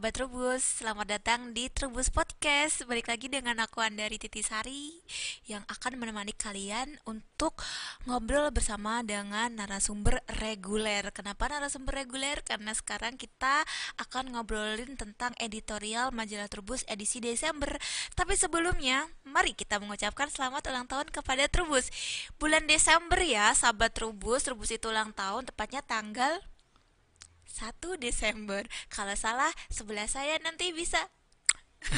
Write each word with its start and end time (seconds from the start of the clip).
Sahabat 0.00 0.16
Trubus, 0.16 0.64
selamat 0.80 1.06
datang 1.12 1.52
di 1.52 1.68
Trubus 1.68 2.08
Podcast. 2.08 2.88
Balik 2.88 3.12
lagi 3.12 3.28
dengan 3.28 3.60
aku 3.60 3.84
Andari 3.84 4.16
Titisari 4.16 4.96
Yang 5.44 5.68
akan 5.68 6.00
menemani 6.00 6.32
kalian 6.32 6.96
untuk 7.04 7.60
ngobrol 8.08 8.48
bersama 8.48 9.04
dengan 9.04 9.52
narasumber 9.52 10.24
reguler. 10.40 11.12
Kenapa 11.12 11.52
narasumber 11.52 12.00
reguler? 12.00 12.40
Karena 12.40 12.72
sekarang 12.72 13.20
kita 13.20 13.60
akan 14.00 14.32
ngobrolin 14.32 14.96
tentang 14.96 15.36
editorial 15.36 16.16
majalah 16.16 16.48
Trubus 16.48 16.80
edisi 16.88 17.20
Desember. 17.20 17.76
Tapi 18.16 18.40
sebelumnya, 18.40 19.04
mari 19.28 19.52
kita 19.52 19.76
mengucapkan 19.84 20.32
selamat 20.32 20.64
ulang 20.72 20.88
tahun 20.88 21.12
kepada 21.12 21.44
Trubus 21.52 21.92
Bulan 22.40 22.64
Desember 22.64 23.20
ya, 23.20 23.52
sahabat 23.52 23.92
Trubus 23.92 24.48
Trubus 24.48 24.72
itu 24.72 24.88
ulang 24.88 25.12
tahun, 25.12 25.52
tepatnya 25.52 25.84
tanggal 25.84 26.40
1 27.50 27.98
Desember. 27.98 28.62
Kalau 28.86 29.14
salah, 29.18 29.50
sebelah 29.66 30.06
saya 30.06 30.38
nanti 30.40 30.70
bisa. 30.70 31.02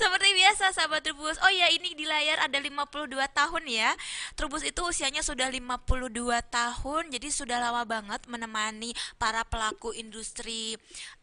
Seperti 0.00 0.28
biasa 0.34 0.72
sahabat 0.74 1.04
Trubus. 1.04 1.38
Oh 1.44 1.52
ya, 1.52 1.68
ini 1.70 1.94
di 1.94 2.08
layar 2.08 2.40
ada 2.42 2.58
52 2.58 3.12
tahun 3.30 3.64
ya. 3.68 3.92
Trubus 4.34 4.64
itu 4.66 4.82
usianya 4.82 5.22
sudah 5.22 5.46
52 5.52 6.08
tahun, 6.50 7.02
jadi 7.12 7.28
sudah 7.30 7.60
lama 7.60 7.84
banget 7.86 8.24
menemani 8.26 8.96
para 9.20 9.44
pelaku 9.46 9.94
industri 9.94 10.74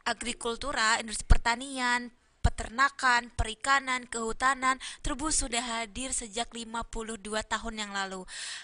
agrikultura, 0.06 1.02
industri 1.02 1.26
pertanian, 1.28 2.14
peternakan, 2.40 3.32
perikanan, 3.36 4.08
kehutanan, 4.08 4.80
Trubus 5.04 5.40
sudah 5.40 5.62
hadir 5.62 6.12
sejak 6.16 6.52
52 6.52 7.20
tahun 7.46 7.76
yang 7.76 7.92
lalu. 7.92 8.24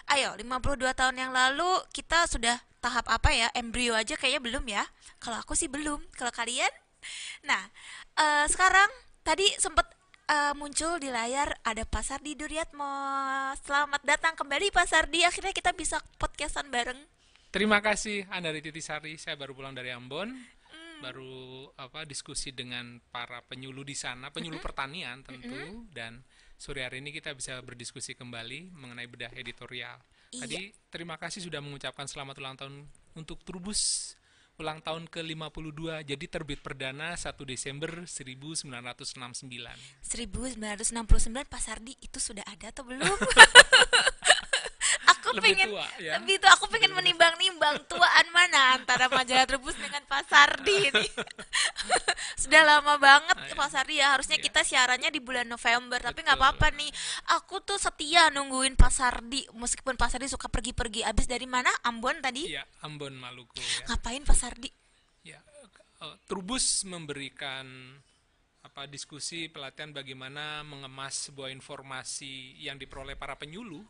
Ayo, 0.09 0.33
52 0.35 0.95
tahun 0.95 1.15
yang 1.15 1.31
lalu 1.31 1.67
kita 1.91 2.27
sudah 2.27 2.59
tahap 2.79 3.05
apa 3.09 3.33
ya? 3.33 3.47
Embrio 3.57 3.97
aja 3.97 4.13
kayaknya 4.13 4.41
belum 4.41 4.65
ya? 4.67 4.83
Kalau 5.19 5.37
aku 5.41 5.57
sih 5.57 5.71
belum. 5.71 6.01
Kalau 6.13 6.29
kalian? 6.29 6.71
Nah 7.45 7.61
uh, 8.17 8.45
sekarang 8.49 8.89
tadi 9.21 9.45
sempat 9.61 9.85
uh, 10.29 10.53
muncul 10.57 10.97
di 10.97 11.09
layar 11.09 11.53
ada 11.61 11.85
Pasar 11.85 12.21
di 12.21 12.33
Duriatmo 12.33 12.85
selamat 13.61 14.01
datang 14.05 14.33
kembali 14.33 14.73
Pasar 14.73 15.09
di 15.09 15.21
akhirnya 15.21 15.53
kita 15.53 15.73
bisa 15.73 16.01
podcastan 16.17 16.69
bareng. 16.69 16.97
Terima 17.53 17.79
kasih 17.79 18.27
Anda 18.27 18.51
Andari 18.51 18.59
Titisari 18.59 19.15
saya 19.15 19.39
baru 19.39 19.55
pulang 19.55 19.71
dari 19.71 19.87
Ambon. 19.93 20.54
Baru 21.03 21.67
apa 21.75 22.07
diskusi 22.07 22.55
dengan 22.55 22.99
para 23.11 23.43
penyuluh 23.43 23.83
di 23.83 23.95
sana 23.95 24.31
penyuluh 24.31 24.57
mm 24.57 24.61
-hmm. 24.61 24.67
pertanian 24.67 25.17
tentu 25.25 25.51
mm 25.51 25.71
-hmm. 25.71 25.95
dan 25.95 26.23
sore 26.55 26.87
hari 26.87 27.03
ini 27.03 27.11
kita 27.11 27.35
bisa 27.35 27.59
berdiskusi 27.59 28.15
kembali 28.15 28.71
mengenai 28.75 29.07
bedah 29.11 29.31
editorial 29.35 29.99
Iya. 30.35 30.43
Tadi 30.43 30.75
terima 30.91 31.15
kasih 31.15 31.47
sudah 31.47 31.63
mengucapkan 31.63 32.03
selamat 32.09 32.35
ulang 32.43 32.57
tahun 32.59 32.83
untuk 33.15 33.39
Trubus 33.47 34.11
ulang 34.55 34.79
tahun 34.79 35.11
ke-52. 35.11 36.07
Jadi 36.07 36.25
terbit 36.31 36.63
perdana 36.63 37.11
1 37.15 37.35
Desember 37.43 38.07
1969. 38.07 38.71
1969 38.71 41.43
Pak 41.43 41.61
Sardi 41.61 41.91
itu 41.99 42.19
sudah 42.23 42.47
ada 42.47 42.71
atau 42.71 42.87
belum? 42.87 43.03
lebih 45.37 45.53
pengen 45.55 45.67
tua, 45.71 45.85
ya? 45.99 46.13
lebih 46.19 46.35
tua 46.39 46.51
aku 46.55 46.65
pengen 46.71 46.91
menimbang-nimbang 46.95 47.75
tuaan 47.85 48.27
mana 48.31 48.79
antara 48.79 49.11
majalah 49.11 49.45
Trubus 49.45 49.75
dengan 49.75 50.03
Pasardi 50.07 50.91
ini 50.91 51.07
sudah 52.41 52.61
lama 52.63 52.95
banget 52.97 53.37
ah, 53.37 53.47
ya. 53.47 53.55
Pasardi 53.55 53.95
ya 53.99 54.07
harusnya 54.15 54.37
ya. 54.39 54.43
kita 54.47 54.61
siarannya 54.63 55.09
di 55.11 55.19
bulan 55.19 55.45
November 55.47 55.99
Betul. 55.99 56.07
tapi 56.11 56.19
nggak 56.25 56.39
apa-apa 56.39 56.67
nih 56.73 56.91
aku 57.35 57.61
tuh 57.61 57.77
setia 57.77 58.31
nungguin 58.31 58.79
Pasardi 58.79 59.45
meskipun 59.53 59.99
Pasardi 59.99 60.31
suka 60.31 60.47
pergi-pergi 60.47 61.03
abis 61.03 61.27
dari 61.27 61.45
mana 61.45 61.69
Ambon 61.83 62.17
tadi 62.23 62.49
ya 62.49 62.63
Ambon 62.85 63.13
Maluku 63.15 63.59
ya. 63.59 63.93
ngapain 63.93 64.23
Pasardi 64.23 64.69
ya 65.27 65.39
uh, 66.01 66.15
Trubus 66.25 66.87
memberikan 66.87 67.67
apa 68.65 68.89
diskusi 68.89 69.47
pelatihan 69.47 69.93
bagaimana 69.93 70.65
mengemas 70.65 71.29
sebuah 71.29 71.53
informasi 71.53 72.59
yang 72.59 72.81
diperoleh 72.81 73.13
para 73.13 73.37
penyuluh 73.37 73.85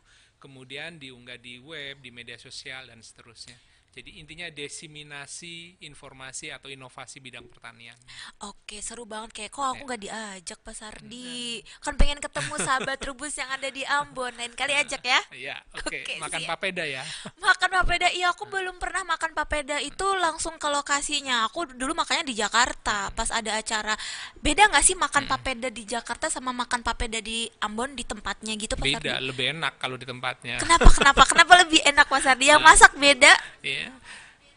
kemudian 0.46 1.02
diunggah 1.02 1.42
di 1.42 1.58
web, 1.58 1.98
di 1.98 2.14
media 2.14 2.38
sosial 2.38 2.86
dan 2.86 3.02
seterusnya. 3.02 3.58
Jadi 3.96 4.20
intinya 4.20 4.44
desiminasi 4.52 5.80
informasi 5.80 6.52
atau 6.52 6.68
inovasi 6.68 7.16
bidang 7.16 7.48
pertanian. 7.48 7.96
Oke, 8.44 8.84
seru 8.84 9.08
banget 9.08 9.32
kayak 9.32 9.56
kok 9.56 9.64
aku 9.72 9.88
nggak 9.88 10.02
diajak 10.04 10.60
Pak 10.60 10.76
Sardi. 10.76 11.64
Hmm. 11.64 11.80
Kan 11.80 11.94
pengen 11.96 12.20
ketemu 12.20 12.60
sahabat 12.60 13.00
rubus 13.08 13.32
yang 13.40 13.48
ada 13.48 13.72
di 13.72 13.88
Ambon. 13.88 14.36
Lain 14.36 14.52
kali 14.52 14.76
ajak 14.76 15.00
ya. 15.00 15.20
Iya, 15.32 15.56
oke. 15.80 16.04
Okay. 16.04 16.20
Makan 16.20 16.44
siap. 16.44 16.50
papeda 16.52 16.84
ya. 16.84 17.00
Makan 17.48 17.70
papeda. 17.72 18.06
Iya, 18.12 18.36
aku 18.36 18.44
belum 18.52 18.76
pernah 18.76 19.00
makan 19.08 19.32
papeda 19.32 19.80
itu 19.80 20.04
langsung 20.20 20.60
ke 20.60 20.68
lokasinya. 20.68 21.48
Aku 21.48 21.64
dulu 21.64 21.96
makanya 21.96 22.28
di 22.28 22.36
Jakarta 22.36 23.08
pas 23.16 23.32
ada 23.32 23.56
acara. 23.56 23.96
Beda 24.36 24.68
nggak 24.68 24.84
sih 24.84 24.92
makan 24.92 25.24
hmm. 25.24 25.32
papeda 25.32 25.68
di 25.72 25.88
Jakarta 25.88 26.28
sama 26.28 26.52
makan 26.52 26.84
papeda 26.84 27.24
di 27.24 27.48
Ambon 27.64 27.96
di 27.96 28.04
tempatnya 28.04 28.52
gitu 28.60 28.76
Pak 28.76 28.84
Beda, 28.84 29.16
Sardi? 29.16 29.24
lebih 29.24 29.56
enak 29.56 29.80
kalau 29.80 29.96
di 29.96 30.04
tempatnya. 30.04 30.60
Kenapa? 30.60 30.92
Kenapa? 30.92 31.24
Kenapa 31.24 31.52
lebih 31.64 31.80
enak 31.80 32.04
Pak 32.12 32.20
Sardi? 32.20 32.52
Yang 32.52 32.60
masak 32.60 32.92
beda? 33.00 33.32
Iya 33.64 33.85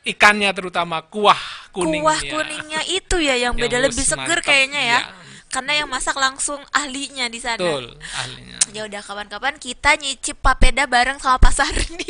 ikannya 0.08 0.50
terutama 0.56 1.04
kuah 1.06 1.40
kuningnya. 1.76 2.06
Kuah 2.06 2.22
kuningnya 2.24 2.82
itu 2.88 3.20
ya 3.20 3.36
yang, 3.36 3.54
yang 3.54 3.56
beda 3.56 3.78
lebih 3.84 4.04
seger 4.04 4.40
kayaknya 4.42 4.82
ya. 4.82 5.00
ya. 5.00 5.02
Karena 5.50 5.82
yang 5.82 5.90
masak 5.90 6.14
langsung 6.14 6.62
ahlinya 6.70 7.26
di 7.26 7.42
sana. 7.42 7.58
Betul, 7.58 7.98
ahlinya. 7.98 8.58
Ya 8.70 8.86
udah 8.86 9.02
kapan-kapan 9.02 9.58
kita 9.58 9.98
nyicip 9.98 10.38
papeda 10.46 10.86
bareng 10.86 11.18
sama 11.18 11.42
Pak 11.42 11.54
Sardi. 11.58 12.06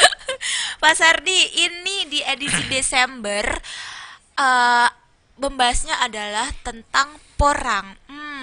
Pak 0.82 0.94
Sardi, 0.96 1.38
ini 1.60 2.08
di 2.08 2.20
edisi 2.24 2.64
Desember 2.72 3.44
uh, 4.40 4.88
membahasnya 5.36 6.00
adalah 6.00 6.48
tentang 6.64 7.20
porang. 7.36 7.92
Hmm, 8.08 8.33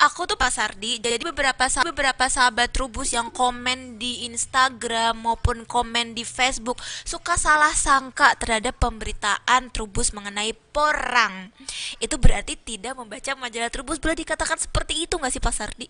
aku 0.00 0.26
tuh 0.26 0.36
Pak 0.38 0.52
Sardi. 0.52 0.98
Jadi 1.00 1.20
beberapa 1.22 1.66
sahabat, 1.66 1.92
beberapa 1.92 2.24
sahabat 2.30 2.68
Trubus 2.72 3.12
yang 3.12 3.28
komen 3.32 3.98
di 4.00 4.26
Instagram 4.28 5.18
maupun 5.20 5.68
komen 5.68 6.16
di 6.16 6.22
Facebook 6.24 6.78
suka 7.04 7.36
salah 7.36 7.72
sangka 7.72 8.36
terhadap 8.38 8.78
pemberitaan 8.78 9.72
Trubus 9.72 10.12
mengenai 10.16 10.52
porang. 10.72 11.52
Itu 11.98 12.16
berarti 12.16 12.56
tidak 12.56 12.96
membaca 12.96 13.32
majalah 13.36 13.70
Trubus 13.72 13.98
boleh 13.98 14.18
dikatakan 14.18 14.58
seperti 14.60 15.08
itu 15.08 15.16
nggak 15.16 15.32
sih 15.32 15.42
Pak 15.42 15.54
Sardi? 15.54 15.88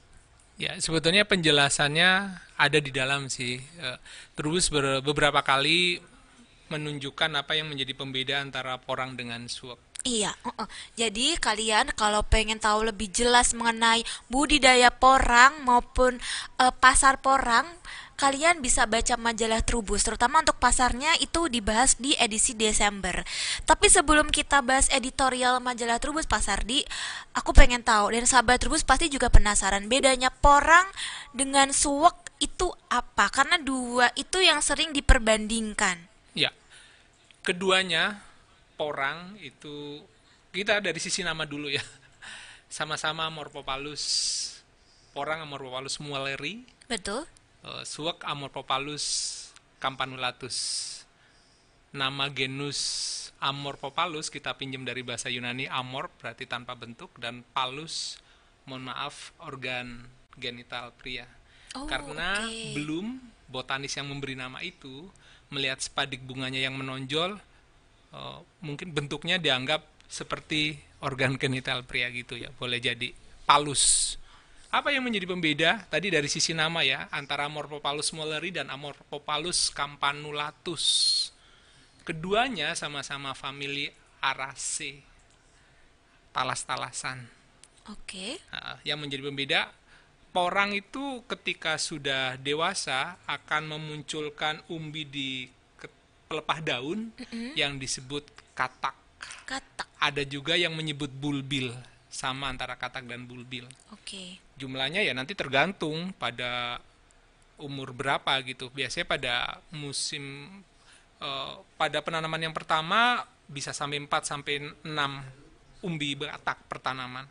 Ya, 0.60 0.76
sebetulnya 0.76 1.24
penjelasannya 1.24 2.36
ada 2.60 2.78
di 2.78 2.92
dalam 2.92 3.32
sih. 3.32 3.56
Uh, 3.80 3.96
Trubus 4.36 4.68
beberapa 5.00 5.40
kali 5.40 6.04
menunjukkan 6.70 7.34
apa 7.34 7.58
yang 7.58 7.66
menjadi 7.66 7.92
pembeda 7.98 8.38
antara 8.38 8.78
porang 8.78 9.18
dengan 9.18 9.50
suap 9.50 9.89
Iya, 10.00 10.32
uh 10.48 10.64
-uh. 10.64 10.68
jadi 10.96 11.36
kalian 11.36 11.92
kalau 11.92 12.24
pengen 12.24 12.56
tahu 12.56 12.88
lebih 12.88 13.12
jelas 13.12 13.52
mengenai 13.52 14.00
budidaya 14.32 14.88
porang 14.88 15.60
maupun 15.68 16.16
uh, 16.56 16.72
pasar 16.72 17.20
porang, 17.20 17.68
kalian 18.16 18.64
bisa 18.64 18.88
baca 18.88 19.20
majalah 19.20 19.60
Trubus, 19.60 20.00
terutama 20.04 20.40
untuk 20.40 20.56
pasarnya 20.56 21.12
itu 21.24 21.52
dibahas 21.52 22.00
di 22.00 22.16
edisi 22.16 22.52
Desember. 22.52 23.24
Tapi 23.68 23.92
sebelum 23.92 24.32
kita 24.32 24.64
bahas 24.64 24.88
editorial 24.88 25.60
majalah 25.60 25.96
Trubus 25.96 26.24
Pasar 26.24 26.64
di, 26.64 26.80
aku 27.36 27.52
pengen 27.52 27.84
tahu 27.84 28.12
dan 28.12 28.28
sahabat 28.28 28.60
Trubus 28.60 28.84
pasti 28.84 29.12
juga 29.12 29.28
penasaran 29.28 29.84
bedanya 29.88 30.28
porang 30.28 30.84
dengan 31.36 31.76
suwek 31.76 32.16
itu 32.40 32.68
apa? 32.88 33.28
Karena 33.28 33.60
dua 33.60 34.12
itu 34.16 34.40
yang 34.40 34.64
sering 34.64 34.96
diperbandingkan. 34.96 36.08
Ya, 36.32 36.52
keduanya 37.44 38.20
porang 38.80 39.36
itu 39.44 40.00
kita 40.56 40.80
dari 40.80 40.96
sisi 40.96 41.20
nama 41.20 41.44
dulu 41.44 41.68
ya. 41.68 41.84
Sama-sama 42.72 43.28
Morphopalus 43.28 44.00
porang 45.12 45.44
Amorphopalus 45.44 46.00
mualeri. 46.00 46.64
Betul. 46.88 47.28
Uh, 47.60 47.84
suwak 47.84 48.24
Amorphopalus 48.24 49.36
campanulatus. 49.84 50.56
Nama 51.92 52.32
genus 52.32 52.80
Amorphopalus 53.36 54.32
kita 54.32 54.56
pinjam 54.56 54.88
dari 54.88 55.04
bahasa 55.04 55.28
Yunani 55.28 55.68
amor 55.68 56.08
berarti 56.16 56.48
tanpa 56.48 56.72
bentuk 56.72 57.12
dan 57.20 57.44
palus 57.52 58.16
mohon 58.64 58.88
maaf 58.88 59.36
organ 59.44 60.08
genital 60.40 60.96
pria. 60.96 61.28
Oh, 61.76 61.84
Karena 61.84 62.48
okay. 62.48 62.72
belum 62.72 63.20
botanis 63.50 63.92
yang 63.98 64.08
memberi 64.08 64.38
nama 64.38 64.62
itu 64.64 65.10
melihat 65.50 65.82
spadik 65.82 66.22
bunganya 66.22 66.62
yang 66.62 66.78
menonjol 66.78 67.42
uh, 68.14 68.40
mungkin 68.62 68.94
bentuknya 68.94 69.38
dianggap 69.38 69.86
seperti 70.10 70.78
organ 71.00 71.38
genital 71.38 71.86
pria 71.86 72.10
gitu 72.10 72.36
ya 72.36 72.50
boleh 72.54 72.82
jadi 72.82 73.14
palus. 73.46 74.16
Apa 74.70 74.94
yang 74.94 75.02
menjadi 75.02 75.26
pembeda? 75.26 75.82
Tadi 75.90 76.14
dari 76.14 76.30
sisi 76.30 76.54
nama 76.54 76.86
ya 76.86 77.10
antara 77.10 77.50
Amorphopalus 77.50 78.14
molleri 78.14 78.54
dan 78.54 78.70
Amorphopalus 78.70 79.74
campanulatus 79.74 80.84
keduanya 82.06 82.78
sama-sama 82.78 83.34
famili 83.34 83.90
Araceae. 84.22 85.02
Talas-talasan. 86.30 87.26
Oke. 87.90 88.38
Okay. 88.38 88.54
nah, 88.54 88.78
yang 88.86 89.02
menjadi 89.02 89.26
pembeda 89.26 89.60
porang 90.30 90.70
itu 90.70 91.26
ketika 91.26 91.74
sudah 91.74 92.38
dewasa 92.38 93.18
akan 93.26 93.74
memunculkan 93.74 94.62
umbi 94.70 95.02
di 95.02 95.30
pelepah 96.30 96.62
daun 96.62 97.10
mm 97.10 97.26
-hmm. 97.26 97.50
yang 97.58 97.74
disebut 97.74 98.22
katak. 98.54 98.94
Katak. 99.42 99.90
Ada 99.98 100.22
juga 100.22 100.54
yang 100.54 100.78
menyebut 100.78 101.10
bulbil, 101.10 101.74
sama 102.06 102.46
antara 102.46 102.78
katak 102.78 103.02
dan 103.10 103.26
bulbil. 103.26 103.66
Oke. 103.90 104.38
Jumlahnya 104.54 105.02
ya 105.02 105.10
nanti 105.10 105.34
tergantung 105.34 106.14
pada 106.14 106.78
umur 107.58 107.90
berapa 107.90 108.30
gitu. 108.46 108.70
Biasanya 108.70 109.10
pada 109.10 109.34
musim 109.74 110.46
eh, 111.18 111.54
pada 111.74 111.98
penanaman 111.98 112.38
yang 112.38 112.54
pertama 112.54 113.26
bisa 113.50 113.74
sampai 113.74 113.98
4 113.98 114.06
sampai 114.22 114.70
6 114.86 114.86
umbi 115.82 116.14
batak 116.14 116.62
pertanaman. 116.70 117.26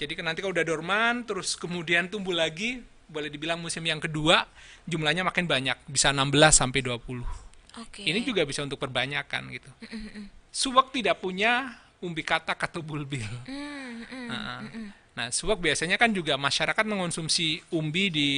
Jadi 0.00 0.16
kan 0.16 0.32
nanti 0.32 0.40
kalau 0.40 0.56
udah 0.56 0.64
dorman 0.64 1.28
terus 1.28 1.60
kemudian 1.60 2.08
tumbuh 2.08 2.32
lagi, 2.32 2.80
boleh 3.04 3.28
dibilang 3.28 3.60
musim 3.60 3.84
yang 3.84 4.00
kedua 4.00 4.48
jumlahnya 4.88 5.28
makin 5.28 5.44
banyak, 5.44 5.76
bisa 5.92 6.08
16 6.08 6.32
sampai 6.56 6.80
20. 6.80 7.49
Oke. 7.78 8.02
Ini 8.02 8.26
juga 8.26 8.42
bisa 8.42 8.66
untuk 8.66 8.82
perbanyakan 8.82 9.54
gitu. 9.54 9.70
Suwak 10.50 10.90
tidak 10.90 11.22
punya 11.22 11.78
umbi 12.02 12.26
katak 12.26 12.58
atau 12.58 12.82
bulbil. 12.82 13.28
Hmm, 13.46 14.02
hmm. 14.08 14.26
Nah, 14.26 14.58
Nah, 15.10 15.28
suwak 15.28 15.60
biasanya 15.60 15.98
kan 15.98 16.14
juga 16.14 16.38
masyarakat 16.38 16.84
mengonsumsi 16.86 17.60
umbi 17.74 18.08
di 18.08 18.30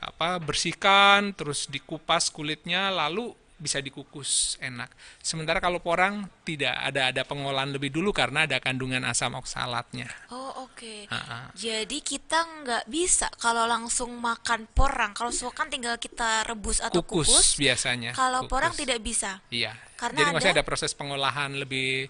apa 0.00 0.36
bersihkan, 0.36 1.32
terus 1.32 1.64
dikupas 1.64 2.28
kulitnya, 2.28 2.92
lalu 2.92 3.32
bisa 3.60 3.76
dikukus 3.78 4.56
enak. 4.58 4.88
Sementara 5.20 5.60
kalau 5.60 5.78
porang 5.78 6.24
tidak 6.42 6.72
ada 6.72 7.12
ada 7.12 7.22
pengolahan 7.22 7.68
lebih 7.68 7.92
dulu 7.92 8.08
karena 8.10 8.48
ada 8.48 8.56
kandungan 8.56 9.04
asam 9.04 9.36
oksalatnya. 9.36 10.08
Oh 10.32 10.64
oke. 10.64 11.04
Ha-ha. 11.12 11.52
Jadi 11.52 12.00
kita 12.00 12.40
nggak 12.64 12.84
bisa 12.88 13.28
kalau 13.36 13.68
langsung 13.68 14.16
makan 14.16 14.64
porang. 14.72 15.12
Kalau 15.12 15.28
suwak 15.28 15.60
kan 15.60 15.68
tinggal 15.68 16.00
kita 16.00 16.48
rebus 16.48 16.80
atau 16.80 17.04
Kukus, 17.04 17.28
kukus. 17.28 17.48
biasanya. 17.60 18.16
Kalau 18.16 18.48
kukus. 18.48 18.50
porang 18.50 18.72
tidak 18.72 18.98
bisa. 18.98 19.44
Iya. 19.52 19.76
Karena 19.94 20.24
Jadi 20.24 20.30
maksudnya 20.32 20.54
ada- 20.56 20.64
ada 20.64 20.68
proses 20.72 20.92
pengolahan 20.96 21.52
lebih 21.52 22.08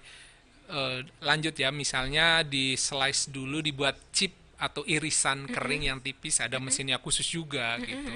eh, 0.70 0.98
lanjut 1.20 1.52
ya. 1.52 1.74
Misalnya 1.74 2.46
di 2.46 2.78
slice 2.78 3.26
dulu 3.26 3.58
dibuat 3.58 3.98
chip 4.14 4.38
atau 4.54 4.86
irisan 4.86 5.50
kering 5.50 5.90
yang 5.90 5.98
tipis. 5.98 6.38
Ada 6.38 6.62
mesinnya 6.62 7.02
khusus 7.02 7.26
juga 7.26 7.74
gitu. 7.82 8.06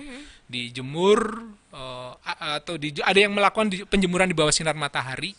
Dijemur 0.45 1.19
a- 1.73 2.15
atau 2.55 2.75
di, 2.75 2.95
ada 2.99 3.19
yang 3.19 3.35
melakukan 3.35 3.67
di- 3.67 3.83
penjemuran 3.83 4.27
di 4.27 4.37
bawah 4.37 4.51
sinar 4.51 4.75
matahari. 4.75 5.35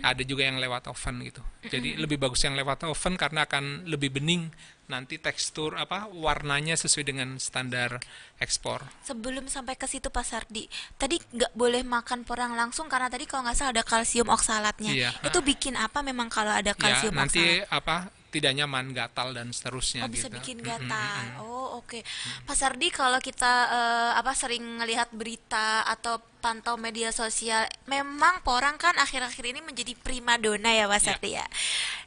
Ada 0.00 0.22
juga 0.22 0.44
yang 0.44 0.56
lewat 0.56 0.88
oven 0.88 1.24
gitu. 1.24 1.40
Jadi 1.64 1.96
lebih 1.96 2.16
bagus 2.16 2.44
yang 2.44 2.52
lewat 2.52 2.84
oven 2.84 3.16
karena 3.16 3.44
akan 3.44 3.88
lebih 3.88 4.12
bening. 4.12 4.52
Nanti 4.88 5.20
tekstur 5.20 5.76
apa 5.76 6.08
warnanya 6.08 6.72
sesuai 6.72 7.04
dengan 7.04 7.36
standar 7.36 8.00
ekspor. 8.36 8.88
Sebelum 9.04 9.44
sampai 9.44 9.76
ke 9.76 9.84
situ 9.84 10.08
Pak 10.08 10.24
Sardi, 10.24 10.64
tadi 10.96 11.20
nggak 11.20 11.52
boleh 11.52 11.84
makan 11.84 12.24
porang 12.24 12.56
langsung 12.56 12.88
karena 12.88 13.12
tadi 13.12 13.28
kalau 13.28 13.44
nggak 13.44 13.52
salah 13.54 13.72
ada 13.76 13.84
kalsium 13.84 14.32
oksalatnya. 14.32 14.88
Iya, 14.88 15.10
Itu 15.28 15.44
bikin 15.44 15.76
apa 15.76 16.00
memang 16.00 16.32
kalau 16.32 16.56
ada 16.56 16.72
ya 16.72 16.76
kalsium 16.76 17.12
nanti 17.12 17.60
oksalat? 17.60 17.68
apa 17.68 17.96
tidak 18.28 18.52
nyaman 18.52 18.92
gatal 18.92 19.32
dan 19.32 19.48
seterusnya 19.48 20.04
Oh 20.04 20.12
bisa 20.12 20.28
gitu. 20.28 20.36
bikin 20.36 20.60
mm, 20.60 20.66
gatal. 20.66 21.22
mm. 21.32 21.40
Oh 21.40 21.80
oke. 21.80 22.04
Pak 22.44 22.56
Sardi 22.56 22.92
kalau 22.92 23.16
kita 23.18 23.52
eh, 23.72 24.10
apa 24.20 24.36
sering 24.36 24.60
ngelihat 24.80 25.08
berita 25.16 25.80
atau 25.88 26.20
pantau 26.38 26.76
media 26.76 27.08
sosial, 27.10 27.64
memang 27.88 28.44
porang 28.44 28.76
kan 28.76 28.94
akhir-akhir 28.94 29.42
ini 29.48 29.60
menjadi 29.64 29.96
primadona 29.98 30.70
ya 30.70 30.84
Pak 30.86 31.00
Ya. 31.00 31.04
Sardi 31.08 31.30
ya. 31.34 31.46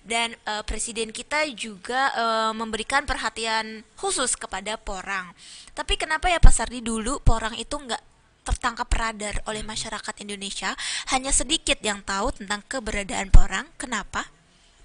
Dan 0.05 0.37
eh, 0.37 0.63
presiden 0.63 1.09
kita 1.09 1.41
juga 1.57 2.13
eh, 2.13 2.51
memberikan 2.53 3.01
perhatian 3.09 3.81
khusus 3.97 4.37
kepada 4.37 4.77
porang. 4.77 5.33
Tapi 5.73 5.97
kenapa 5.97 6.29
ya 6.29 6.37
Pak 6.37 6.53
Sardi 6.53 6.85
dulu 6.85 7.17
porang 7.25 7.57
itu 7.57 7.73
nggak 7.73 8.01
tertangkap 8.41 8.89
radar 8.93 9.41
oleh 9.49 9.65
masyarakat 9.65 10.13
Indonesia? 10.21 10.77
Hanya 11.09 11.33
sedikit 11.33 11.81
yang 11.81 12.05
tahu 12.05 12.29
tentang 12.37 12.61
keberadaan 12.69 13.33
porang. 13.33 13.65
Kenapa? 13.81 14.29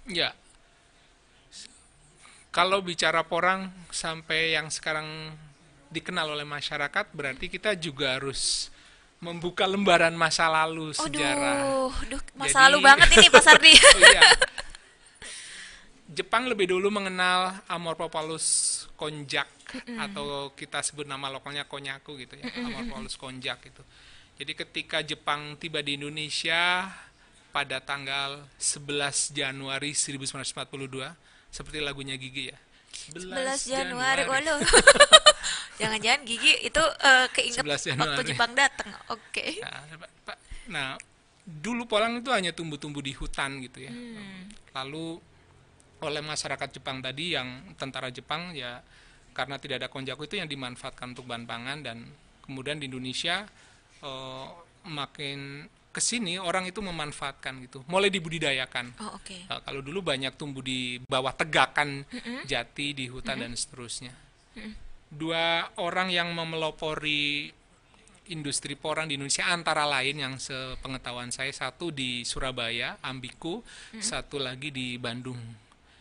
Ya. 0.09 0.33
Kalau 2.57 2.81
bicara 2.81 3.21
porang 3.21 3.69
sampai 3.93 4.57
yang 4.57 4.73
sekarang 4.73 5.05
dikenal 5.93 6.33
oleh 6.33 6.49
masyarakat, 6.49 7.13
berarti 7.13 7.53
kita 7.53 7.77
juga 7.77 8.17
harus 8.17 8.73
membuka 9.21 9.69
lembaran 9.69 10.17
masa 10.17 10.49
lalu 10.49 10.97
sejarah. 10.97 11.61
Aduh, 11.61 11.93
duh, 12.09 12.23
masa 12.33 12.65
Jadi- 12.65 12.65
lalu 12.65 12.79
banget 12.81 13.09
ini 13.13 13.29
Pak 13.29 13.43
Sardi. 13.45 13.73
Oh 13.97 14.01
iya. 14.01 14.23
Jepang 16.17 16.49
lebih 16.49 16.73
dulu 16.73 16.89
mengenal 16.89 17.61
Amorphophallus 17.69 18.89
konjak 18.97 19.53
atau 20.01 20.49
kita 20.57 20.81
sebut 20.81 21.05
nama 21.05 21.29
lokalnya 21.29 21.69
konyaku 21.69 22.25
gitu 22.25 22.41
ya, 22.41 22.57
Amorphophallus 22.57 23.21
konjak 23.21 23.61
itu. 23.69 23.85
Jadi 24.41 24.53
ketika 24.57 25.05
Jepang 25.05 25.61
tiba 25.61 25.85
di 25.85 26.01
Indonesia 26.01 26.89
pada 27.53 27.85
tanggal 27.85 28.49
11 28.57 29.37
Januari 29.37 29.93
1942, 29.93 31.36
seperti 31.51 31.79
lagunya 31.83 32.17
Gigi 32.17 32.51
ya. 32.53 32.59
11 33.13 33.71
Januari, 33.71 34.25
waduh. 34.25 34.59
Jangan-jangan 35.81 36.23
Gigi 36.25 36.53
itu 36.65 36.83
eh, 36.83 37.27
keinget 37.37 37.63
11 37.63 37.69
waktu 37.69 37.89
Januari. 37.93 38.27
Jepang 38.27 38.53
datang. 38.57 38.91
Oke. 39.13 39.61
Nah, 39.61 39.83
Pak- 40.01 40.15
Pak- 40.25 40.41
nah, 40.73 40.89
dulu 41.45 41.85
Polang 41.87 42.19
itu 42.19 42.33
hanya 42.33 42.51
tumbuh-tumbuh 42.51 43.05
di 43.05 43.13
hutan 43.13 43.61
gitu 43.63 43.85
ya. 43.85 43.93
Hmm. 43.93 44.49
Lalu 44.73 45.21
oleh 46.03 46.23
masyarakat 46.25 46.69
Jepang 46.77 47.01
tadi 47.01 47.37
yang 47.37 47.73
tentara 47.81 48.13
Jepang 48.13 48.53
ya 48.53 48.85
karena 49.33 49.57
tidak 49.57 49.85
ada 49.85 49.89
konjaku 49.89 50.29
itu 50.29 50.41
yang 50.41 50.49
dimanfaatkan 50.49 51.13
untuk 51.17 51.29
bahan 51.29 51.45
pangan 51.49 51.79
dan 51.85 52.05
kemudian 52.45 52.81
di 52.81 52.89
Indonesia 52.89 53.45
eh, 54.01 54.47
makin 54.89 55.69
ke 55.97 56.05
sini 56.05 56.37
orang 56.37 56.69
itu 56.69 56.85
memanfaatkan 56.85 57.57
gitu, 57.65 57.81
mulai 57.89 58.13
dibudidayakan. 58.13 58.93
Oh, 59.01 59.17
oke. 59.17 59.49
Nah, 59.49 59.65
kalau 59.65 59.81
dulu 59.81 60.05
banyak 60.05 60.37
tumbuh 60.37 60.61
di 60.61 61.01
bawah 61.01 61.33
tegakan 61.33 62.05
jati 62.45 62.93
di 62.93 63.09
hutan 63.09 63.41
dan 63.41 63.57
seterusnya. 63.57 64.13
Dua 65.09 65.65
orang 65.81 66.13
yang 66.13 66.37
memelopori 66.37 67.49
industri 68.29 68.75
porang 68.77 69.07
di 69.09 69.15
Indonesia 69.17 69.47
antara 69.49 69.87
lain 69.87 70.19
yang 70.19 70.35
sepengetahuan 70.37 71.31
saya 71.33 71.49
satu 71.49 71.89
di 71.89 72.27
Surabaya, 72.27 72.99
Ambiku, 73.01 73.63
satu 73.97 74.37
lagi 74.37 74.69
di 74.69 75.01
Bandung. 75.01 75.39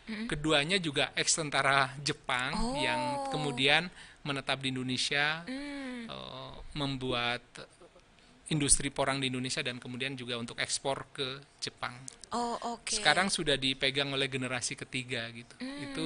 Keduanya 0.06 0.76
juga 0.78 1.10
ex 1.16 1.34
tentara 1.34 1.90
Jepang 1.98 2.52
Oh. 2.54 2.78
yang 2.78 3.26
kemudian 3.32 3.88
menetap 4.22 4.58
di 4.60 4.70
Indonesia, 4.74 5.42
Hmm. 5.46 6.06
eh, 6.06 6.52
membuat 6.74 7.42
industri 8.48 8.88
porang 8.88 9.18
di 9.18 9.26
Indonesia 9.26 9.58
dan 9.60 9.76
kemudian 9.76 10.14
juga 10.14 10.36
untuk 10.36 10.56
ekspor 10.56 11.10
ke 11.10 11.28
Jepang 11.58 11.94
Oh, 12.30 12.54
oke. 12.74 12.90
sekarang 12.92 13.26
sudah 13.26 13.54
dipegang 13.54 14.10
oleh 14.10 14.26
generasi 14.26 14.74
ketiga 14.74 15.26
gitu 15.30 15.54
Hmm. 15.58 15.82
itu 15.82 16.04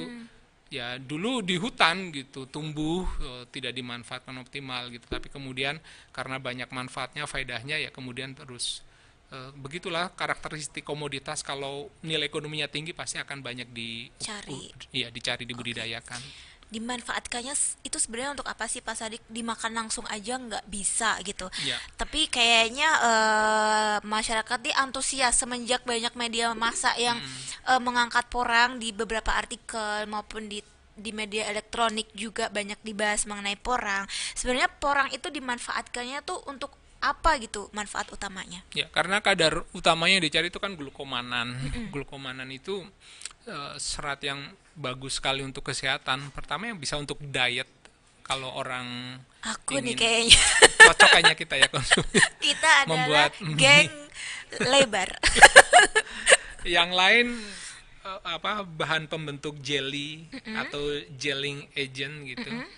ya 0.70 0.96
dulu 0.96 1.42
di 1.42 1.58
hutan 1.58 2.14
gitu 2.14 2.46
tumbuh 2.46 3.02
eh, 3.20 3.44
tidak 3.50 3.74
dimanfaatkan 3.74 4.38
optimal 4.38 4.86
gitu 4.88 5.02
tapi 5.04 5.26
kemudian 5.26 5.82
karena 6.10 6.38
banyak 6.38 6.70
manfaatnya 6.70 7.26
faedahnya 7.26 7.74
ya 7.76 7.90
kemudian 7.90 8.32
terus 8.32 8.86
eh, 9.30 9.50
begitulah 9.52 10.14
karakteristik 10.14 10.86
komoditas 10.86 11.42
kalau 11.42 11.90
nilai 12.00 12.26
ekonominya 12.26 12.70
tinggi 12.70 12.94
pasti 12.94 13.18
akan 13.18 13.42
banyak 13.42 13.66
di 13.68 14.06
Cari. 14.16 14.70
iya 14.94 15.10
dicari 15.10 15.42
dibudidayakan 15.42 16.22
Dimanfaatkannya 16.70 17.50
itu 17.82 17.96
sebenarnya 17.98 18.38
untuk 18.38 18.46
apa 18.46 18.64
sih 18.64 18.78
Pak 18.78 18.94
Sardi? 18.94 19.18
Dimakan 19.26 19.74
langsung 19.74 20.06
aja 20.06 20.38
nggak 20.38 20.70
bisa 20.70 21.18
gitu. 21.22 21.50
ya 21.62 21.74
Tapi 21.98 22.30
kayaknya 22.30 22.88
eh, 23.02 23.96
masyarakat 24.00 24.58
di 24.62 24.70
antusias 24.72 25.34
semenjak 25.34 25.82
banyak 25.82 26.14
media 26.14 26.54
massa 26.54 26.94
yang 26.94 27.18
Hmm. 27.18 27.76
eh, 27.76 27.80
mengangkat 27.82 28.30
porang 28.30 28.78
di 28.78 28.90
beberapa 28.90 29.34
artikel 29.34 30.06
maupun 30.06 30.46
di 30.46 30.62
di 30.94 31.10
media 31.10 31.48
elektronik 31.48 32.12
juga 32.12 32.52
banyak 32.52 32.76
dibahas 32.80 33.24
mengenai 33.24 33.56
porang. 33.56 34.04
Sebenarnya 34.36 34.68
porang 34.68 35.08
itu 35.10 35.32
dimanfaatkannya 35.32 36.20
tuh 36.22 36.44
untuk 36.44 36.70
apa 37.00 37.40
gitu 37.40 37.72
manfaat 37.72 38.12
utamanya? 38.12 38.60
Ya, 38.76 38.84
karena 38.92 39.24
kadar 39.24 39.64
utamanya 39.72 40.20
yang 40.20 40.26
dicari 40.28 40.52
itu 40.52 40.60
kan 40.60 40.76
glukomanan. 40.76 41.56
Glukomanan 41.88 42.52
itu 42.52 42.84
eh, 43.48 43.74
serat 43.80 44.20
yang 44.20 44.44
bagus 44.80 45.20
sekali 45.20 45.44
untuk 45.44 45.62
kesehatan. 45.68 46.32
Pertama 46.32 46.66
yang 46.72 46.80
bisa 46.80 46.96
untuk 46.96 47.20
diet. 47.20 47.68
Kalau 48.24 48.46
orang 48.54 49.18
Aku 49.42 49.82
nih 49.82 49.98
kayaknya 49.98 50.38
cocok 50.86 51.08
kayaknya 51.10 51.34
kita 51.34 51.54
ya 51.58 51.68
konsumsi. 51.68 52.20
kita 52.46 52.70
adalah 52.84 52.88
Membuat 52.88 53.32
geng 53.60 53.90
lebar. 54.60 55.10
yang 56.62 56.92
lain 56.92 57.40
eh, 58.04 58.20
apa 58.22 58.62
bahan 58.62 59.08
pembentuk 59.08 59.58
jelly 59.64 60.28
atau 60.54 60.80
gelling 61.18 61.66
agent 61.74 62.14
gitu. 62.28 62.48
Eh, 62.48 62.68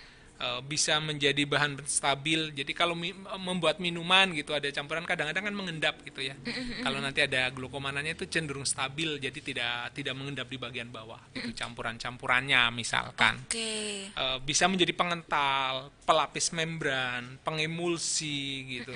bisa 0.66 0.98
menjadi 0.98 1.46
bahan 1.46 1.78
stabil. 1.86 2.50
Jadi 2.50 2.72
kalau 2.74 2.98
mi- 2.98 3.14
membuat 3.38 3.78
minuman 3.78 4.30
gitu 4.34 4.50
ada 4.50 4.66
campuran 4.74 5.06
kadang-kadang 5.06 5.50
kan 5.50 5.54
mengendap 5.54 6.02
gitu 6.02 6.26
ya. 6.26 6.34
Kalau 6.82 6.98
nanti 6.98 7.22
ada 7.22 7.46
glukomanannya 7.54 8.18
itu 8.18 8.26
cenderung 8.26 8.66
stabil 8.66 9.22
jadi 9.22 9.38
tidak 9.38 9.94
tidak 9.94 10.14
mengendap 10.18 10.50
di 10.50 10.58
bagian 10.58 10.90
bawah 10.90 11.22
gitu 11.30 11.54
campuran-campurannya 11.54 12.74
misalkan. 12.74 13.38
Oke. 13.46 14.10
Eh, 14.10 14.38
bisa 14.42 14.66
menjadi 14.66 14.90
pengental, 14.96 15.94
pelapis 16.02 16.50
membran, 16.50 17.38
pengemulsi 17.46 18.66
gitu. 18.80 18.92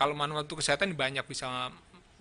Kalau 0.00 0.16
manfaat 0.16 0.48
untuk 0.48 0.64
kesehatan 0.64 0.96
banyak 0.96 1.22
bisa 1.28 1.68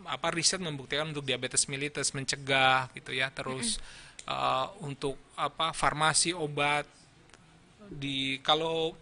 apa 0.02 0.28
riset 0.34 0.58
membuktikan 0.58 1.10
untuk 1.14 1.26
diabetes 1.26 1.70
mellitus 1.70 2.14
mencegah 2.18 2.90
gitu 2.98 3.14
ya 3.14 3.30
terus 3.30 3.78
uh, 4.26 4.74
untuk 4.82 5.18
apa 5.38 5.74
farmasi 5.78 6.34
obat 6.34 6.90
di 7.92 8.40
kalau 8.40 8.96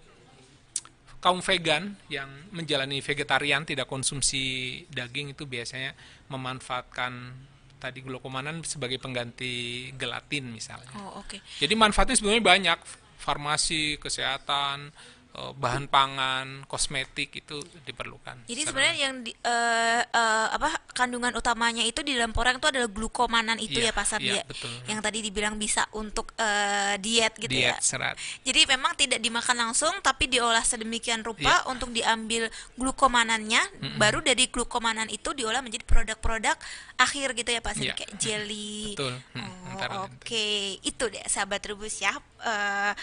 kaum 1.20 1.44
vegan 1.44 2.00
yang 2.08 2.50
menjalani 2.56 3.04
vegetarian 3.04 3.68
tidak 3.68 3.86
konsumsi 3.86 4.82
daging 4.88 5.36
itu 5.36 5.44
biasanya 5.46 5.92
memanfaatkan 6.32 7.36
tadi 7.80 8.04
glukomanan 8.04 8.64
sebagai 8.64 9.00
pengganti 9.00 9.88
gelatin 9.96 10.52
misalnya. 10.52 10.92
Oh, 11.00 11.24
oke. 11.24 11.40
Jadi 11.60 11.74
manfaatnya 11.76 12.16
sebenarnya 12.20 12.44
banyak, 12.44 12.80
farmasi, 13.20 13.96
kesehatan, 14.00 14.92
eh, 15.32 15.52
bahan 15.54 15.86
pangan, 15.86 16.66
kosmetik 16.66 17.30
itu 17.36 17.56
diperlukan. 17.84 18.44
Jadi 18.46 18.62
sebenarnya 18.62 18.96
yang 19.00 19.14
di, 19.20 19.32
eh, 19.34 20.02
eh, 20.02 20.48
apa 20.50 20.70
kandungan 20.92 21.32
utamanya 21.32 21.82
itu 21.82 22.02
di 22.02 22.14
dalam 22.14 22.30
porang 22.30 22.58
itu 22.58 22.68
adalah 22.68 22.88
glukomanan 22.88 23.56
itu 23.58 23.78
ya 23.78 23.90
Iya, 23.90 23.94
pasar 23.94 24.20
dia. 24.20 24.44
betul. 24.44 24.70
Yang 24.86 25.00
tadi 25.00 25.20
dibilang 25.22 25.56
bisa 25.56 25.88
untuk 25.92 26.34
eh, 26.36 26.98
diet 26.98 27.34
gitu 27.36 27.50
ya. 27.50 27.74
diet 27.74 27.82
serat. 27.82 28.16
Jadi 28.42 28.66
memang 28.66 28.94
tidak 28.94 29.20
dimakan 29.20 29.58
langsung 29.62 29.94
tapi 30.00 30.28
diolah 30.28 30.62
sedemikian 30.62 31.22
rupa 31.22 31.62
Iya. 31.62 31.68
untuk 31.68 31.90
diambil 31.90 32.50
glukomanannya 32.76 33.62
baru 33.96 34.20
dari 34.20 34.48
glukomanan 34.48 35.08
itu 35.08 35.32
diolah 35.32 35.60
menjadi 35.60 35.86
produk-produk 35.86 36.58
akhir 36.96 37.32
gitu 37.34 37.50
ya 37.50 37.60
Pak 37.60 37.74
Sidi 37.74 37.86
Iya. 37.86 37.96
kayak 37.96 38.12
jelly. 38.18 38.94
Betul. 38.94 39.16
Mm, 39.34 39.58
Oh, 39.80 40.12
oke. 40.12 40.48
Itu 40.82 41.08
deh 41.08 41.24
sahabat 41.24 41.64
rebus 41.64 42.00
ya. 42.00 42.12
eh, 42.42 42.94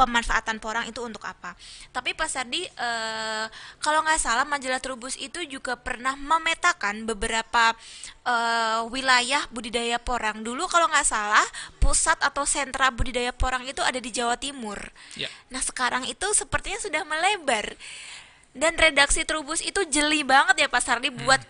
pemanfaatan 0.00 0.56
porang 0.56 0.88
itu 0.88 1.04
untuk 1.04 1.20
apa? 1.28 1.52
Tapi 1.92 2.16
Pak 2.16 2.28
Sardi 2.32 2.64
eh, 2.64 3.46
kalau 3.84 4.00
nggak 4.00 4.16
salah 4.16 4.48
majalah 4.48 4.80
Trubus 4.80 5.20
itu 5.20 5.44
juga 5.44 5.76
pernah 5.76 6.16
memetakan 6.16 7.04
beberapa 7.04 7.76
eh, 8.24 8.80
wilayah 8.88 9.44
budidaya 9.52 10.00
porang. 10.00 10.40
Dulu 10.40 10.64
kalau 10.72 10.88
nggak 10.88 11.04
salah 11.04 11.44
pusat 11.76 12.16
atau 12.24 12.48
sentra 12.48 12.88
budidaya 12.88 13.36
porang 13.36 13.68
itu 13.68 13.84
ada 13.84 14.00
di 14.00 14.08
Jawa 14.08 14.40
Timur. 14.40 14.80
Ya. 15.20 15.28
Nah 15.52 15.60
sekarang 15.60 16.08
itu 16.08 16.24
sepertinya 16.32 16.80
sudah 16.80 17.04
melebar 17.04 17.76
dan 18.56 18.72
redaksi 18.80 19.28
Trubus 19.28 19.60
itu 19.60 19.84
jeli 19.92 20.24
banget 20.24 20.64
ya 20.64 20.68
Pak 20.72 20.80
Sardi 20.80 21.12
buat 21.12 21.44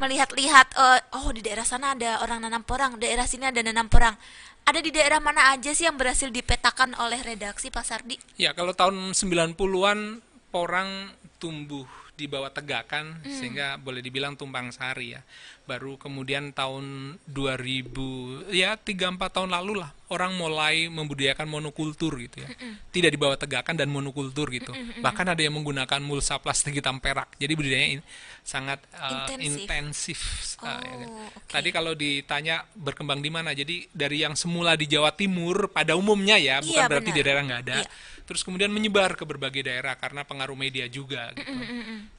melihat-lihat 0.00 0.66
eh, 0.74 1.00
oh 1.20 1.28
di 1.30 1.44
daerah 1.44 1.66
sana 1.68 1.92
ada 1.92 2.24
orang 2.24 2.40
nanam 2.42 2.64
porang, 2.64 2.96
daerah 2.96 3.28
sini 3.28 3.46
ada 3.46 3.60
nanam 3.60 3.86
porang. 3.92 4.16
Ada 4.62 4.78
di 4.78 4.94
daerah 4.94 5.18
mana 5.18 5.50
aja 5.50 5.74
sih 5.74 5.84
yang 5.90 5.98
berhasil 5.98 6.30
dipetakan 6.30 6.94
oleh 7.02 7.18
redaksi 7.20 7.68
Pak 7.68 7.84
Sardi? 7.84 8.16
Ya, 8.38 8.54
kalau 8.54 8.70
tahun 8.70 9.10
90-an 9.10 10.22
porang 10.54 11.10
tumbuh 11.42 12.01
di 12.12 12.28
bawah 12.28 12.52
tegakan 12.52 13.18
sehingga 13.24 13.80
boleh 13.80 14.04
dibilang 14.04 14.36
tumpang 14.36 14.68
sari 14.70 15.16
ya. 15.16 15.20
Baru 15.62 15.96
kemudian 15.96 16.52
tahun 16.52 17.16
2000 17.26 18.52
ya 18.52 18.74
3 18.76 19.16
4 19.16 19.18
tahun 19.30 19.50
lalu 19.50 19.80
lah 19.80 19.90
orang 20.12 20.36
mulai 20.36 20.92
membudidayakan 20.92 21.48
monokultur 21.48 22.12
gitu 22.20 22.44
ya. 22.44 22.48
Tidak 22.92 23.08
di 23.08 23.16
bawah 23.16 23.40
tegakan 23.40 23.80
dan 23.80 23.88
monokultur 23.88 24.52
gitu. 24.52 24.70
Bahkan 25.00 25.32
ada 25.32 25.40
yang 25.40 25.56
menggunakan 25.56 26.04
mulsa 26.04 26.36
plastik 26.36 26.76
hitam 26.76 27.00
perak. 27.00 27.32
Jadi 27.40 27.52
budidayanya 27.56 27.90
ini 27.96 28.04
sangat 28.44 28.84
uh, 28.92 29.24
Intensif. 29.32 29.62
intensif. 29.64 30.20
uh, 30.60 30.68
ya 30.84 30.94
kan. 31.00 31.08
Oh, 31.08 31.28
oke. 31.32 31.48
Tadi 31.48 31.68
kalau 31.72 31.92
ditanya 31.96 32.66
berkembang 32.76 33.24
di 33.24 33.30
mana? 33.32 33.56
Jadi 33.56 33.88
dari 33.94 34.20
yang 34.20 34.36
semula 34.36 34.76
di 34.76 34.84
Jawa 34.84 35.16
Timur 35.16 35.72
pada 35.72 35.96
umumnya 35.96 36.36
ya, 36.36 36.60
bukan 36.60 36.76
Iya, 36.76 36.90
berarti 36.92 37.08
benar. 37.08 37.16
di 37.16 37.24
daerah 37.24 37.42
nggak 37.48 37.62
ada. 37.64 37.76
Iya. 37.80 37.88
Terus 38.32 38.48
kemudian 38.48 38.72
menyebar 38.72 39.12
ke 39.12 39.28
berbagai 39.28 39.60
daerah 39.60 39.92
karena 40.00 40.24
pengaruh 40.24 40.56
media 40.56 40.88
juga 40.88 41.28
gitu. 41.36 41.52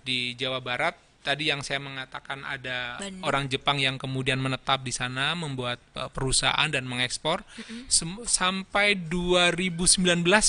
Di 0.05 0.37
Jawa 0.37 0.61
Barat 0.61 0.93
tadi 1.23 1.49
yang 1.49 1.63
saya 1.63 1.79
mengatakan 1.79 2.43
ada 2.43 2.99
Bandung. 2.99 3.23
orang 3.23 3.43
Jepang 3.47 3.79
yang 3.79 3.95
kemudian 3.95 4.37
menetap 4.37 4.83
di 4.83 4.91
sana 4.91 5.33
membuat 5.33 5.79
uh, 5.95 6.11
perusahaan 6.11 6.67
dan 6.67 6.83
mengekspor 6.83 7.41
Sem- 7.87 8.27
sampai 8.27 8.99
2019 8.99 10.03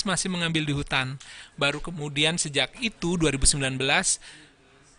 masih 0.05 0.29
mengambil 0.29 0.67
di 0.67 0.75
hutan. 0.75 1.15
Baru 1.55 1.79
kemudian 1.79 2.35
sejak 2.35 2.75
itu 2.83 3.15
2019 3.15 3.79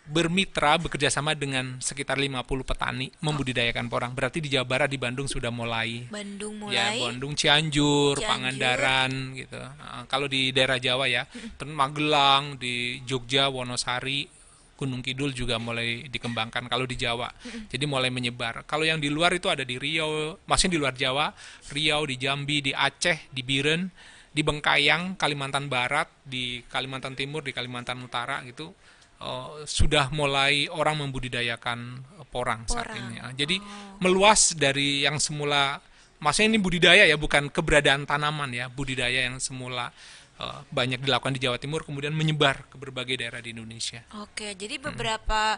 bermitra 0.06 0.78
bekerja 0.78 1.10
sama 1.10 1.34
dengan 1.34 1.82
sekitar 1.82 2.14
50 2.14 2.46
petani 2.62 3.10
membudidayakan 3.18 3.90
porang. 3.90 4.12
Berarti 4.14 4.38
di 4.38 4.54
Jawa 4.54 4.66
Barat 4.66 4.88
di 4.90 4.98
Bandung 4.98 5.26
sudah 5.26 5.50
mulai 5.50 6.06
Bandung 6.06 6.70
Ya, 6.70 6.94
mulai. 6.94 6.98
Bandung, 7.02 7.32
Cianjur, 7.34 8.18
Cianjur. 8.18 8.26
Pangandaran 8.26 9.10
gitu. 9.34 9.58
Nah, 9.58 10.06
kalau 10.06 10.30
di 10.30 10.54
daerah 10.54 10.78
Jawa 10.78 11.10
ya, 11.10 11.26
Magelang, 11.66 12.56
di 12.56 13.02
Jogja, 13.02 13.50
Wonosari, 13.50 14.30
Gunung 14.76 15.00
Kidul 15.00 15.32
juga 15.32 15.56
mulai 15.56 16.04
dikembangkan 16.06 16.68
kalau 16.68 16.84
di 16.84 17.00
Jawa. 17.00 17.32
Jadi 17.72 17.84
mulai 17.88 18.12
menyebar. 18.12 18.68
Kalau 18.68 18.84
yang 18.84 19.00
di 19.00 19.08
luar 19.08 19.32
itu 19.32 19.48
ada 19.48 19.64
di 19.64 19.80
Riau, 19.80 20.36
maksudnya 20.44 20.76
di 20.76 20.80
luar 20.80 20.94
Jawa, 20.94 21.32
Riau, 21.72 22.04
di 22.04 22.16
Jambi, 22.20 22.60
di 22.60 22.72
Aceh, 22.76 23.32
di 23.32 23.40
Biren, 23.40 23.88
di 24.36 24.44
Bengkayang, 24.44 25.16
Kalimantan 25.16 25.72
Barat, 25.72 26.12
di 26.20 26.60
Kalimantan 26.68 27.16
Timur, 27.16 27.40
di 27.40 27.56
Kalimantan 27.56 28.04
Utara 28.04 28.44
gitu. 28.44 28.76
Eh, 29.20 29.48
sudah 29.64 30.10
mulai 30.12 30.68
orang 30.68 31.06
membudidayakan 31.06 31.78
eh, 32.20 32.26
porang, 32.28 32.64
saat 32.68 32.90
Porang. 32.90 32.98
ini. 33.00 33.16
Ah, 33.20 33.32
Jadi 33.32 33.56
meluas 34.00 34.52
dari 34.56 35.04
yang 35.04 35.16
semula 35.20 35.80
maksudnya 36.20 36.56
ini 36.56 36.60
budidaya 36.60 37.04
ya 37.04 37.16
bukan 37.20 37.52
keberadaan 37.52 38.08
tanaman 38.08 38.48
ya 38.48 38.72
budidaya 38.72 39.28
yang 39.28 39.36
semula 39.36 39.92
eh, 40.40 40.60
banyak 40.70 41.00
dilakukan 41.02 41.34
di 41.36 41.40
Jawa 41.42 41.56
Timur 41.60 41.82
kemudian 41.84 42.12
menyebar 42.12 42.68
ke 42.68 42.76
berbagai 42.76 43.20
daerah 43.20 43.40
di 43.42 43.52
Indonesia 43.52 44.04
Oke, 44.22 44.54
jadi 44.54 44.78
beberapa 44.78 45.56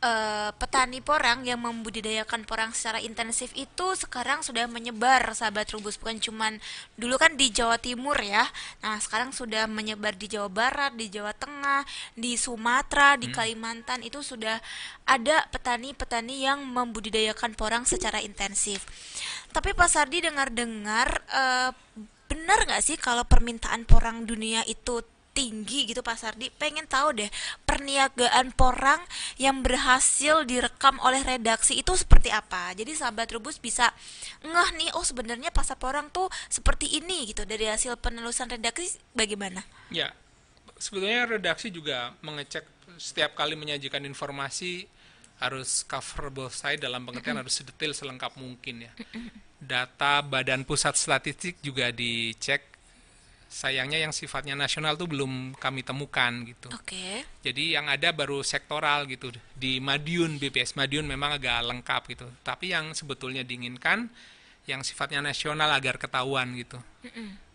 eh, 0.00 0.50
petani 0.54 1.02
porang 1.02 1.42
yang 1.42 1.60
membudidayakan 1.60 2.46
porang 2.46 2.70
secara 2.72 3.02
intensif 3.02 3.50
itu 3.58 3.94
sekarang 3.98 4.40
sudah 4.40 4.70
menyebar 4.70 5.34
sahabat 5.34 5.70
rubus 5.74 5.98
bukan 5.98 6.22
cuman 6.22 6.62
dulu 6.94 7.18
kan 7.18 7.34
di 7.34 7.50
Jawa 7.50 7.76
Timur 7.80 8.14
ya. 8.18 8.46
Nah, 8.84 8.98
sekarang 9.02 9.34
sudah 9.34 9.66
menyebar 9.66 10.14
di 10.14 10.30
Jawa 10.30 10.50
Barat, 10.50 10.94
di 10.94 11.10
Jawa 11.10 11.34
Tengah, 11.34 11.82
di 12.14 12.38
Sumatera, 12.38 13.18
di 13.18 13.30
Kalimantan 13.30 14.06
itu 14.06 14.22
sudah 14.22 14.58
ada 15.08 15.46
petani-petani 15.50 16.44
yang 16.46 16.62
membudidayakan 16.62 17.56
porang 17.56 17.84
secara 17.88 18.22
intensif. 18.22 18.84
Tapi 19.50 19.72
Pak 19.72 19.88
Sardi 19.88 20.20
dengar-dengar 20.22 21.08
eh, 21.28 21.70
benar 22.28 22.68
nggak 22.68 22.84
sih 22.84 22.96
kalau 23.00 23.24
permintaan 23.24 23.88
porang 23.88 24.28
dunia 24.28 24.62
itu 24.68 25.02
tinggi 25.38 25.86
gitu 25.86 26.02
Pak 26.02 26.18
Sardi? 26.18 26.50
Pengen 26.50 26.90
tahu 26.90 27.14
deh 27.14 27.30
perniagaan 27.62 28.50
porang 28.58 28.98
yang 29.38 29.62
berhasil 29.62 30.42
direkam 30.42 30.98
oleh 30.98 31.22
redaksi 31.22 31.78
itu 31.78 31.94
seperti 31.94 32.34
apa? 32.34 32.74
Jadi 32.74 32.98
sahabat 32.98 33.30
rubus 33.30 33.62
bisa 33.62 33.94
ngeh 34.42 34.70
nih 34.74 34.90
oh 34.98 35.06
sebenarnya 35.06 35.54
pasar 35.54 35.78
porang 35.78 36.10
tuh 36.10 36.26
seperti 36.50 36.98
ini 36.98 37.30
gitu. 37.30 37.46
Dari 37.46 37.70
hasil 37.70 37.94
penelusuran 38.02 38.50
redaksi 38.50 38.98
bagaimana? 39.14 39.62
Ya 39.94 40.10
sebetulnya 40.78 41.26
redaksi 41.26 41.70
juga 41.70 42.14
mengecek 42.22 42.66
setiap 42.98 43.38
kali 43.38 43.54
menyajikan 43.54 44.02
informasi 44.06 44.90
harus 45.38 45.86
cover 45.86 46.34
both 46.34 46.54
side 46.54 46.82
dalam 46.82 47.06
pengertian 47.06 47.38
harus 47.38 47.62
sedetail 47.62 47.94
selengkap 47.94 48.34
mungkin 48.34 48.90
ya 48.90 48.92
data 49.58 50.22
Badan 50.22 50.62
Pusat 50.62 50.94
Statistik 50.96 51.54
juga 51.60 51.90
dicek. 51.90 52.64
Sayangnya 53.48 54.04
yang 54.04 54.12
sifatnya 54.12 54.52
nasional 54.52 55.00
tuh 55.00 55.08
belum 55.08 55.56
kami 55.56 55.80
temukan 55.80 56.44
gitu. 56.44 56.68
Oke. 56.68 57.24
Jadi 57.40 57.72
yang 57.72 57.88
ada 57.88 58.12
baru 58.12 58.44
sektoral 58.44 59.08
gitu. 59.08 59.32
Di 59.56 59.80
Madiun 59.80 60.36
BPS 60.36 60.76
Madiun 60.76 61.08
memang 61.08 61.40
agak 61.40 61.64
lengkap 61.64 62.02
gitu. 62.12 62.28
Tapi 62.44 62.76
yang 62.76 62.92
sebetulnya 62.92 63.40
diinginkan 63.40 64.12
yang 64.68 64.84
sifatnya 64.84 65.24
nasional 65.24 65.72
agar 65.72 65.96
ketahuan 65.96 66.52
gitu. 66.60 66.76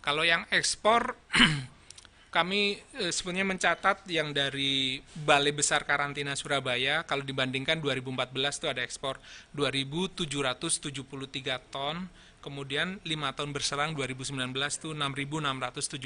Kalau 0.02 0.26
yang 0.26 0.50
ekspor 0.50 1.14
kami 2.34 2.62
eh, 2.98 3.14
sebenarnya 3.14 3.46
mencatat 3.46 4.10
yang 4.10 4.34
dari 4.34 4.98
Balai 5.14 5.54
Besar 5.54 5.86
Karantina 5.86 6.34
Surabaya 6.34 7.06
kalau 7.06 7.22
dibandingkan 7.22 7.78
2014 7.78 8.34
itu 8.34 8.68
ada 8.68 8.82
ekspor 8.82 9.22
2.773 9.54 10.82
ton, 11.70 12.10
kemudian 12.42 13.00
lima 13.06 13.32
tahun 13.32 13.54
berserang 13.54 13.94
2019 13.94 14.34
itu 14.52 14.90
6.671 14.92 16.02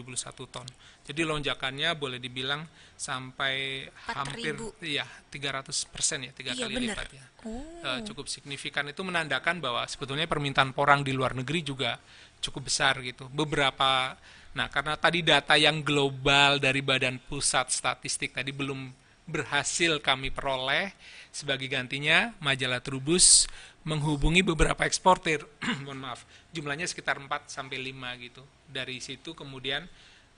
ton. 0.52 0.68
Jadi 1.08 1.22
lonjakannya 1.24 1.96
boleh 1.96 2.20
dibilang 2.20 2.68
sampai 2.94 3.88
4.000. 3.88 4.14
hampir 4.14 4.54
iya 4.84 5.08
300 5.32 5.72
persen 5.90 6.28
ya 6.28 6.32
tiga 6.36 6.52
Iya, 6.54 6.68
kali 6.68 6.76
bener. 6.76 6.94
lipat 6.94 7.10
ya. 7.10 7.26
oh 7.48 7.64
Eh, 7.78 8.00
cukup 8.04 8.28
signifikan 8.28 8.84
itu 8.86 9.00
menandakan 9.02 9.64
bahwa 9.64 9.88
sebetulnya 9.88 10.28
permintaan 10.28 10.76
porang 10.76 11.02
di 11.02 11.16
luar 11.16 11.32
negeri 11.34 11.64
juga 11.64 11.96
cukup 12.38 12.68
besar 12.70 13.00
gitu. 13.02 13.26
Beberapa 13.32 14.14
nah 14.58 14.74
karena 14.74 14.98
tadi 14.98 15.22
data 15.22 15.54
yang 15.54 15.86
global 15.86 16.58
dari 16.58 16.82
Badan 16.82 17.22
Pusat 17.22 17.70
Statistik 17.70 18.34
tadi 18.34 18.50
belum 18.50 18.90
berhasil 19.30 20.02
kami 20.02 20.34
peroleh 20.34 20.90
sebagai 21.30 21.70
gantinya 21.70 22.34
majalah 22.42 22.82
Trubus 22.82 23.46
menghubungi 23.86 24.42
beberapa 24.42 24.82
eksportir. 24.84 25.46
Mohon 25.86 26.10
maaf 26.10 26.26
jumlahnya 26.50 26.90
sekitar 26.90 27.22
4 27.22 27.30
sampai 27.46 27.78
5 27.78 28.26
gitu. 28.26 28.42
Dari 28.66 28.98
situ 28.98 29.38
kemudian 29.38 29.86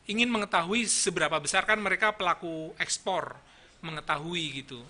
ingin 0.09 0.27
mengetahui 0.27 0.83
seberapa 0.89 1.39
besar 1.39 1.63
kan 1.63 1.79
mereka 1.79 2.11
pelaku 2.11 2.75
ekspor 2.75 3.39
mengetahui 3.79 4.65
gitu. 4.65 4.83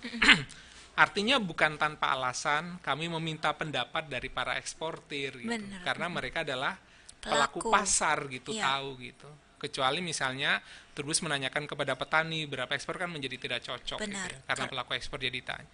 Artinya 1.04 1.38
bukan 1.38 1.78
tanpa 1.78 2.12
alasan 2.12 2.82
kami 2.82 3.06
meminta 3.06 3.54
pendapat 3.54 4.10
dari 4.10 4.26
para 4.26 4.58
eksportir 4.58 5.38
gitu. 5.38 5.54
Benar, 5.54 5.86
Karena 5.86 6.06
mereka 6.10 6.42
adalah 6.42 6.74
pelaku, 7.20 7.60
Pelaku. 7.60 7.70
pasar 7.70 8.18
gitu, 8.26 8.50
Iya. 8.50 8.64
tahu 8.66 8.88
gitu. 8.98 9.28
Kecuali 9.56 10.00
misalnya 10.00 10.58
Turbus 10.90 11.20
menanyakan 11.20 11.64
kepada 11.64 11.92
petani 11.94 12.44
berapa 12.44 12.68
ekspor 12.70 12.96
kan 12.96 13.08
menjadi 13.08 13.36
tidak 13.36 13.60
cocok 13.62 13.98
gitu 14.00 14.10
ya, 14.10 14.40
karena 14.44 14.64
Kar- 14.64 14.72
pelaku 14.72 14.90
ekspor 14.94 15.18
jadi 15.18 15.40
tanya. 15.40 15.68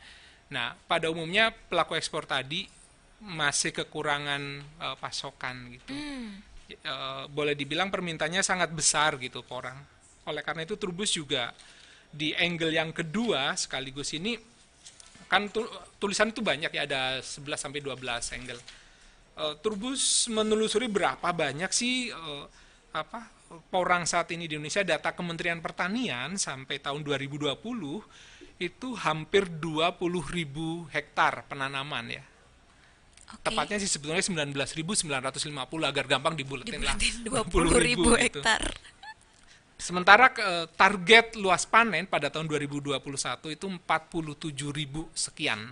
Nah, 0.48 0.74
pada 0.80 1.06
umumnya 1.06 1.50
pelaku 1.50 1.94
ekspor 1.94 2.22
tadi 2.24 2.66
masih 3.18 3.72
kekurangan 3.72 4.42
eh, 4.76 4.96
pasokan 4.96 5.72
gitu. 5.72 5.92
Hmm, 5.92 6.42
Eh, 6.66 6.82
boleh 7.30 7.54
dibilang 7.54 7.88
permintaannya 7.88 8.42
sangat 8.42 8.74
besar 8.74 9.14
gitu 9.18 9.38
porang. 9.40 9.78
Oleh 10.26 10.42
karena 10.42 10.66
itu 10.66 10.74
Turbus 10.74 11.14
juga 11.14 11.54
di 12.10 12.34
angle 12.34 12.74
yang 12.74 12.90
kedua 12.90 13.54
sekaligus 13.54 14.10
ini 14.10 14.34
kan 15.26 15.46
tu- 15.46 15.70
tulisan 15.96 16.30
itu 16.30 16.42
banyak 16.42 16.66
ya 16.68 16.82
ada 16.82 17.22
11 17.22 17.54
sampai 17.56 17.78
12 17.78 17.94
angle. 18.32 18.58
Eh, 19.36 19.54
Turbus 19.60 20.32
menelusuri 20.32 20.88
berapa 20.88 21.28
banyak 21.28 21.68
sih 21.68 22.08
eh, 22.08 22.44
apa 22.96 23.28
porang 23.68 24.08
saat 24.08 24.32
ini 24.32 24.48
di 24.48 24.56
Indonesia 24.56 24.80
data 24.80 25.12
Kementerian 25.12 25.60
Pertanian 25.60 26.40
sampai 26.40 26.80
tahun 26.80 27.04
2020 27.04 27.52
itu 28.56 28.88
hampir 28.96 29.44
20.000 29.60 30.88
hektar 30.88 31.44
penanaman 31.44 32.16
ya. 32.16 32.24
oke. 33.36 33.44
Tepatnya 33.44 33.76
sih 33.76 33.92
sebetulnya 33.92 34.24
19.950 34.24 35.04
agar 35.84 36.04
gampang 36.08 36.32
dibulatin 36.32 36.80
lah. 36.80 36.96
Dibulatin 36.96 37.44
20 37.52 37.76
ribu 37.92 38.16
gitu. 38.16 38.40
hektar. 38.40 38.72
Sementara 39.76 40.32
ke- 40.32 40.72
target 40.72 41.36
luas 41.36 41.68
panen 41.68 42.08
pada 42.08 42.32
tahun 42.32 42.48
2021 42.48 42.96
itu 43.52 43.66
47.000 43.68 43.84
sekian 45.12 45.68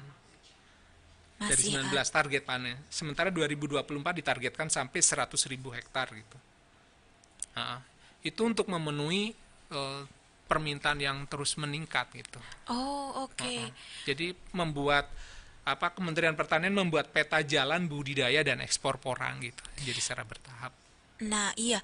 dari 1.48 1.62
Masih 1.70 1.84
19 1.84 1.94
ah, 1.94 2.06
target 2.08 2.42
panen. 2.42 2.76
Sementara 2.88 3.28
2024 3.28 3.84
ditargetkan 4.20 4.68
sampai 4.72 5.00
100.000 5.00 5.76
hektar 5.76 6.06
gitu. 6.12 6.38
Nah, 7.54 7.80
itu 8.24 8.40
untuk 8.42 8.66
memenuhi 8.68 9.32
eh, 9.70 10.02
permintaan 10.44 11.00
yang 11.00 11.24
terus 11.28 11.56
meningkat 11.56 12.12
gitu. 12.12 12.40
Oh, 12.68 13.28
oke. 13.28 13.44
Heeh. 13.44 13.70
Jadi 14.04 14.36
membuat 14.52 15.08
apa 15.64 15.96
Kementerian 15.96 16.36
Pertanian 16.36 16.76
membuat 16.76 17.08
peta 17.08 17.40
jalan 17.40 17.88
budidaya 17.88 18.44
dan 18.44 18.60
ekspor 18.60 19.00
porang 19.00 19.40
gitu. 19.40 19.64
Jadi 19.80 20.00
secara 20.00 20.28
bertahap. 20.28 20.72
Nah, 21.24 21.56
iya. 21.56 21.80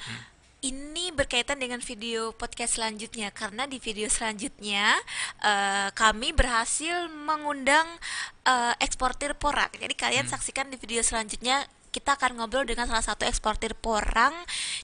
Ini 0.60 1.08
berkaitan 1.16 1.56
dengan 1.56 1.80
video 1.80 2.36
podcast 2.36 2.76
selanjutnya 2.76 3.32
karena 3.32 3.64
di 3.64 3.80
video 3.80 4.12
selanjutnya 4.12 4.92
eh, 5.40 5.88
kami 5.96 6.36
berhasil 6.36 7.08
mengundang 7.08 7.88
eh, 8.44 8.76
eksportir 8.84 9.32
porang. 9.40 9.72
Jadi 9.72 9.96
kalian 9.96 10.28
saksikan 10.28 10.68
di 10.68 10.76
video 10.76 11.00
selanjutnya 11.00 11.64
kita 11.90 12.14
akan 12.14 12.38
ngobrol 12.38 12.62
dengan 12.62 12.86
salah 12.86 13.02
satu 13.02 13.26
eksportir 13.26 13.74
porang. 13.74 14.30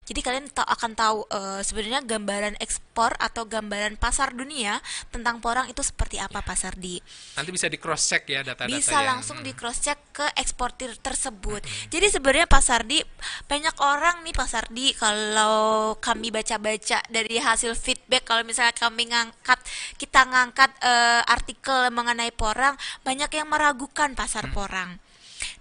Jadi 0.06 0.20
kalian 0.22 0.50
ta- 0.50 0.66
akan 0.66 0.92
tahu 0.94 1.18
eh, 1.30 1.60
sebenarnya 1.62 2.02
gambaran 2.02 2.58
ekspor 2.58 3.14
atau 3.18 3.46
gambaran 3.46 3.94
pasar 3.94 4.34
dunia 4.34 4.82
tentang 5.14 5.38
porang 5.38 5.70
itu 5.70 5.82
seperti 5.82 6.18
apa 6.18 6.42
pasar 6.42 6.74
di 6.74 6.98
Nanti 7.38 7.50
bisa 7.54 7.70
di 7.70 7.78
cross 7.78 8.10
check 8.10 8.26
ya 8.26 8.42
data-data 8.42 8.74
bisa 8.74 8.98
yang- 8.98 9.18
langsung 9.18 9.38
di 9.42 9.54
cross 9.54 9.82
check 9.82 9.98
ke 10.10 10.26
eksportir 10.34 10.98
tersebut. 10.98 11.62
Jadi 11.88 12.06
sebenarnya 12.10 12.50
Pak 12.50 12.62
Sardi 12.62 12.98
banyak 13.46 13.76
orang 13.78 14.26
nih 14.26 14.34
Pak 14.34 14.48
Sardi 14.50 14.86
kalau 14.98 15.94
kami 16.02 16.34
baca-baca 16.34 16.98
dari 17.06 17.36
hasil 17.38 17.74
feedback 17.78 18.26
kalau 18.26 18.42
misalnya 18.42 18.74
kami 18.74 19.06
ngangkat 19.10 19.58
kita 19.96 20.26
ngangkat 20.26 20.70
eh, 20.82 21.22
artikel 21.26 21.90
mengenai 21.94 22.34
porang 22.34 22.74
banyak 23.06 23.30
yang 23.30 23.46
meragukan 23.46 24.18
pasar 24.18 24.50
porang. 24.50 24.98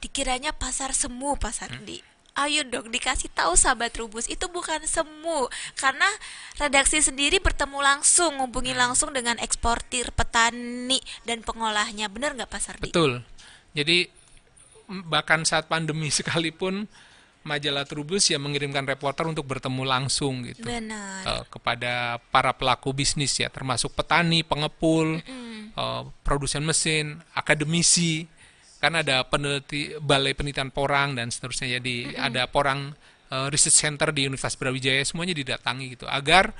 Dikiranya 0.06 0.54
pasar 0.54 0.94
semu 0.94 1.34
Pak 1.34 1.50
Sardi. 1.50 1.98
Ayo 2.38 2.62
dong 2.62 2.94
dikasih 2.94 3.34
tahu 3.34 3.58
sahabat 3.58 3.96
Rubus 3.98 4.30
itu 4.30 4.46
bukan 4.52 4.86
semu 4.86 5.50
karena 5.74 6.06
redaksi 6.62 7.02
sendiri 7.02 7.42
bertemu 7.42 7.82
langsung 7.82 8.38
ngubungi 8.38 8.78
langsung 8.78 9.10
dengan 9.16 9.42
eksportir, 9.42 10.14
petani 10.14 11.02
dan 11.26 11.42
pengolahnya. 11.42 12.06
Benar 12.06 12.38
nggak 12.38 12.52
Pak 12.54 12.62
Sardi? 12.62 12.92
Betul. 12.94 13.26
Jadi 13.74 14.06
bahkan 15.10 15.42
saat 15.42 15.66
pandemi 15.66 16.14
sekalipun 16.22 16.86
majalah 17.46 17.86
Trubus 17.90 18.30
ya 18.30 18.38
mengirimkan 18.38 18.86
reporter 18.86 19.26
untuk 19.26 19.50
bertemu 19.50 19.82
langsung 19.86 20.46
gitu 20.46 20.66
Benar. 20.66 21.26
eh, 21.26 21.44
kepada 21.50 22.22
para 22.30 22.54
pelaku 22.54 22.94
bisnis 22.94 23.38
ya 23.42 23.50
termasuk 23.50 23.94
petani, 23.98 24.46
pengepul, 24.46 25.18
eh, 25.74 26.04
produsen 26.22 26.62
mesin, 26.62 27.26
akademisi. 27.34 28.30
Kan 28.86 29.02
ada 29.02 29.26
peneliti 29.26 29.98
balai 29.98 30.38
penelitian 30.38 30.70
porang 30.70 31.18
dan 31.18 31.34
seterusnya. 31.34 31.82
Jadi 31.82 32.14
ada 32.14 32.46
porang 32.46 32.94
eh, 33.34 33.48
research 33.50 33.82
center 33.82 34.14
di 34.14 34.30
Universitas 34.30 34.62
Brawijaya 34.62 35.02
semuanya 35.02 35.34
didatangi 35.34 35.98
gitu 35.98 36.06
agar 36.06 36.54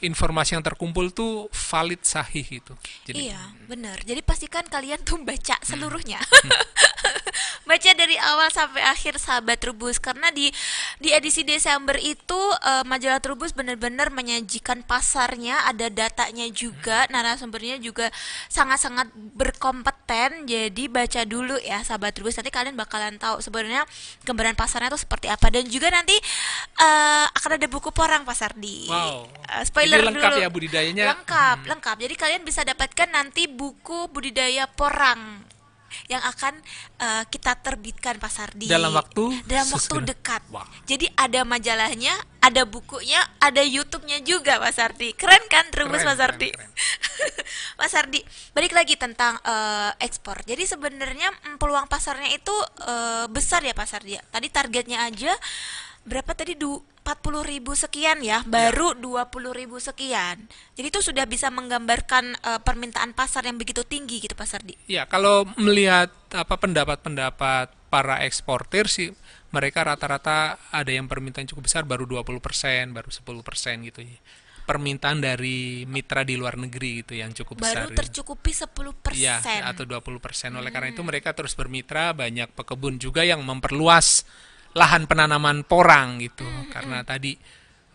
informasi 0.00 0.56
yang 0.56 0.64
terkumpul 0.64 1.12
tuh 1.12 1.48
valid 1.52 2.00
sahih 2.04 2.44
gitu. 2.44 2.74
Jadi 3.04 3.30
Iya, 3.30 3.40
benar. 3.68 4.00
Jadi 4.00 4.20
pastikan 4.24 4.64
kalian 4.64 5.00
tuh 5.04 5.20
baca 5.20 5.56
seluruhnya. 5.60 6.20
baca 7.70 7.90
dari 7.94 8.18
awal 8.18 8.50
sampai 8.50 8.82
akhir 8.82 9.22
sahabat 9.22 9.62
Trubus 9.62 10.02
karena 10.02 10.34
di 10.34 10.50
di 10.98 11.14
edisi 11.14 11.46
Desember 11.46 11.94
itu 12.00 12.40
eh, 12.66 12.82
majalah 12.82 13.22
Trubus 13.22 13.54
benar-benar 13.54 14.10
menyajikan 14.10 14.82
pasarnya, 14.82 15.68
ada 15.70 15.86
datanya 15.86 16.50
juga, 16.50 17.06
narasumbernya 17.12 17.78
juga 17.78 18.10
sangat-sangat 18.50 19.12
berkompeten. 19.14 20.48
Jadi 20.50 20.90
baca 20.90 21.22
dulu 21.22 21.54
ya 21.62 21.84
sahabat 21.86 22.16
Trubus 22.16 22.34
nanti 22.40 22.50
kalian 22.50 22.74
bakalan 22.74 23.20
tahu 23.20 23.38
sebenarnya 23.38 23.86
gambaran 24.26 24.58
pasarnya 24.58 24.90
itu 24.90 25.00
seperti 25.06 25.30
apa 25.30 25.46
dan 25.52 25.68
juga 25.70 25.92
nanti 25.94 26.16
eh, 26.80 27.26
akan 27.30 27.50
ada 27.60 27.66
buku 27.70 27.94
porang 27.94 28.26
pasar 28.26 28.56
di 28.58 28.82
Wow. 28.90 29.28
Spoiler 29.66 29.89
Lengkap 29.98 30.30
dulu. 30.36 30.42
ya 30.44 30.48
budidayanya? 30.48 31.04
Lengkap, 31.16 31.58
lengkap. 31.66 31.96
Jadi 32.06 32.14
kalian 32.14 32.42
bisa 32.46 32.62
dapatkan 32.62 33.08
nanti 33.10 33.50
buku 33.50 34.06
budidaya 34.12 34.70
porang 34.70 35.50
yang 36.06 36.22
akan 36.22 36.54
eh, 37.02 37.24
kita 37.26 37.58
terbitkan 37.58 38.16
pasar 38.22 38.54
di 38.54 38.70
Dalam 38.70 38.94
waktu 38.94 39.34
dalam 39.46 39.66
waktu 39.74 39.98
dekat. 40.06 40.42
Wah. 40.54 40.66
Jadi 40.86 41.10
ada 41.18 41.42
majalahnya, 41.42 42.14
ada 42.38 42.62
bukunya, 42.62 43.18
ada 43.42 43.62
YouTube-nya 43.62 44.22
juga 44.22 44.62
Mas 44.62 44.78
Ardi. 44.78 45.12
Keren 45.18 45.42
kan 45.50 45.66
Keren, 45.70 45.90
Mas 45.90 46.06
Ardi? 46.06 46.54
keren. 46.54 46.70
Mas 47.74 47.94
Ardi, 48.00 48.20
balik 48.54 48.72
lagi 48.74 48.94
tentang 48.94 49.38
eh, 49.42 49.92
ekspor. 50.02 50.46
Jadi 50.46 50.66
sebenarnya 50.66 51.30
mm, 51.30 51.56
peluang 51.58 51.90
pasarnya 51.90 52.30
itu 52.30 52.54
eh, 52.86 53.26
besar 53.26 53.66
ya 53.66 53.74
Pak 53.74 53.86
Sardi. 53.90 54.14
ya? 54.18 54.22
Tadi 54.30 54.46
targetnya 54.50 55.06
aja 55.10 55.34
berapa 56.04 56.32
tadi 56.32 56.56
du 56.56 56.80
40 57.00 57.42
ribu 57.48 57.72
sekian 57.72 58.20
ya, 58.20 58.44
baru 58.44 58.92
20 58.94 59.32
ribu 59.56 59.80
sekian. 59.80 60.36
Jadi 60.76 60.86
itu 60.92 61.00
sudah 61.00 61.24
bisa 61.24 61.48
menggambarkan 61.48 62.24
eh, 62.38 62.60
permintaan 62.60 63.16
pasar 63.16 63.48
yang 63.48 63.56
begitu 63.56 63.82
tinggi 63.88 64.20
gitu 64.20 64.36
Pak 64.36 64.46
Sardi. 64.46 64.76
Ya, 64.86 65.08
kalau 65.08 65.48
melihat 65.56 66.12
apa 66.30 66.54
pendapat-pendapat 66.60 67.72
para 67.90 68.22
eksportir 68.22 68.86
sih 68.86 69.10
mereka 69.50 69.82
rata-rata 69.82 70.60
ada 70.70 70.90
yang 70.94 71.10
permintaan 71.10 71.48
cukup 71.50 71.66
besar 71.66 71.82
baru 71.82 72.06
20%, 72.06 72.94
baru 72.94 73.10
10% 73.10 73.88
gitu 73.90 74.00
ya. 74.06 74.18
Permintaan 74.68 75.18
dari 75.18 75.82
mitra 75.90 76.22
di 76.22 76.38
luar 76.38 76.54
negeri 76.54 77.02
gitu 77.02 77.18
yang 77.18 77.34
cukup 77.34 77.66
besar. 77.66 77.90
Baru 77.90 77.90
gitu. 77.90 77.98
tercukupi 77.98 78.52
10%. 78.54 79.18
Iya, 79.18 79.42
atau 79.66 79.82
20%. 79.82 80.54
Oleh 80.54 80.70
karena 80.70 80.94
Hmm. 80.94 80.94
itu 80.94 81.02
mereka 81.02 81.34
terus 81.34 81.58
bermitra, 81.58 82.14
banyak 82.14 82.54
pekebun 82.54 83.02
juga 83.02 83.26
yang 83.26 83.42
memperluas 83.42 84.22
lahan 84.74 85.06
penanaman 85.10 85.66
porang 85.66 86.22
gitu. 86.22 86.46
Hmm, 86.46 86.70
Karena 86.70 87.02
tadi 87.02 87.34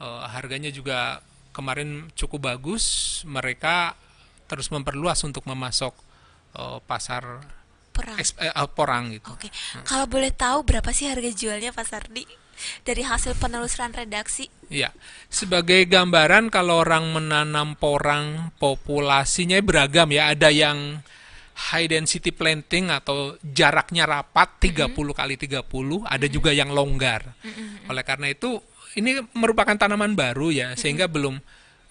eh, 0.02 0.24
harganya 0.32 0.70
juga 0.72 1.20
kemarin 1.56 2.12
cukup 2.14 2.52
bagus, 2.52 3.22
mereka 3.24 3.96
terus 4.46 4.70
memperluas 4.70 5.24
untuk 5.24 5.48
memasok 5.48 5.94
eh, 6.60 6.80
pasar 6.84 7.44
Perang. 7.96 8.18
eks- 8.20 8.36
eh, 8.44 8.52
eh, 8.52 8.70
porang 8.76 9.16
gitu. 9.16 9.32
Oke, 9.32 9.48
kalau 9.88 10.04
boleh 10.04 10.36
tahu 10.36 10.68
berapa 10.68 10.92
sih 10.92 11.08
harga 11.08 11.32
jualnya 11.32 11.72
Pak 11.72 11.86
Sardi? 11.88 12.28
Dari 12.88 13.04
hasil 13.04 13.36
penelusuran 13.36 13.92
redaksi. 13.92 14.48
Iya, 14.72 14.96
sebagai 15.28 15.84
gambaran 15.92 16.48
kalau 16.48 16.88
orang 16.88 17.12
menanam 17.12 17.76
porang 17.76 18.56
populasinya 18.64 19.60
beragam 19.60 20.08
ya. 20.08 20.32
Ada 20.32 20.56
yang 20.56 21.04
high 21.56 21.88
density 21.88 22.36
planting 22.36 22.92
atau 22.92 23.40
jaraknya 23.40 24.04
rapat 24.04 24.60
30 24.60 24.92
kali 24.92 25.36
30, 25.40 25.64
ada 26.04 26.28
juga 26.28 26.52
yang 26.52 26.76
longgar. 26.76 27.32
Oleh 27.88 28.04
karena 28.04 28.28
itu 28.28 28.60
ini 29.00 29.24
merupakan 29.32 29.76
tanaman 29.76 30.16
baru 30.16 30.52
ya, 30.52 30.68
sehingga 30.76 31.08
belum 31.08 31.40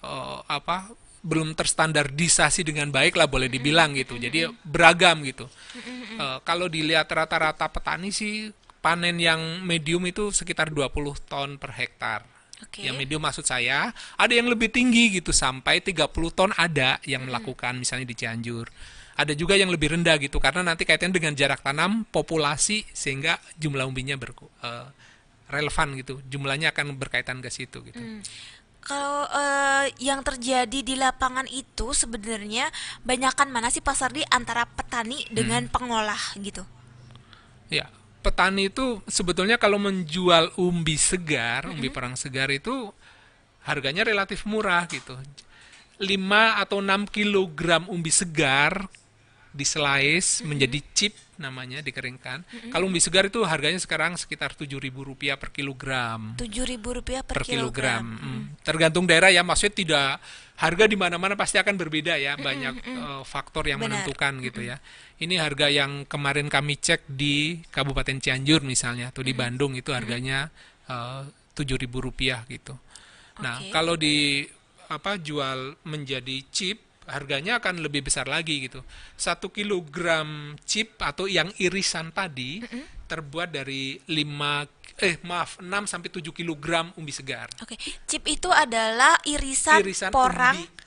eh, 0.05 0.39
apa 0.45 0.93
belum 1.25 1.57
terstandardisasi 1.57 2.61
dengan 2.61 2.93
baik 2.93 3.17
lah 3.17 3.25
boleh 3.25 3.49
dibilang 3.49 3.97
gitu. 3.97 4.21
Jadi 4.21 4.45
beragam 4.61 5.25
gitu. 5.25 5.49
Eh, 6.15 6.37
kalau 6.45 6.69
dilihat 6.69 7.09
rata-rata 7.09 7.65
petani 7.73 8.13
sih 8.13 8.53
panen 8.85 9.17
yang 9.17 9.65
medium 9.65 10.05
itu 10.05 10.29
sekitar 10.29 10.69
20 10.69 10.93
ton 11.25 11.57
per 11.57 11.73
hektar. 11.73 12.21
Oke. 12.61 12.85
Yang 12.85 12.95
medium 13.01 13.19
maksud 13.25 13.43
saya, 13.43 13.91
ada 14.15 14.33
yang 14.33 14.47
lebih 14.47 14.69
tinggi 14.71 15.17
gitu 15.19 15.33
sampai 15.33 15.81
30 15.81 16.07
ton 16.31 16.53
ada 16.55 17.01
yang 17.03 17.25
melakukan 17.27 17.75
misalnya 17.75 18.07
di 18.07 18.15
Cianjur. 18.15 18.69
Ada 19.15 19.31
juga 19.31 19.55
yang 19.55 19.71
lebih 19.71 19.95
rendah 19.95 20.19
gitu 20.19 20.43
karena 20.43 20.59
nanti 20.59 20.83
kaitannya 20.83 21.15
dengan 21.15 21.33
jarak 21.39 21.63
tanam, 21.63 22.03
populasi 22.11 22.83
sehingga 22.91 23.39
jumlah 23.55 23.87
umbinya 23.87 24.19
ber, 24.19 24.35
uh, 24.35 24.91
relevan 25.47 25.95
gitu. 25.95 26.19
Jumlahnya 26.27 26.75
akan 26.75 26.99
berkaitan 26.99 27.39
ke 27.39 27.47
situ 27.47 27.79
gitu. 27.87 27.95
Hmm. 27.95 28.19
Kalau 28.85 29.25
uh, 29.25 29.89
yang 29.97 30.21
terjadi 30.21 30.79
di 30.85 30.93
lapangan 30.93 31.49
itu 31.49 31.95
sebenarnya 31.95 32.69
banyakkan 33.01 33.49
mana 33.49 33.73
sih 33.73 33.81
pasar 33.81 34.13
di 34.13 34.21
antara 34.29 34.67
petani 34.67 35.25
dengan 35.31 35.65
hmm. 35.65 35.73
pengolah 35.73 36.23
gitu? 36.37 36.61
Ya, 37.71 37.89
petani 38.21 38.69
itu 38.69 39.01
sebetulnya 39.09 39.57
kalau 39.57 39.81
menjual 39.81 40.53
umbi 40.59 41.01
segar, 41.01 41.65
-hmm. 41.65 41.73
umbi 41.79 41.89
perang 41.89 42.13
segar 42.13 42.53
itu 42.53 42.93
harganya 43.65 44.05
relatif 44.05 44.45
murah 44.45 44.85
gitu. 44.85 45.17
5 45.97 46.61
atau 46.61 46.77
6 46.83 47.09
kilogram 47.09 47.87
umbi 47.89 48.11
segar 48.11 48.85
di 49.55 49.63
slice 49.63 50.43
mm-hmm. 50.43 50.47
menjadi 50.51 50.79
chip 50.91 51.13
namanya 51.39 51.79
dikeringkan. 51.79 52.43
Mm-hmm. 52.43 52.71
Kalau 52.75 52.91
umbi 52.91 52.99
segar 52.99 53.31
itu 53.31 53.39
harganya 53.47 53.79
sekarang 53.79 54.19
sekitar 54.19 54.51
tujuh 54.51 54.75
ribu 54.75 55.07
rupiah 55.07 55.39
per 55.39 55.55
kilogram. 55.55 56.35
Tujuh 56.35 56.67
ribu 56.67 56.91
rupiah 56.91 57.23
per, 57.23 57.39
per 57.39 57.47
kilogram. 57.47 58.19
kilogram. 58.19 58.51
Mm. 58.51 58.63
Tergantung 58.67 59.07
daerah 59.07 59.31
ya, 59.31 59.47
maksudnya 59.47 59.75
tidak 59.79 60.09
harga 60.55 60.85
di 60.87 60.95
mana-mana 60.99 61.39
pasti 61.39 61.55
akan 61.55 61.75
berbeda 61.79 62.19
ya, 62.19 62.35
banyak 62.35 62.83
mm-hmm. 62.83 62.99
uh, 62.99 63.23
faktor 63.23 63.67
yang 63.71 63.79
Benar. 63.79 64.03
menentukan 64.03 64.43
gitu 64.43 64.61
mm-hmm. 64.63 64.75
ya. 64.75 65.23
Ini 65.23 65.35
harga 65.39 65.67
yang 65.71 65.91
kemarin 66.03 66.51
kami 66.51 66.75
cek 66.75 67.07
di 67.07 67.63
Kabupaten 67.71 68.19
Cianjur 68.19 68.59
misalnya, 68.67 69.15
atau 69.15 69.23
di 69.23 69.31
mm-hmm. 69.31 69.39
Bandung 69.39 69.73
itu 69.79 69.95
harganya 69.95 70.51
eh, 70.91 71.23
tujuh 71.55 71.79
ribu 71.79 72.03
rupiah 72.03 72.43
gitu. 72.51 72.75
Nah, 73.39 73.59
kalau 73.71 73.99
di 73.99 74.47
apa 74.87 75.17
jual 75.17 75.75
menjadi 75.83 76.45
chip 76.53 76.84
harganya 77.05 77.61
akan 77.61 77.81
lebih 77.81 78.05
besar 78.05 78.25
lagi 78.25 78.69
gitu. 78.69 78.81
Satu 79.17 79.49
kilogram 79.53 80.57
chip 80.65 80.97
atau 81.01 81.29
yang 81.29 81.49
irisan 81.61 82.09
tadi 82.09 82.61
mm 82.61 82.67
-hmm. 82.67 82.83
terbuat 83.09 83.49
dari 83.53 83.97
5 84.09 85.01
eh 85.01 85.19
maaf 85.27 85.59
6 85.59 85.91
sampai 85.91 86.09
7 86.09 86.31
kilogram 86.31 86.89
umbi 86.95 87.11
segar. 87.11 87.51
Oke, 87.59 87.75
okay. 87.75 87.77
chip 88.07 88.23
itu 88.31 88.47
adalah 88.47 89.19
irisan, 89.27 89.83
irisan 89.83 90.09
porang 90.09 90.55
umbi 90.55 90.83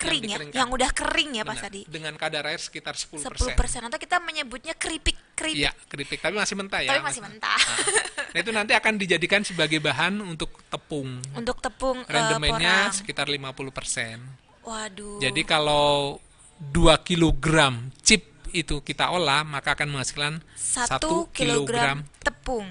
kering 0.00 0.24
yang 0.24 0.42
ya, 0.48 0.64
yang 0.64 0.68
udah 0.72 0.90
kering 0.96 1.30
ya 1.36 1.44
Pak 1.44 1.56
Sadi. 1.60 1.84
Dengan 1.84 2.16
kadar 2.16 2.48
air 2.48 2.56
sekitar 2.56 2.96
10%. 2.96 3.20
10% 3.20 3.52
atau 3.92 3.98
kita 4.00 4.16
menyebutnya 4.24 4.72
keripik 4.72 5.16
keripik. 5.36 5.68
Iya, 5.68 5.72
keripik 5.92 6.18
tapi 6.24 6.40
masih 6.40 6.56
mentah 6.56 6.80
ya. 6.80 6.90
Tapi 6.96 7.02
masih 7.04 7.20
mentah. 7.20 7.60
Nah, 7.60 8.32
nah 8.32 8.38
itu 8.40 8.50
nanti 8.56 8.72
akan 8.72 8.94
dijadikan 8.96 9.44
sebagai 9.44 9.76
bahan 9.76 10.24
untuk 10.24 10.64
tepung. 10.72 11.20
Untuk 11.36 11.60
tepung 11.60 12.00
Rendemennya 12.08 12.88
uh, 12.88 12.96
sekitar 12.96 13.28
50%. 13.28 14.49
Waduh. 14.70 15.18
Jadi 15.18 15.42
kalau 15.42 16.22
2 16.70 16.94
kilogram 17.02 17.90
chip 18.06 18.30
itu 18.50 18.82
kita 18.82 19.14
olah 19.14 19.46
maka 19.46 19.78
akan 19.78 19.94
menghasilkan 19.94 20.42
satu 20.54 21.26
kilogram 21.34 22.06
tepung. 22.22 22.66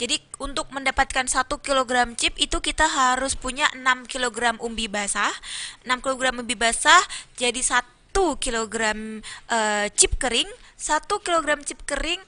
Jadi 0.00 0.20
untuk 0.40 0.72
mendapatkan 0.72 1.28
satu 1.28 1.60
kilogram 1.60 2.16
chip 2.16 2.32
itu 2.40 2.60
kita 2.64 2.88
harus 2.88 3.36
punya 3.36 3.68
6 3.76 4.08
kilogram 4.08 4.56
umbi 4.64 4.88
basah. 4.88 5.32
6 5.84 6.00
kilogram 6.00 6.40
umbi 6.40 6.56
basah 6.56 7.00
jadi 7.36 7.60
satu 7.60 8.40
kilogram 8.40 9.20
uh, 9.52 9.86
chip 9.92 10.16
kering. 10.16 10.48
satu 10.82 11.22
kilogram 11.22 11.62
chip 11.62 11.78
kering 11.86 12.18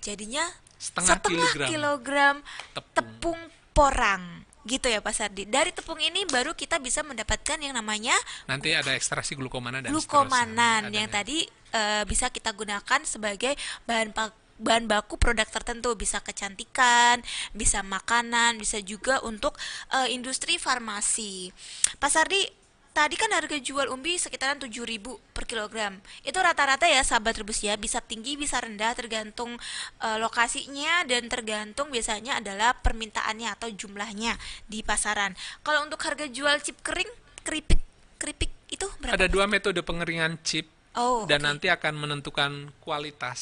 jadinya 0.00 0.40
setengah, 0.80 1.12
setengah 1.12 1.28
kilogram, 1.52 1.68
kilogram 1.68 2.36
tepung. 2.72 2.96
tepung 2.96 3.40
porang 3.76 4.41
gitu 4.66 4.86
ya 4.86 5.02
Pak 5.02 5.14
Sardi. 5.14 5.44
Dari 5.48 5.74
tepung 5.74 5.98
ini 5.98 6.22
baru 6.30 6.54
kita 6.54 6.78
bisa 6.78 7.02
mendapatkan 7.02 7.58
yang 7.58 7.74
namanya 7.74 8.14
nanti 8.46 8.74
ada 8.74 8.94
ekstraksi 8.94 9.34
glukomanan 9.34 9.82
dan 9.82 9.90
glukomanan 9.90 10.90
yang 10.94 11.10
tadi 11.10 11.42
uh, 11.74 12.06
bisa 12.06 12.30
kita 12.30 12.54
gunakan 12.54 13.00
sebagai 13.02 13.58
bahan 13.88 14.14
bahan 14.62 14.86
baku 14.86 15.18
produk 15.18 15.48
tertentu 15.50 15.90
bisa 15.98 16.22
kecantikan, 16.22 17.18
bisa 17.50 17.82
makanan, 17.82 18.62
bisa 18.62 18.78
juga 18.78 19.18
untuk 19.26 19.58
uh, 19.90 20.06
industri 20.06 20.56
farmasi. 20.56 21.50
Pak 21.98 22.10
Sardi, 22.14 22.46
tadi 22.92 23.16
kan 23.16 23.32
harga 23.32 23.56
jual 23.56 23.88
umbi 23.88 24.20
sekitaran 24.20 24.60
7.000 24.60 25.00
per 25.32 25.44
kilogram. 25.48 25.98
Itu 26.22 26.38
rata-rata 26.38 26.84
ya 26.88 27.00
sahabat 27.00 27.40
rebus 27.40 27.64
ya, 27.64 27.76
bisa 27.80 27.98
tinggi 28.04 28.36
bisa 28.36 28.60
rendah 28.60 28.92
tergantung 28.92 29.56
uh, 30.04 30.16
lokasinya 30.20 31.04
dan 31.08 31.26
tergantung 31.26 31.88
biasanya 31.88 32.38
adalah 32.38 32.76
permintaannya 32.78 33.48
atau 33.52 33.72
jumlahnya 33.72 34.36
di 34.68 34.84
pasaran. 34.84 35.32
Kalau 35.64 35.88
untuk 35.88 36.00
harga 36.04 36.28
jual 36.28 36.60
chip 36.60 36.78
kering, 36.84 37.10
keripik 37.42 37.80
keripik 38.20 38.52
itu 38.70 38.86
berapa? 39.02 39.18
Ada 39.18 39.26
dua 39.26 39.50
metode 39.50 39.82
pengeringan 39.82 40.38
chip 40.46 40.68
Oh, 40.92 41.24
dan 41.24 41.40
okay. 41.40 41.48
nanti 41.48 41.66
akan 41.72 41.94
menentukan 42.04 42.68
kualitas. 42.84 43.40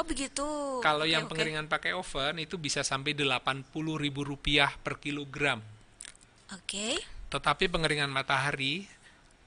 Oh 0.00 0.08
begitu. 0.08 0.80
Kalau 0.80 1.04
okay, 1.04 1.12
yang 1.12 1.28
okay. 1.28 1.36
pengeringan 1.36 1.66
pakai 1.68 1.92
oven 1.92 2.40
itu 2.40 2.56
bisa 2.56 2.80
sampai 2.80 3.12
ribu 3.12 4.24
rupiah 4.24 4.72
per 4.80 4.96
kilogram. 4.96 5.60
Oke. 6.48 6.64
Okay. 6.64 7.17
Tetapi 7.28 7.68
pengeringan 7.68 8.08
matahari 8.08 8.88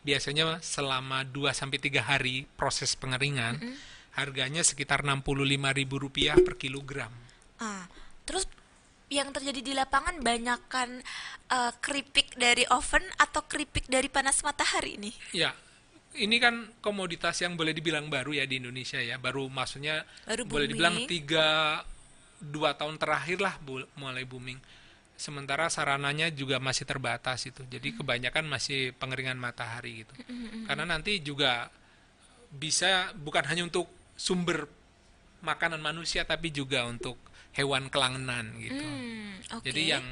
biasanya 0.02 0.58
selama 0.66 1.22
2 1.26 1.54
sampai 1.54 1.78
tiga 1.78 2.02
hari 2.02 2.50
proses 2.58 2.98
pengeringan 2.98 3.58
mm 3.58 3.62
-hmm. 3.62 3.76
harganya 4.18 4.66
sekitar 4.66 5.06
ribu 5.06 5.96
rupiah 6.02 6.34
per 6.38 6.58
kilogram. 6.58 7.14
Ah, 7.62 7.86
terus 8.26 8.50
yang 9.12 9.30
terjadi 9.30 9.60
di 9.62 9.74
lapangan 9.76 10.24
banyakkan 10.24 11.04
uh, 11.52 11.72
keripik 11.84 12.34
dari 12.40 12.64
oven 12.72 13.04
atau 13.20 13.44
keripik 13.44 13.86
dari 13.92 14.08
panas 14.08 14.40
matahari 14.42 14.96
nih? 14.98 15.16
Ya, 15.36 15.52
ini 16.16 16.40
kan 16.40 16.72
komoditas 16.80 17.40
yang 17.44 17.56
boleh 17.56 17.72
dibilang 17.76 18.08
baru 18.08 18.36
ya 18.36 18.48
di 18.48 18.60
Indonesia 18.60 19.00
ya 19.00 19.16
baru 19.16 19.48
maksudnya 19.48 20.04
baru 20.28 20.44
boleh 20.44 20.68
dibilang 20.68 20.96
tiga 21.08 21.80
dua 22.42 22.76
tahun 22.76 22.98
terakhir 22.98 23.40
lah 23.40 23.56
mulai 23.96 24.26
booming 24.28 24.60
sementara 25.22 25.70
sarananya 25.70 26.34
juga 26.34 26.58
masih 26.58 26.90
terbatas 26.90 27.46
itu 27.46 27.62
jadi 27.70 27.94
kebanyakan 27.94 28.50
masih 28.50 28.98
pengeringan 28.98 29.38
matahari 29.38 30.02
gitu 30.02 30.14
karena 30.66 30.90
nanti 30.90 31.22
juga 31.22 31.70
bisa 32.50 33.14
bukan 33.14 33.46
hanya 33.46 33.70
untuk 33.70 33.86
sumber 34.18 34.66
makanan 35.46 35.78
manusia 35.78 36.26
tapi 36.26 36.50
juga 36.50 36.90
untuk 36.90 37.22
hewan 37.54 37.94
kelangenan 37.94 38.58
gitu 38.58 38.82
mm, 38.82 39.62
okay. 39.62 39.70
jadi 39.70 39.82
yang 39.98 40.06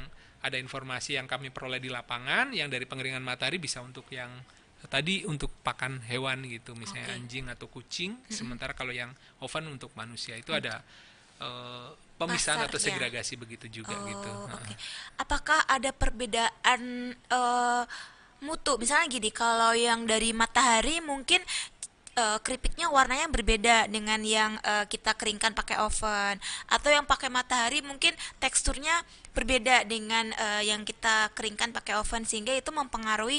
ada 0.46 0.56
informasi 0.56 1.18
yang 1.18 1.26
kami 1.26 1.50
peroleh 1.50 1.82
di 1.82 1.90
lapangan 1.90 2.54
yang 2.54 2.70
dari 2.70 2.86
pengeringan 2.86 3.20
matahari 3.20 3.58
bisa 3.58 3.82
untuk 3.82 4.06
yang 4.14 4.30
tadi 4.88 5.28
untuk 5.28 5.52
pakan 5.60 6.00
hewan 6.06 6.46
gitu 6.48 6.72
misalnya 6.78 7.12
okay. 7.12 7.18
anjing 7.18 7.46
atau 7.50 7.66
kucing 7.68 8.16
mm 8.16 8.24
-hmm. 8.24 8.32
sementara 8.32 8.72
kalau 8.72 8.94
yang 8.94 9.12
oven 9.42 9.68
untuk 9.68 9.92
manusia 9.98 10.38
itu 10.38 10.54
mm. 10.54 10.60
ada 10.64 10.80
uh, 11.44 11.92
pemisahan 12.20 12.68
atau 12.68 12.76
segregasi 12.76 13.40
begitu 13.40 13.80
juga 13.80 13.96
oh, 13.96 14.04
gitu. 14.04 14.30
Okay. 14.60 14.76
Apakah 15.16 15.64
ada 15.64 15.88
perbedaan 15.96 16.80
uh, 17.32 17.82
mutu? 18.44 18.76
Misalnya 18.76 19.08
gini, 19.08 19.32
kalau 19.32 19.72
yang 19.72 20.04
dari 20.04 20.36
matahari 20.36 21.00
mungkin 21.00 21.40
uh, 22.20 22.38
keripiknya 22.44 22.92
warnanya 22.92 23.32
berbeda 23.32 23.88
dengan 23.88 24.20
yang 24.20 24.60
uh, 24.60 24.84
kita 24.84 25.16
keringkan 25.16 25.56
pakai 25.56 25.80
oven 25.80 26.36
atau 26.68 26.90
yang 26.92 27.08
pakai 27.08 27.32
matahari 27.32 27.80
mungkin 27.80 28.12
teksturnya 28.36 28.92
berbeda 29.30 29.86
dengan 29.86 30.34
uh, 30.34 30.62
yang 30.62 30.82
kita 30.82 31.30
keringkan 31.38 31.70
pakai 31.70 31.94
oven 31.94 32.26
sehingga 32.26 32.50
itu 32.50 32.74
mempengaruhi 32.74 33.38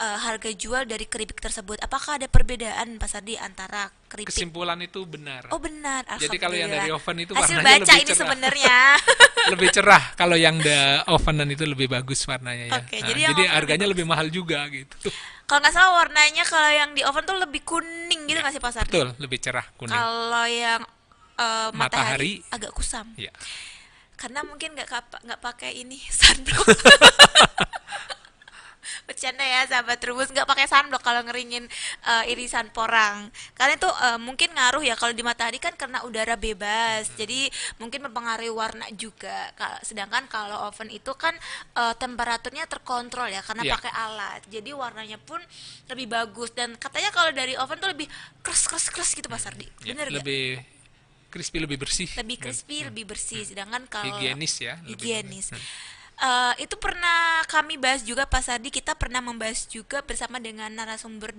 uh, 0.00 0.18
harga 0.24 0.48
jual 0.56 0.88
dari 0.88 1.04
keripik 1.04 1.44
tersebut. 1.44 1.76
Apakah 1.84 2.16
ada 2.16 2.26
perbedaan 2.26 2.96
Pak 2.96 3.08
Sardi 3.08 3.36
antara 3.36 3.92
keripik? 4.08 4.32
Kesimpulan 4.32 4.80
itu 4.80 5.04
benar. 5.04 5.52
Oh 5.52 5.60
benar. 5.60 6.08
Jadi 6.16 6.40
kalau 6.40 6.56
yang 6.56 6.72
dari 6.72 6.88
oven 6.88 7.16
itu 7.20 7.32
Hasil 7.36 7.60
warnanya 7.60 7.84
baca 7.84 7.92
lebih 7.92 8.04
ini 8.08 8.14
sebenarnya. 8.16 8.78
lebih 9.52 9.68
cerah 9.70 10.02
kalau 10.16 10.34
yang 10.34 10.56
the 10.58 11.04
ovenan 11.12 11.48
itu 11.52 11.68
lebih 11.68 11.92
bagus 11.92 12.24
warnanya 12.24 12.72
ya. 12.72 12.80
Okay, 12.82 13.04
nah, 13.04 13.08
jadi, 13.12 13.20
jadi 13.36 13.42
harganya 13.52 13.86
lebih, 13.86 14.08
lebih 14.08 14.12
mahal 14.16 14.26
juga 14.32 14.64
gitu. 14.72 15.12
Kalau 15.46 15.62
nggak 15.62 15.74
salah 15.76 15.92
warnanya 16.02 16.42
kalau 16.48 16.70
yang 16.72 16.90
di 16.96 17.04
oven 17.04 17.22
tuh 17.22 17.38
lebih 17.38 17.62
kuning 17.62 18.26
gitu 18.26 18.40
nggak 18.40 18.50
ya, 18.50 18.58
sih 18.58 18.62
Pak 18.64 18.72
Sardi? 18.72 18.90
Betul, 18.90 19.08
lebih 19.20 19.38
cerah 19.38 19.66
kuning. 19.76 19.94
Kalau 19.94 20.46
yang 20.48 20.82
uh, 21.38 21.70
matahari, 21.76 22.40
matahari 22.40 22.54
agak 22.56 22.72
kusam. 22.72 23.06
Ya 23.20 23.30
karena 24.16 24.40
mungkin 24.42 24.72
nggak 24.72 24.88
nggak 25.22 25.40
pakai 25.44 25.84
ini 25.84 26.00
sunblock. 26.18 26.66
Bercanda 29.06 29.46
ya 29.46 29.62
sahabat 29.70 30.02
rubus. 30.02 30.34
Nggak 30.34 30.50
pakai 30.50 30.66
sunblock 30.66 30.98
kalau 30.98 31.22
ngeringin 31.22 31.62
uh, 32.10 32.26
irisan 32.26 32.74
porang. 32.74 33.30
Karena 33.54 33.78
itu 33.78 33.86
uh, 33.86 34.18
mungkin 34.18 34.50
ngaruh 34.50 34.82
ya 34.82 34.98
kalau 34.98 35.14
di 35.14 35.22
matahari 35.22 35.62
kan 35.62 35.78
karena 35.78 36.02
udara 36.02 36.34
bebas. 36.34 37.06
Hmm. 37.06 37.16
jadi 37.22 37.46
mungkin 37.78 38.10
mempengaruhi 38.10 38.50
warna 38.50 38.90
juga. 38.98 39.54
Sedangkan 39.86 40.26
kalau 40.26 40.66
oven 40.66 40.90
itu 40.90 41.14
kan 41.14 41.38
uh, 41.78 41.94
temperaturnya 41.94 42.66
terkontrol 42.66 43.30
ya 43.30 43.46
karena 43.46 43.62
yeah. 43.62 43.74
pakai 43.78 43.92
alat. 43.94 44.42
Jadi 44.50 44.74
warnanya 44.74 45.22
pun 45.22 45.38
lebih 45.86 46.10
bagus. 46.10 46.50
Dan 46.50 46.74
katanya 46.74 47.14
kalau 47.14 47.30
dari 47.30 47.54
oven 47.54 47.78
tuh 47.78 47.94
lebih 47.94 48.10
keras 48.42 48.66
keras 48.66 48.90
keras 48.90 49.14
gitu 49.14 49.30
Pak 49.30 49.38
Sardi 49.38 49.70
yeah, 49.86 49.94
bener 49.94 50.10
lebih 50.10 50.58
gak? 50.58 50.75
Crispy 51.28 51.58
lebih 51.62 51.78
bersih 51.80 52.08
lebih 52.18 52.36
crispy 52.40 52.82
hmm. 52.82 52.86
lebih 52.92 53.04
bersih 53.08 53.42
sedangkan 53.44 53.84
kalau 53.90 54.06
higienis 54.16 54.54
ya 54.62 54.74
higienis 54.86 55.52
uh, 56.20 56.52
itu 56.56 56.76
pernah 56.80 57.44
kami 57.48 57.76
bahas 57.76 58.02
juga 58.02 58.24
Pak 58.24 58.42
Sardi 58.42 58.72
kita 58.72 58.96
pernah 58.96 59.20
membahas 59.20 59.68
juga 59.68 60.00
bersama 60.00 60.40
dengan 60.40 60.72
narasumber 60.72 61.34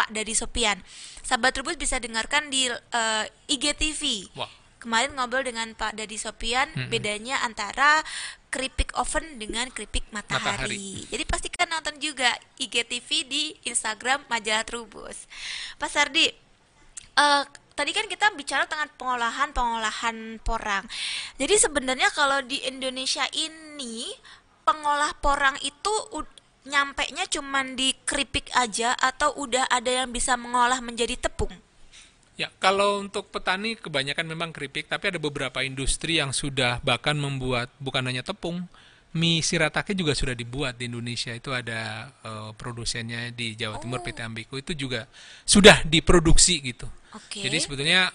Pak 0.00 0.16
Dadi 0.16 0.32
Sopian. 0.32 0.80
Sahabat 1.20 1.52
Trubus 1.52 1.76
bisa 1.76 2.00
dengarkan 2.00 2.48
di 2.48 2.72
eh, 2.72 3.24
IGTV. 3.52 4.32
Wah. 4.32 4.48
Kemarin 4.80 5.12
ngobrol 5.12 5.44
dengan 5.44 5.76
Pak 5.76 5.92
Dadi 5.92 6.16
Sopian, 6.16 6.72
bedanya 6.88 7.44
antara 7.44 8.00
keripik 8.48 8.96
oven 8.96 9.36
dengan 9.36 9.68
keripik 9.68 10.08
matahari. 10.08 11.04
Jadi 11.04 11.20
pastikan 11.28 11.68
nonton 11.68 12.00
juga 12.00 12.32
IGTV 12.56 13.08
di 13.28 13.52
Instagram 13.68 14.24
Majalah 14.32 14.64
Trubus. 14.64 15.28
Pak 15.76 15.90
Sardi, 15.92 16.32
eh, 16.32 17.44
tadi 17.80 17.96
kan 17.96 18.04
kita 18.04 18.28
bicara 18.36 18.68
tentang 18.68 18.92
pengolahan 19.00 19.56
pengolahan 19.56 20.36
porang. 20.44 20.84
Jadi 21.40 21.56
sebenarnya 21.56 22.12
kalau 22.12 22.44
di 22.44 22.60
Indonesia 22.68 23.24
ini 23.32 24.12
pengolah 24.68 25.16
porang 25.16 25.56
itu 25.64 25.88
nyampe 26.68 27.08
nya 27.16 27.24
cuman 27.24 27.72
di 27.72 27.96
keripik 28.04 28.52
aja 28.52 28.92
atau 28.92 29.32
udah 29.40 29.64
ada 29.72 30.04
yang 30.04 30.12
bisa 30.12 30.36
mengolah 30.36 30.84
menjadi 30.84 31.16
tepung? 31.16 31.56
Ya, 32.36 32.52
kalau 32.60 33.00
untuk 33.00 33.32
petani 33.32 33.76
kebanyakan 33.76 34.24
memang 34.28 34.52
keripik, 34.52 34.88
tapi 34.88 35.12
ada 35.12 35.20
beberapa 35.20 35.60
industri 35.60 36.20
yang 36.20 36.32
sudah 36.32 36.80
bahkan 36.80 37.16
membuat 37.16 37.68
bukan 37.80 38.00
hanya 38.04 38.24
tepung, 38.24 38.64
mie 39.10 39.42
shirataki 39.42 39.98
juga 39.98 40.14
sudah 40.14 40.34
dibuat 40.38 40.78
di 40.78 40.86
Indonesia. 40.86 41.34
Itu 41.34 41.50
ada 41.50 42.10
eh, 42.10 42.50
produsennya 42.54 43.34
di 43.34 43.58
Jawa 43.58 43.82
Timur 43.82 44.04
PT 44.04 44.18
Ambiku 44.22 44.58
itu 44.60 44.72
juga 44.74 45.06
sudah 45.42 45.82
diproduksi 45.82 46.62
gitu. 46.62 46.86
Oke. 47.14 47.42
Jadi 47.42 47.56
sebetulnya 47.58 48.10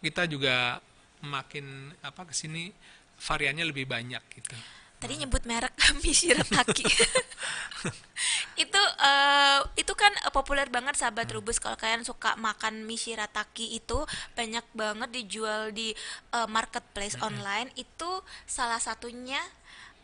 kita 0.00 0.26
juga 0.26 0.80
makin 1.20 1.92
apa 2.00 2.24
ke 2.24 2.34
sini 2.34 2.72
variannya 3.20 3.68
lebih 3.68 3.84
banyak 3.84 4.22
gitu. 4.40 4.56
Tadi 5.00 5.16
nyebut 5.16 5.48
merek 5.48 5.72
mie 6.04 6.12
shirataki. 6.12 6.84
itu 8.64 8.82
eh, 9.00 9.60
itu 9.80 9.92
kan 9.96 10.12
eh, 10.12 10.32
populer 10.32 10.68
banget 10.68 10.98
sahabat 11.00 11.32
Rubus 11.32 11.56
kalau 11.56 11.78
kalian 11.80 12.04
suka 12.04 12.36
makan 12.36 12.84
mie 12.84 13.00
shirataki 13.00 13.80
itu 13.80 14.04
banyak 14.36 14.64
banget 14.76 15.08
dijual 15.14 15.72
di 15.72 15.96
eh, 16.36 16.48
marketplace 16.48 17.16
online 17.24 17.72
itu 17.80 18.20
salah 18.44 18.82
satunya 18.82 19.40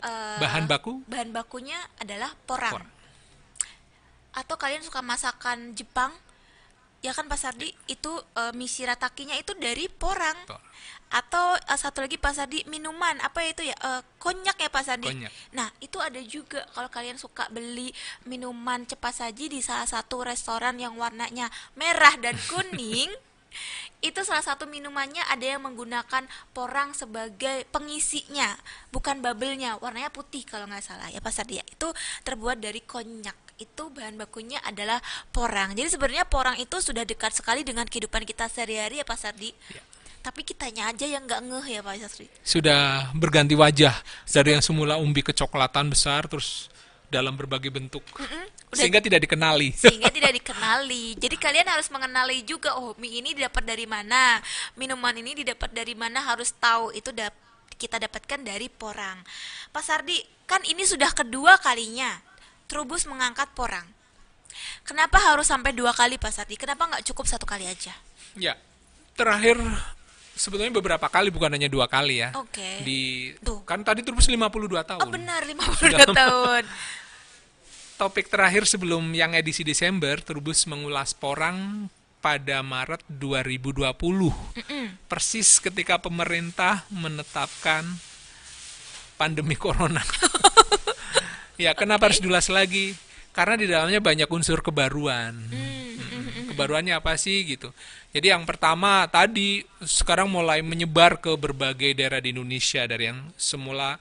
eh, 0.03 0.39
Bahan 0.41 0.65
baku 0.69 1.01
bahan 1.07 1.31
bakunya 1.33 1.79
adalah 2.01 2.33
porang. 2.45 2.83
Porang. 2.83 2.91
Atau 4.37 4.57
kalian 4.61 4.85
suka 4.85 5.01
masakan 5.01 5.73
Jepang? 5.73 6.13
Ya 7.05 7.13
kan 7.13 7.29
Pak 7.29 7.39
Sardi 7.39 7.71
itu 7.87 8.13
eh, 8.37 8.53
mie 8.57 8.69
shiratakinya 8.69 9.37
itu 9.39 9.55
dari 9.57 9.87
porang. 9.89 10.37
Porang. 10.49 10.65
Atau 11.13 11.55
eh, 11.57 11.79
satu 11.79 12.03
lagi 12.03 12.19
Pak 12.19 12.33
Sardi 12.35 12.67
minuman 12.67 13.17
apa 13.23 13.45
itu 13.47 13.63
ya 13.63 13.77
Eh, 13.77 14.03
konyak 14.19 14.59
ya 14.59 14.69
Pak 14.73 14.83
Sardi. 14.83 15.07
Konyak. 15.07 15.33
Nah 15.55 15.69
itu 15.79 16.03
ada 16.03 16.19
juga 16.25 16.67
kalau 16.75 16.91
kalian 16.91 17.17
suka 17.21 17.47
beli 17.53 17.95
minuman 18.27 18.83
cepat 18.83 19.23
saji 19.23 19.47
di 19.53 19.61
salah 19.63 19.87
satu 19.87 20.27
restoran 20.27 20.77
yang 20.81 20.99
warnanya 20.99 21.47
merah 21.79 22.17
dan 22.19 22.35
kuning. 22.51 23.13
itu 24.05 24.21
salah 24.23 24.45
satu 24.45 24.69
minumannya 24.69 25.25
ada 25.33 25.57
yang 25.57 25.65
menggunakan 25.65 26.29
porang 26.53 26.93
sebagai 26.93 27.65
pengisinya, 27.73 28.53
bukan 28.93 29.25
bubble-nya. 29.25 29.81
Warnanya 29.81 30.13
putih 30.13 30.45
kalau 30.45 30.69
nggak 30.69 30.85
salah 30.85 31.09
ya 31.09 31.19
Pak 31.25 31.33
Sardi. 31.33 31.59
ya. 31.59 31.65
Itu 31.65 31.91
terbuat 32.23 32.61
dari 32.61 32.85
konyak. 32.85 33.35
Itu 33.57 33.89
bahan 33.89 34.21
bakunya 34.21 34.61
adalah 34.69 35.01
porang. 35.33 35.73
Jadi 35.73 35.89
sebenarnya 35.97 36.29
porang 36.29 36.61
itu 36.61 36.77
sudah 36.77 37.09
dekat 37.09 37.33
sekali 37.33 37.65
dengan 37.65 37.89
kehidupan 37.89 38.29
kita 38.29 38.53
sehari-hari 38.53 39.01
ya 39.01 39.07
Pak 39.09 39.17
Sardi. 39.17 39.51
Ya. 39.73 39.81
Tapi 40.21 40.43
kitanya 40.43 40.91
aja 40.93 41.07
yang 41.07 41.25
nggak 41.25 41.41
ngeh 41.49 41.67
ya 41.79 41.81
Pak 41.81 41.95
Sardi. 42.05 42.27
sudah 42.45 43.11
berganti 43.17 43.57
wajah 43.57 43.95
dari 44.29 44.59
yang 44.59 44.63
semula 44.63 45.01
umbi 45.01 45.25
kecoklatan 45.25 45.89
besar 45.89 46.29
terus 46.29 46.69
dalam 47.07 47.39
berbagai 47.39 47.71
bentuk 47.71 48.03
udah- 48.69 48.79
sehingga 48.79 48.99
tidak 48.99 49.21
dikenali. 49.23 49.71
sehingga 49.73 50.09
tidak 50.09 50.33
dikenali. 50.39 51.15
Jadi 51.17 51.37
kalian 51.37 51.67
harus 51.67 51.89
mengenali 51.89 52.43
juga 52.43 52.75
oh 52.75 52.93
mie 52.97 53.21
ini 53.21 53.33
didapat 53.33 53.63
dari 53.63 53.87
mana, 53.87 54.39
minuman 54.75 55.15
ini 55.15 55.37
didapat 55.37 55.71
dari 55.71 55.95
mana 55.95 56.23
harus 56.23 56.51
tahu 56.53 56.91
itu 56.91 57.11
dap- 57.11 57.37
kita 57.77 58.01
dapatkan 58.01 58.41
dari 58.41 58.67
porang. 58.67 59.21
Pak 59.69 59.83
Sardi, 59.83 60.17
kan 60.45 60.65
ini 60.65 60.83
sudah 60.83 61.13
kedua 61.13 61.59
kalinya 61.59 62.09
Trubus 62.67 63.07
mengangkat 63.07 63.47
porang. 63.55 63.87
Kenapa 64.83 65.23
harus 65.23 65.47
sampai 65.47 65.71
dua 65.71 65.95
kali 65.95 66.19
Pak 66.19 66.33
Sardi? 66.33 66.59
Kenapa 66.59 66.89
nggak 66.89 67.07
cukup 67.07 67.31
satu 67.31 67.47
kali 67.47 67.63
aja? 67.63 67.95
Ya, 68.35 68.59
terakhir 69.15 69.55
sebetulnya 70.35 70.75
beberapa 70.75 71.07
kali 71.07 71.31
bukan 71.31 71.55
hanya 71.55 71.71
dua 71.71 71.87
kali 71.87 72.27
ya. 72.27 72.35
Oke. 72.35 72.83
Di 72.83 73.31
Tuh. 73.39 73.63
kan 73.63 73.87
tadi 73.87 74.03
terus 74.03 74.27
52 74.27 74.43
tahun. 74.83 75.01
Oh 75.01 75.07
benar 75.07 75.47
52 75.47 76.11
tahun. 76.11 76.63
Topik 77.97 78.29
terakhir 78.29 78.69
sebelum 78.69 79.09
yang 79.17 79.33
edisi 79.33 79.65
Desember, 79.65 80.21
Turbus 80.21 80.69
mengulas 80.69 81.17
porang 81.17 81.89
pada 82.21 82.61
Maret 82.61 83.01
2020. 83.09 83.89
Persis 85.09 85.57
ketika 85.65 85.97
pemerintah 85.97 86.85
menetapkan 86.93 87.89
pandemi 89.17 89.57
corona. 89.57 90.05
ya, 91.65 91.73
kenapa 91.73 92.13
harus 92.13 92.21
diulas 92.21 92.53
lagi? 92.53 92.93
Karena 93.33 93.57
di 93.57 93.65
dalamnya 93.65 94.05
banyak 94.05 94.29
unsur 94.29 94.61
kebaruan. 94.61 95.33
Mm, 95.49 96.53
Kebaruannya 96.53 97.01
apa 97.01 97.17
sih 97.17 97.49
gitu. 97.49 97.73
Jadi 98.13 98.29
yang 98.29 98.45
pertama 98.45 99.09
tadi 99.09 99.65
sekarang 99.81 100.29
mulai 100.29 100.61
menyebar 100.61 101.17
ke 101.17 101.33
berbagai 101.33 101.97
daerah 101.97 102.21
di 102.21 102.37
Indonesia 102.37 102.85
dari 102.85 103.09
yang 103.09 103.33
semula 103.41 103.97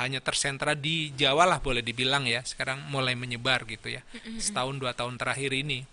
hanya 0.00 0.24
tersentra 0.24 0.72
di 0.72 1.12
Jawa 1.12 1.44
lah 1.44 1.60
boleh 1.60 1.84
dibilang 1.84 2.24
ya. 2.24 2.40
Sekarang 2.40 2.80
mulai 2.88 3.12
menyebar 3.12 3.68
gitu 3.68 3.92
ya. 3.92 4.00
Setahun 4.40 4.80
dua 4.80 4.96
tahun 4.96 5.20
terakhir 5.20 5.52
ini. 5.52 5.84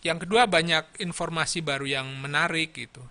Yang 0.00 0.24
kedua 0.24 0.48
banyak 0.48 1.04
informasi 1.04 1.60
baru 1.60 1.84
yang 1.84 2.08
menarik 2.16 2.72
gitu. 2.72 3.04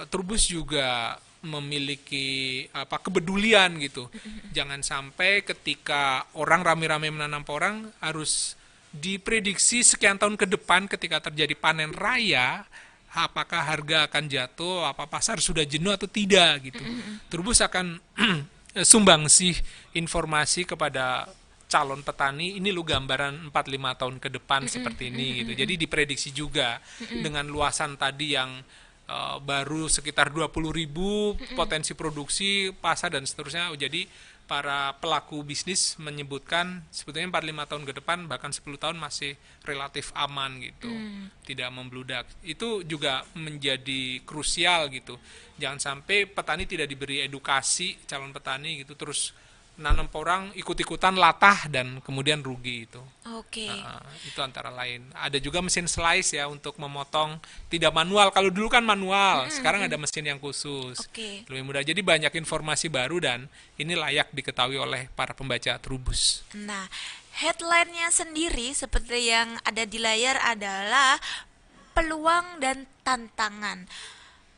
Eh, 0.00 0.08
Turbus 0.08 0.48
juga 0.48 1.20
memiliki 1.44 2.64
apa 2.72 2.98
kepedulian 2.98 3.76
gitu. 3.78 4.08
Jangan 4.56 4.80
sampai 4.80 5.44
ketika 5.44 6.24
orang 6.34 6.64
rame-rame 6.64 7.12
menanam 7.12 7.44
porang 7.44 7.92
harus 8.00 8.56
diprediksi 8.90 9.84
sekian 9.84 10.16
tahun 10.16 10.40
ke 10.40 10.48
depan 10.48 10.88
ketika 10.88 11.28
terjadi 11.28 11.52
panen 11.52 11.92
raya 11.92 12.64
apakah 13.16 13.64
harga 13.64 14.08
akan 14.08 14.24
jatuh, 14.28 14.84
apa 14.84 15.08
pasar 15.08 15.40
sudah 15.40 15.64
jenuh 15.64 15.92
atau 15.92 16.04
tidak 16.04 16.68
gitu. 16.68 16.84
Turbus 17.32 17.64
akan 17.64 17.96
sumbangsih 18.84 19.56
informasi 19.96 20.68
kepada 20.68 21.30
calon 21.66 22.00
petani 22.06 22.56
ini 22.60 22.70
lu 22.70 22.86
gambaran 22.86 23.50
4-5 23.50 24.00
tahun 24.00 24.16
ke 24.22 24.28
depan 24.38 24.70
seperti 24.70 25.10
ini 25.10 25.42
gitu. 25.42 25.52
Jadi 25.56 25.74
diprediksi 25.74 26.30
juga 26.30 26.78
dengan 27.02 27.48
luasan 27.50 27.98
tadi 27.98 28.38
yang 28.38 28.62
eh, 29.10 29.36
baru 29.42 29.90
sekitar 29.90 30.30
20.000 30.30 30.52
ribu 30.72 31.34
potensi 31.58 31.96
produksi 31.98 32.70
pasar 32.70 33.18
dan 33.18 33.26
seterusnya. 33.26 33.74
Jadi 33.74 34.06
para 34.46 34.94
pelaku 35.02 35.42
bisnis 35.42 35.98
menyebutkan 35.98 36.86
sebetulnya 36.94 37.42
4-5 37.42 37.70
tahun 37.70 37.84
ke 37.84 37.92
depan 37.98 38.18
bahkan 38.30 38.54
10 38.54 38.62
tahun 38.78 38.96
masih 38.96 39.34
relatif 39.66 40.14
aman 40.14 40.62
gitu. 40.62 40.90
Tidak 41.42 41.68
membludak. 41.74 42.30
Itu 42.46 42.86
juga 42.86 43.26
menjadi 43.34 44.22
krusial 44.22 44.88
gitu. 44.94 45.18
Jangan 45.58 45.82
sampai 45.82 46.30
petani 46.30 46.64
tidak 46.64 46.86
diberi 46.86 47.26
edukasi 47.26 47.98
calon 48.06 48.30
petani 48.30 48.86
gitu 48.86 48.94
terus 48.94 49.34
nanam 49.76 50.08
porang 50.08 50.48
ikut-ikutan 50.56 51.20
latah 51.20 51.68
dan 51.68 52.00
kemudian 52.00 52.40
rugi 52.40 52.88
itu. 52.88 53.00
Oke. 53.36 53.68
Nah, 53.68 54.00
itu 54.24 54.40
antara 54.40 54.72
lain. 54.72 55.04
Ada 55.12 55.36
juga 55.36 55.60
mesin 55.60 55.84
slice 55.84 56.40
ya 56.40 56.48
untuk 56.48 56.80
memotong 56.80 57.36
tidak 57.68 57.92
manual. 57.92 58.32
Kalau 58.32 58.48
dulu 58.48 58.72
kan 58.72 58.80
manual, 58.80 59.52
sekarang 59.52 59.84
ada 59.84 60.00
mesin 60.00 60.24
yang 60.24 60.40
khusus. 60.40 60.96
Oke. 61.04 61.44
Lebih 61.44 61.62
mudah. 61.62 61.84
Jadi 61.84 62.00
banyak 62.00 62.32
informasi 62.40 62.88
baru 62.88 63.20
dan 63.20 63.52
ini 63.76 63.92
layak 63.92 64.32
diketahui 64.32 64.80
oleh 64.80 65.12
para 65.12 65.36
pembaca 65.36 65.76
Trubus. 65.76 66.40
Nah, 66.56 66.88
headline-nya 67.36 68.08
sendiri 68.08 68.72
seperti 68.72 69.28
yang 69.28 69.60
ada 69.60 69.84
di 69.84 70.00
layar 70.00 70.40
adalah 70.40 71.20
peluang 71.92 72.64
dan 72.64 72.88
tantangan. 73.04 73.84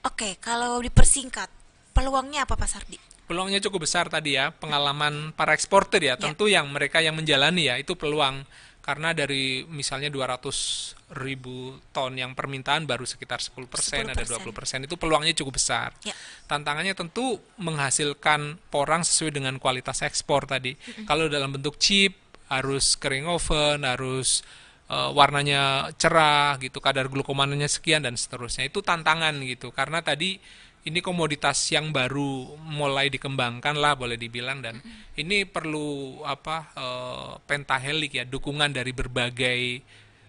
Oke, 0.06 0.38
kalau 0.38 0.78
dipersingkat, 0.78 1.50
peluangnya 1.90 2.46
apa 2.46 2.54
Pak 2.54 2.70
Sardi? 2.70 2.98
Peluangnya 3.28 3.60
cukup 3.60 3.84
besar 3.84 4.08
tadi 4.08 4.40
ya, 4.40 4.48
pengalaman 4.56 5.36
para 5.36 5.52
eksportir 5.52 6.00
ya, 6.00 6.16
tentu 6.16 6.48
yang 6.48 6.64
mereka 6.72 7.04
yang 7.04 7.12
menjalani 7.12 7.68
ya, 7.68 7.76
itu 7.76 7.92
peluang. 7.92 8.48
Karena 8.80 9.12
dari 9.12 9.68
misalnya 9.68 10.08
200 10.08 10.96
ribu 11.12 11.76
ton 11.92 12.16
yang 12.16 12.32
permintaan 12.32 12.88
baru 12.88 13.04
sekitar 13.04 13.36
10 13.36 13.68
persen, 13.68 14.08
ada 14.08 14.24
20 14.24 14.48
persen, 14.48 14.88
itu 14.88 14.96
peluangnya 14.96 15.36
cukup 15.36 15.60
besar. 15.60 15.92
Ya. 16.08 16.16
Tantangannya 16.48 16.96
tentu 16.96 17.36
menghasilkan 17.60 18.56
porang 18.72 19.04
sesuai 19.04 19.36
dengan 19.36 19.60
kualitas 19.60 20.00
ekspor 20.00 20.48
tadi. 20.48 20.72
Kalau 21.04 21.28
dalam 21.28 21.52
bentuk 21.52 21.76
chip, 21.76 22.16
harus 22.48 22.96
kering 22.96 23.28
oven, 23.28 23.84
harus 23.84 24.40
eh, 24.88 25.10
warnanya 25.12 25.92
cerah 26.00 26.56
gitu, 26.56 26.80
kadar 26.80 27.12
glukomananya 27.12 27.68
sekian 27.68 28.08
dan 28.08 28.16
seterusnya. 28.16 28.72
Itu 28.72 28.80
tantangan 28.80 29.36
gitu, 29.44 29.68
karena 29.68 30.00
tadi 30.00 30.40
ini 30.86 31.02
komoditas 31.02 31.58
yang 31.74 31.90
baru 31.90 32.54
mulai 32.62 33.10
dikembangkan 33.10 33.74
lah 33.74 33.98
boleh 33.98 34.14
dibilang 34.14 34.62
dan 34.62 34.78
ini 35.18 35.42
perlu 35.42 36.22
apa 36.22 36.70
eh, 36.78 37.32
pentahelik 37.44 38.22
ya 38.22 38.24
dukungan 38.28 38.70
dari 38.70 38.94
berbagai 38.94 39.60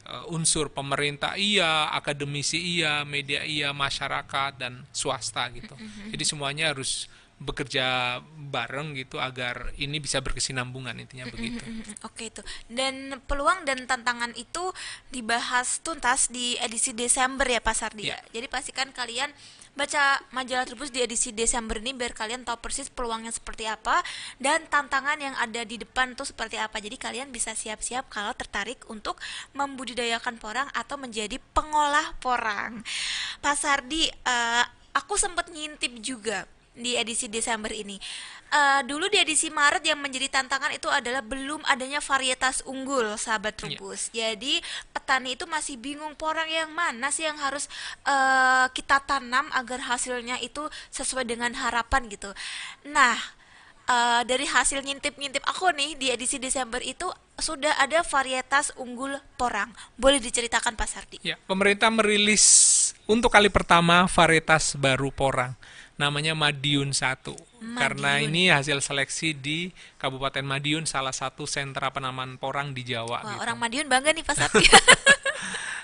eh, 0.09 0.33
unsur 0.33 0.73
pemerintah. 0.73 1.37
Iya, 1.37 1.93
akademisi 1.93 2.57
iya, 2.79 3.05
media 3.05 3.45
iya, 3.45 3.69
masyarakat 3.69 4.57
dan 4.57 4.83
swasta 4.89 5.47
gitu. 5.53 5.77
Jadi 6.09 6.23
semuanya 6.25 6.73
harus 6.73 7.05
bekerja 7.39 8.19
bareng 8.51 8.99
gitu 8.99 9.15
agar 9.15 9.71
ini 9.79 10.03
bisa 10.03 10.19
berkesinambungan 10.19 10.91
intinya 10.99 11.23
begitu. 11.31 11.63
Oke 12.07 12.27
itu. 12.27 12.43
Dan 12.67 13.23
peluang 13.23 13.63
dan 13.63 13.87
tantangan 13.87 14.35
itu 14.35 14.75
dibahas 15.07 15.79
tuntas 15.79 16.27
di 16.27 16.59
edisi 16.59 16.91
Desember 16.91 17.47
ya 17.47 17.63
Pak 17.63 17.75
Sardi 17.75 18.11
ya. 18.11 18.19
Ya. 18.19 18.19
Jadi 18.35 18.45
pastikan 18.51 18.91
kalian 18.91 19.31
baca 19.79 20.19
majalah 20.35 20.67
Trubus 20.67 20.91
di 20.91 20.99
edisi 20.99 21.31
Desember 21.31 21.79
ini 21.79 21.95
biar 21.95 22.11
kalian 22.11 22.43
tahu 22.43 22.59
persis 22.59 22.91
peluangnya 22.91 23.31
seperti 23.31 23.63
apa 23.63 24.03
dan 24.35 24.67
tantangan 24.67 25.15
yang 25.15 25.31
ada 25.39 25.63
di 25.63 25.79
depan 25.79 26.19
tuh 26.19 26.27
seperti 26.27 26.59
apa. 26.59 26.83
Jadi 26.83 26.99
kalian 26.99 27.31
bisa 27.31 27.55
siap-siap 27.55 28.11
kalau 28.11 28.35
tertarik 28.35 28.83
untuk 28.91 29.15
membudidayakan 29.55 30.35
porang 30.35 30.67
atau 30.75 30.99
menjadi 30.99 31.39
pengolah 31.55 32.19
porang. 32.19 32.83
Pak 33.39 33.55
Sardi, 33.55 34.11
eh, 34.11 34.63
aku 34.91 35.15
sempat 35.15 35.47
ngintip 35.47 35.95
juga 36.03 36.43
di 36.79 36.95
edisi 36.95 37.27
Desember 37.27 37.69
ini. 37.75 37.99
Eh, 38.49 38.81
dulu 38.81 39.05
di 39.13 39.21
edisi 39.21 39.53
Maret 39.53 39.85
yang 39.85 40.01
menjadi 40.01 40.41
tantangan 40.41 40.73
itu 40.73 40.89
adalah 40.89 41.21
belum 41.21 41.61
adanya 41.69 42.01
varietas 42.01 42.65
unggul, 42.65 43.13
sahabat 43.13 43.53
Trubus. 43.61 44.09
Jadi 44.09 44.57
petani 44.89 45.37
itu 45.37 45.45
masih 45.45 45.77
bingung 45.77 46.17
porang 46.17 46.49
yang 46.49 46.73
mana 46.73 47.13
sih 47.13 47.29
yang 47.29 47.37
harus 47.37 47.69
eh, 48.09 48.65
kita 48.73 49.05
tanam 49.05 49.53
agar 49.53 49.85
hasilnya 49.85 50.41
itu 50.41 50.65
sesuai 50.89 51.29
dengan 51.29 51.53
harapan 51.53 52.09
gitu. 52.09 52.33
Nah, 52.89 53.13
eh, 53.85 54.21
dari 54.25 54.49
hasil 54.49 54.81
ngintip-ngintip 54.81 55.45
aku 55.45 55.69
nih 55.69 55.93
di 56.01 56.09
edisi 56.09 56.41
Desember 56.41 56.81
itu 56.81 57.05
sudah 57.37 57.77
ada 57.77 58.01
varietas 58.01 58.73
unggul 58.81 59.13
porang. 59.37 59.69
Boleh 59.93 60.17
diceritakan 60.17 60.73
Pak 60.73 60.89
Sardi? 60.89 61.17
Ya, 61.21 61.37
pemerintah 61.45 61.93
merilis 61.93 62.97
untuk 63.05 63.29
kali 63.29 63.53
pertama 63.53 64.09
varietas 64.09 64.73
baru 64.73 65.13
porang 65.13 65.58
namanya 65.99 66.31
Madiun 66.33 66.95
1. 66.95 67.21
Karena 67.75 68.17
Madiun. 68.17 68.31
ini 68.31 68.47
hasil 68.47 68.79
seleksi 68.79 69.35
di 69.35 69.75
Kabupaten 69.99 70.41
Madiun 70.47 70.87
salah 70.87 71.11
satu 71.11 71.43
sentra 71.43 71.91
penanaman 71.91 72.39
porang 72.39 72.71
di 72.71 72.87
Jawa 72.87 73.19
Wah, 73.19 73.35
gitu. 73.35 73.39
orang 73.43 73.57
Madiun 73.59 73.87
bangga 73.91 74.15
nih 74.15 74.23
Pak 74.23 74.35
Sardi. 74.39 74.65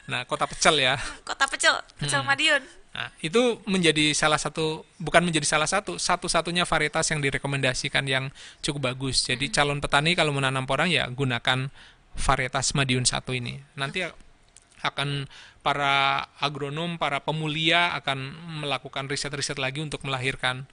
Nah, 0.05 0.21
Kota 0.29 0.45
Pecel 0.45 0.85
ya. 0.85 1.01
Kota 1.25 1.49
Pecel, 1.49 1.73
Pecel 1.97 2.21
Madiun. 2.21 2.61
Nah, 2.93 3.09
itu 3.19 3.57
menjadi 3.65 4.13
salah 4.13 4.37
satu, 4.37 4.85
bukan 5.01 5.25
menjadi 5.25 5.49
salah 5.49 5.65
satu, 5.65 5.97
satu-satunya 5.97 6.63
varietas 6.63 7.09
yang 7.09 7.19
direkomendasikan 7.25 8.05
yang 8.05 8.29
cukup 8.61 8.93
bagus. 8.93 9.25
Jadi 9.25 9.49
calon 9.49 9.81
petani 9.81 10.13
kalau 10.13 10.29
menanam 10.29 10.63
porang 10.69 10.93
ya 10.93 11.09
gunakan 11.09 11.73
varietas 12.15 12.77
Madiun 12.77 13.03
1 13.03 13.17
ini. 13.33 13.59
Nanti 13.75 14.05
akan 14.85 15.25
para 15.65 16.25
agronom, 16.37 17.01
para 17.01 17.25
pemulia 17.25 17.97
akan 17.97 18.37
melakukan 18.61 19.09
riset-riset 19.09 19.57
lagi 19.57 19.81
untuk 19.81 20.05
melahirkan 20.05 20.69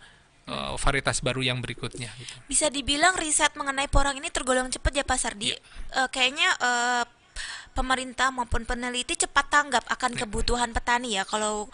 eh, 0.47 0.73
varietas 0.77 1.25
baru 1.25 1.41
yang 1.41 1.65
berikutnya. 1.65 2.13
Gitu. 2.21 2.35
Bisa 2.47 2.69
dibilang 2.69 3.17
riset 3.17 3.57
mengenai 3.57 3.89
porang 3.89 4.17
ini 4.21 4.29
tergolong 4.29 4.69
cepat 4.69 4.93
ya 4.93 5.05
Pak 5.09 5.19
Sardi. 5.19 5.53
Eh, 5.53 6.09
kayaknya 6.13 6.53
eh, 6.61 7.05
pemerintah 7.73 8.29
maupun 8.29 8.69
peneliti 8.69 9.17
cepat 9.17 9.49
tanggap 9.49 9.85
akan 9.89 10.13
kebutuhan 10.13 10.77
petani 10.77 11.17
ya. 11.17 11.25
Kalau 11.25 11.73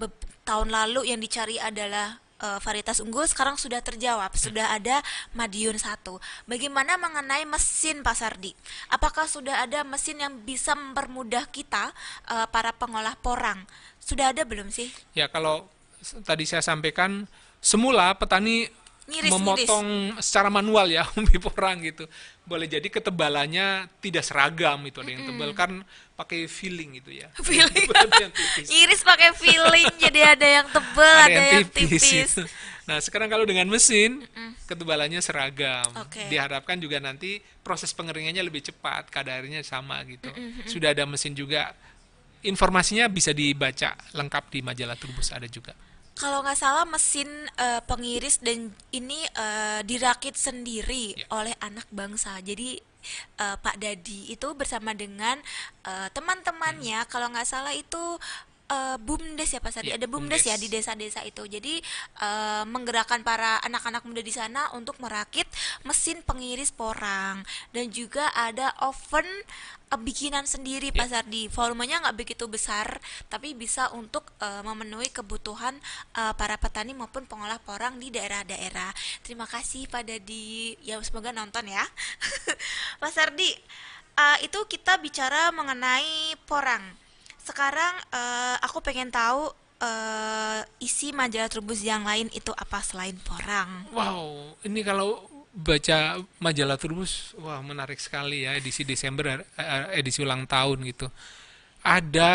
be- 0.00 0.08
tahun 0.48 0.72
lalu 0.72 1.12
yang 1.12 1.20
dicari 1.20 1.60
adalah 1.60 2.16
eh, 2.40 2.58
varietas 2.60 3.00
unggul, 3.00 3.24
sekarang 3.28 3.56
sudah 3.56 3.80
terjawab, 3.80 4.32
sudah 4.36 4.76
ada 4.76 5.00
Madiun 5.32 5.76
1. 5.80 6.02
Bagaimana 6.48 6.96
mengenai 7.00 7.44
mesin 7.48 8.00
Pak 8.04 8.16
Sardi? 8.16 8.52
Apakah 8.92 9.28
sudah 9.28 9.64
ada 9.64 9.82
mesin 9.82 10.20
yang 10.20 10.34
bisa 10.42 10.76
mempermudah 10.76 11.48
kita 11.48 11.92
eh, 12.30 12.46
para 12.50 12.72
pengolah 12.76 13.16
porang? 13.20 13.64
Sudah 14.00 14.30
ada 14.30 14.44
belum 14.44 14.68
sih? 14.70 14.92
Ya 15.16 15.26
kalau 15.26 15.66
tadi 16.22 16.46
saya 16.46 16.62
sampaikan 16.62 17.26
semula 17.58 18.14
petani 18.14 18.68
Ngiris, 19.06 19.30
memotong 19.30 20.18
secara 20.18 20.50
manual 20.50 20.90
ya 20.90 21.06
umbi 21.18 21.38
porang 21.38 21.78
gitu. 21.86 22.10
Boleh 22.42 22.66
jadi 22.66 22.86
ketebalannya 22.90 23.86
tidak 24.02 24.26
seragam 24.26 24.82
itu 24.82 24.98
ada 24.98 25.10
yang 25.14 25.22
tebal 25.30 25.50
kan 25.54 25.86
pakai 26.16 26.48
feeling 26.48 26.96
gitu 26.98 27.12
ya. 27.12 27.28
Feeling. 27.46 27.86
Ada 27.92 28.32
tipis. 28.32 28.66
Iris 28.72 29.04
pakai 29.04 29.36
feeling 29.36 29.86
jadi 30.08 30.32
ada 30.32 30.46
yang 30.48 30.66
tebel, 30.72 31.16
ada, 31.28 31.42
yang 31.60 31.68
tipis. 31.68 32.02
gitu. 32.08 32.42
Nah, 32.88 33.02
sekarang 33.04 33.28
kalau 33.28 33.44
dengan 33.44 33.68
mesin 33.68 34.24
ketebalannya 34.64 35.20
seragam. 35.20 35.84
Oke. 36.00 36.24
Diharapkan 36.32 36.80
juga 36.80 36.96
nanti 37.02 37.42
proses 37.60 37.92
pengeringannya 37.92 38.40
lebih 38.40 38.64
cepat, 38.64 39.12
kadarnya 39.12 39.60
sama 39.60 40.00
gitu. 40.08 40.30
Sudah 40.64 40.96
ada 40.96 41.04
mesin 41.04 41.36
juga. 41.36 41.76
Informasinya 42.46 43.10
bisa 43.10 43.34
dibaca 43.34 43.98
lengkap 44.14 44.44
di 44.54 44.60
majalah 44.62 44.94
Turbus 44.94 45.34
ada 45.34 45.50
juga. 45.50 45.74
Kalau 46.16 46.40
nggak 46.40 46.56
salah 46.56 46.86
mesin 46.88 47.28
eh, 47.58 47.82
pengiris 47.84 48.38
dan 48.40 48.70
ini 48.88 49.20
eh, 49.26 49.80
dirakit 49.84 50.32
sendiri 50.32 51.12
Ya. 51.12 51.26
oleh 51.34 51.52
anak 51.60 51.84
bangsa. 51.92 52.38
Jadi 52.40 52.78
eh, 53.38 53.56
Pak 53.56 53.76
Dadi 53.80 54.30
itu 54.32 54.48
bersama 54.56 54.92
dengan 54.92 55.38
eh, 55.86 56.08
teman-temannya, 56.12 57.04
kalau 57.10 57.30
nggak 57.32 57.48
salah 57.48 57.74
itu 57.74 58.18
eh, 58.70 58.96
bumdes 58.98 59.50
ya 59.54 59.60
Pak 59.62 59.72
Sadi. 59.74 59.94
Ya, 59.94 59.98
Ada 59.98 60.06
bumdes, 60.10 60.42
ya 60.42 60.54
bumdes. 60.54 60.62
di 60.62 60.68
desa-desa 60.70 61.20
itu. 61.26 61.42
Jadi 61.46 61.78
eh, 62.22 62.64
menggerakkan 62.66 63.22
para 63.22 63.62
anak-anak 63.62 64.02
muda 64.06 64.22
di 64.22 64.34
sana 64.34 64.70
untuk 64.74 64.98
merakit 65.02 65.46
mesin 65.86 66.22
pengiris 66.26 66.74
porang 66.74 67.42
dan 67.70 67.86
juga 67.94 68.30
ada 68.34 68.74
oven 68.82 69.26
eh, 69.92 70.00
bikinan 70.00 70.44
sendiri 70.46 70.90
Pak 70.90 71.08
Sardi. 71.10 71.46
Volumenya 71.50 72.02
nggak 72.02 72.16
begitu 72.18 72.44
besar, 72.50 72.98
tapi 73.30 73.54
bisa 73.54 73.90
untuk 73.94 74.26
eh, 74.42 74.62
memenuhi 74.66 75.10
kebutuhan 75.14 75.78
eh, 76.18 76.32
para 76.34 76.58
petani 76.58 76.92
maupun 76.92 77.24
pengolah 77.30 77.62
porang 77.62 77.98
di 78.02 78.10
daerah-daerah. 78.10 78.90
Terima 79.22 79.46
kasih 79.46 79.86
Pak 79.86 80.02
Dadi. 80.06 80.74
Ya 80.82 80.98
semoga 81.06 81.30
nonton 81.30 81.66
ya. 81.70 81.84
Pak 83.00 83.10
Sardi, 83.14 83.50
eh, 84.16 84.38
itu 84.42 84.58
kita 84.66 84.98
bicara 84.98 85.54
mengenai 85.54 86.34
porang. 86.50 87.05
Sekarang 87.46 87.94
eh, 88.10 88.56
aku 88.66 88.82
pengen 88.82 89.14
tahu 89.14 89.46
eh, 89.78 90.60
isi 90.82 91.14
majalah 91.14 91.46
Trubus 91.46 91.86
yang 91.86 92.02
lain 92.02 92.26
itu 92.34 92.50
apa 92.50 92.82
selain 92.82 93.14
porang. 93.22 93.86
Wow, 93.94 94.58
ini 94.66 94.82
kalau 94.82 95.22
baca 95.56 96.20
majalah 96.36 96.76
Turbus, 96.76 97.32
wah 97.40 97.64
menarik 97.64 97.96
sekali 97.96 98.44
ya 98.44 98.52
edisi 98.60 98.84
Desember, 98.84 99.40
eh, 99.40 99.84
edisi 99.96 100.20
ulang 100.20 100.44
tahun 100.44 100.84
gitu. 100.84 101.08
Ada 101.86 102.34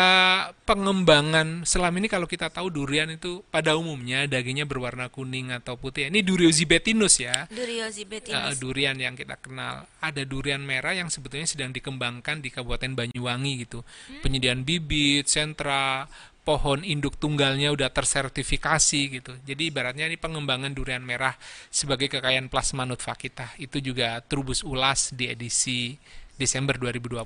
pengembangan 0.64 1.68
selama 1.68 2.00
ini 2.00 2.08
kalau 2.08 2.24
kita 2.24 2.48
tahu 2.48 2.72
durian 2.72 3.04
itu 3.12 3.44
pada 3.52 3.76
umumnya 3.76 4.24
dagingnya 4.24 4.64
berwarna 4.64 5.12
kuning 5.12 5.52
atau 5.52 5.76
putih. 5.76 6.08
Ini 6.08 6.24
Duriozibetinus 6.24 7.20
ya. 7.20 7.44
Duriosi 7.52 8.00
Eh, 8.00 8.08
betinus. 8.08 8.56
durian 8.56 8.96
yang 8.96 9.12
kita 9.12 9.36
kenal. 9.36 9.84
Ada 10.00 10.24
durian 10.24 10.64
merah 10.64 10.96
yang 10.96 11.12
sebetulnya 11.12 11.44
sedang 11.44 11.68
dikembangkan 11.68 12.40
di 12.40 12.48
Kabupaten 12.48 12.96
Banyuwangi 12.96 13.68
gitu. 13.68 13.84
Penyediaan 14.24 14.64
bibit, 14.64 15.28
sentra, 15.28 16.08
pohon 16.48 16.80
induk 16.80 17.20
tunggalnya 17.20 17.76
udah 17.76 17.92
tersertifikasi 17.92 19.00
gitu. 19.20 19.36
Jadi 19.44 19.68
ibaratnya 19.68 20.08
ini 20.08 20.16
pengembangan 20.16 20.72
durian 20.72 21.04
merah 21.04 21.36
sebagai 21.68 22.08
kekayaan 22.08 22.48
plasma 22.48 22.88
nutfah 22.88 23.20
kita. 23.20 23.52
Itu 23.60 23.84
juga 23.84 24.16
Trubus 24.24 24.64
Ulas 24.64 25.12
di 25.12 25.28
edisi 25.28 25.92
Desember 26.36 26.76
2021. 26.80 27.22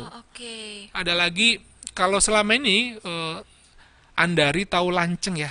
Oh, 0.00 0.10
Oke. 0.22 0.88
Ada 0.94 1.12
lagi 1.12 1.60
kalau 1.94 2.18
selama 2.18 2.56
ini 2.58 2.96
eh, 2.98 3.38
Andari 4.14 4.62
tahu 4.62 4.94
lanceng 4.94 5.34
ya, 5.42 5.50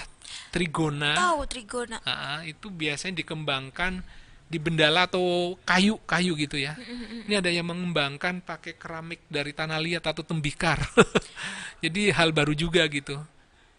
Trigona. 0.54 1.18
Tahu 1.18 1.40
trigona. 1.50 1.98
Ah, 2.08 2.46
itu 2.48 2.72
biasanya 2.72 3.20
dikembangkan 3.20 4.00
di 4.48 4.62
bendala 4.62 5.10
atau 5.10 5.58
kayu-kayu 5.66 6.38
gitu 6.38 6.62
ya. 6.62 6.78
Ini 7.26 7.42
ada 7.42 7.50
yang 7.50 7.68
mengembangkan 7.68 8.40
pakai 8.46 8.78
keramik 8.78 9.26
dari 9.28 9.52
tanah 9.52 9.82
liat 9.82 10.06
atau 10.06 10.22
tembikar. 10.22 10.78
Jadi 11.84 12.14
hal 12.14 12.32
baru 12.32 12.54
juga 12.54 12.86
gitu. 12.86 13.18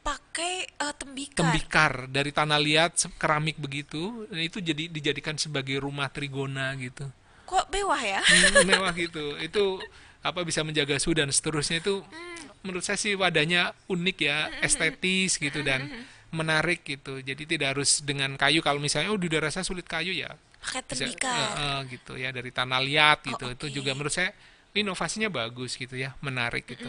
Pakai 0.03 0.69
eh, 0.69 0.95
tembikar. 0.99 1.39
Tembikar 1.39 1.93
dari 2.11 2.35
tanah 2.35 2.59
liat 2.59 2.93
keramik 3.17 3.57
begitu, 3.57 4.29
itu 4.37 4.61
jadi 4.61 4.93
dijadikan 4.93 5.41
sebagai 5.41 5.81
rumah 5.81 6.13
trigona 6.13 6.77
gitu. 6.77 7.09
Kok 7.45 7.69
mewah 7.71 8.01
ya? 8.01 8.21
Hmm, 8.25 8.65
mewah 8.65 8.93
gitu. 8.97 9.37
Itu 9.39 9.79
apa 10.25 10.41
bisa 10.43 10.65
menjaga 10.65 10.97
suhu 10.97 11.13
dan 11.17 11.29
seterusnya 11.29 11.85
itu 11.85 12.01
menurut 12.65 12.81
saya 12.81 12.97
sih 12.97 13.13
wadahnya 13.13 13.77
unik 13.87 14.17
ya, 14.25 14.49
estetis 14.65 15.37
gitu 15.37 15.61
dan 15.61 15.85
menarik 16.33 16.81
gitu. 16.83 17.21
Jadi 17.21 17.45
tidak 17.45 17.77
harus 17.77 18.01
dengan 18.01 18.35
kayu 18.35 18.65
kalau 18.65 18.81
misalnya 18.81 19.13
oh 19.13 19.21
di 19.21 19.29
daerah 19.29 19.53
saya 19.53 19.63
sulit 19.63 19.85
kayu 19.85 20.17
ya 20.17 20.33
Pakai 20.65 20.81
bisa 20.89 21.05
tembikar. 21.05 21.37
eh, 21.37 21.53
eh, 21.61 21.79
gitu 21.93 22.13
ya 22.17 22.33
dari 22.33 22.49
tanah 22.49 22.81
liat 22.81 23.19
gitu. 23.29 23.45
Oh, 23.45 23.53
Itu 23.53 23.67
oke. 23.69 23.75
juga 23.77 23.93
menurut 23.93 24.11
saya 24.17 24.33
inovasinya 24.75 25.29
bagus 25.31 25.77
gitu 25.77 25.95
ya, 25.95 26.17
menarik 26.25 26.65
gitu. 26.67 26.89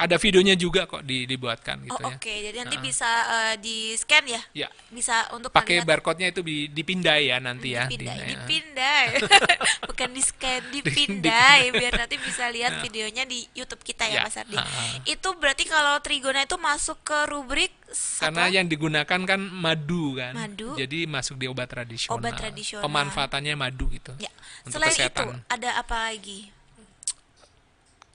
Ada 0.00 0.16
videonya 0.16 0.54
juga 0.54 0.84
kok 0.84 1.04
di, 1.04 1.24
dibuatkan 1.24 1.84
gitu 1.84 1.92
Oh, 1.94 2.08
ya. 2.08 2.16
oke. 2.16 2.32
Jadi 2.32 2.56
nanti 2.56 2.76
bisa 2.76 3.04
eh, 3.06 3.54
di-scan 3.56 4.24
ya? 4.24 4.40
Ya, 4.56 4.68
Bisa 4.88 5.28
untuk 5.30 5.52
pakai 5.52 5.84
barcode-nya 5.84 6.32
itu 6.32 6.40
di- 6.40 6.66
dipindai 6.66 7.28
ya 7.28 7.36
nanti 7.36 7.72
ya. 7.72 7.84
dipindai, 7.84 8.16
di- 8.16 8.24
ya. 8.24 8.26
dipindai. 8.40 9.06
Bukan 9.88 10.08
di-scan, 10.10 10.60
dipindai 10.70 11.68
biar 11.70 11.92
nanti 11.96 12.16
bisa 12.16 12.48
lihat 12.48 12.80
videonya 12.80 13.22
di 13.22 13.44
YouTube 13.52 13.82
kita 13.82 14.06
ya, 14.06 14.20
Ya, 14.20 14.22
Mas 14.24 14.36
Ardi. 14.36 14.56
ha-ha. 14.56 15.04
Itu 15.04 15.36
berarti 15.36 15.64
kalau 15.64 16.00
trigona 16.00 16.42
itu 16.42 16.56
masuk 16.56 16.96
ke 17.04 17.18
rubrik 17.26 17.70
Karena 18.16 18.46
apa? 18.46 18.54
yang 18.54 18.64
digunakan 18.64 19.20
kan 19.26 19.40
madu 19.42 20.14
kan. 20.14 20.32
Madu. 20.32 20.72
Jadi 20.74 21.04
masuk 21.04 21.36
di 21.36 21.44
obat 21.44 21.68
tradisional. 21.68 22.16
Obat 22.16 22.38
tradisional. 22.38 22.86
Pemanfaatannya 22.86 23.54
madu 23.54 23.90
gitu. 23.90 24.14
Ya. 24.16 24.30
Untuk 24.62 24.78
Selain 24.78 24.94
kesehatan. 24.94 25.26
itu, 25.36 25.50
ada 25.50 25.70
apa 25.76 26.08
lagi? 26.08 26.48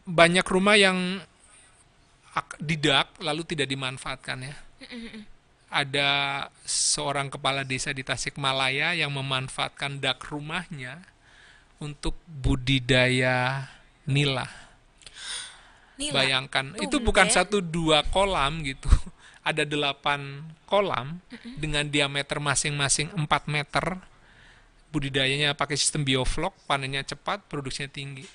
Banyak 0.06 0.46
rumah 0.46 0.76
yang 0.76 1.20
didak 2.60 3.16
lalu 3.24 3.48
tidak 3.48 3.72
dimanfaatkan 3.72 4.38
ya. 4.44 4.56
Ada 5.72 6.10
seorang 6.64 7.32
kepala 7.32 7.64
desa 7.68 7.92
di 7.92 8.04
Tasikmalaya 8.04 8.96
yang 8.96 9.12
memanfaatkan 9.12 10.00
dak 10.00 10.24
rumahnya 10.28 11.04
untuk 11.80 12.16
budidaya 12.28 13.68
nila. 14.08 14.48
Nila. 15.96 16.12
Bayangkan, 16.12 16.76
itu 16.80 17.00
Tumben. 17.00 17.08
bukan 17.08 17.28
satu 17.32 17.64
dua 17.64 18.04
kolam 18.12 18.64
gitu. 18.68 18.88
Ada 19.48 19.62
delapan 19.62 20.42
kolam 20.66 21.22
dengan 21.62 21.86
diameter 21.86 22.42
masing-masing 22.42 23.14
4 23.14 23.30
meter. 23.46 24.02
Budidayanya 24.90 25.54
pakai 25.54 25.78
sistem 25.78 26.02
bioflok, 26.02 26.58
panennya 26.66 27.06
cepat, 27.06 27.46
produksinya 27.46 27.86
tinggi. 27.86 28.26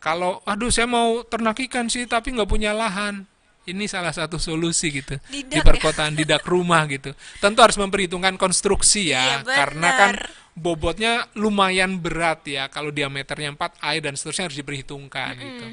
Kalau, 0.00 0.40
aduh 0.48 0.72
saya 0.72 0.88
mau 0.88 1.20
ternak 1.28 1.60
ikan 1.68 1.92
sih 1.92 2.08
tapi 2.08 2.32
nggak 2.32 2.48
punya 2.48 2.72
lahan. 2.72 3.28
Ini 3.70 3.86
salah 3.86 4.10
satu 4.10 4.36
solusi 4.36 4.90
gitu 4.90 5.16
di 5.30 5.46
Didak 5.46 5.62
ya? 5.62 5.64
perkotaan 5.66 6.12
didak 6.18 6.44
rumah 6.46 6.84
gitu. 6.90 7.14
Tentu 7.38 7.58
harus 7.62 7.78
memperhitungkan 7.78 8.34
konstruksi 8.34 9.14
Iya, 9.14 9.40
ya, 9.42 9.46
karena 9.46 9.88
kan 9.96 10.14
bobotnya 10.60 11.24
lumayan 11.38 12.02
berat 12.02 12.44
ya. 12.44 12.68
Kalau 12.68 12.90
diameternya 12.92 13.54
4 13.54 13.80
air 13.80 14.00
dan 14.04 14.14
seterusnya 14.18 14.50
harus 14.50 14.58
diperhitungkan 14.58 15.32
gitu. 15.38 15.66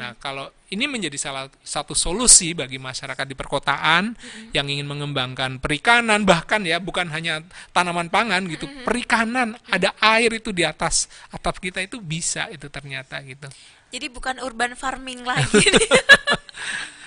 Nah, 0.00 0.16
kalau 0.16 0.48
ini 0.70 0.86
menjadi 0.86 1.18
salah 1.18 1.50
satu 1.60 1.92
solusi 1.92 2.54
bagi 2.56 2.78
masyarakat 2.80 3.26
di 3.26 3.36
perkotaan 3.36 4.14
yang 4.54 4.70
ingin 4.70 4.86
mengembangkan 4.86 5.58
perikanan 5.58 6.22
bahkan 6.22 6.62
ya 6.62 6.78
bukan 6.78 7.10
hanya 7.10 7.42
tanaman 7.74 8.08
pangan 8.08 8.46
gitu, 8.48 8.70
perikanan 8.86 9.58
ada 9.68 9.92
air 9.98 10.30
itu 10.32 10.54
di 10.54 10.62
atas 10.62 11.10
atap 11.34 11.58
kita 11.58 11.82
itu 11.82 11.98
bisa 12.00 12.46
itu 12.48 12.70
ternyata 12.70 13.20
gitu. 13.26 13.50
Jadi 13.90 14.06
bukan 14.06 14.38
urban 14.40 14.78
farming 14.78 15.26
lagi. 15.26 15.66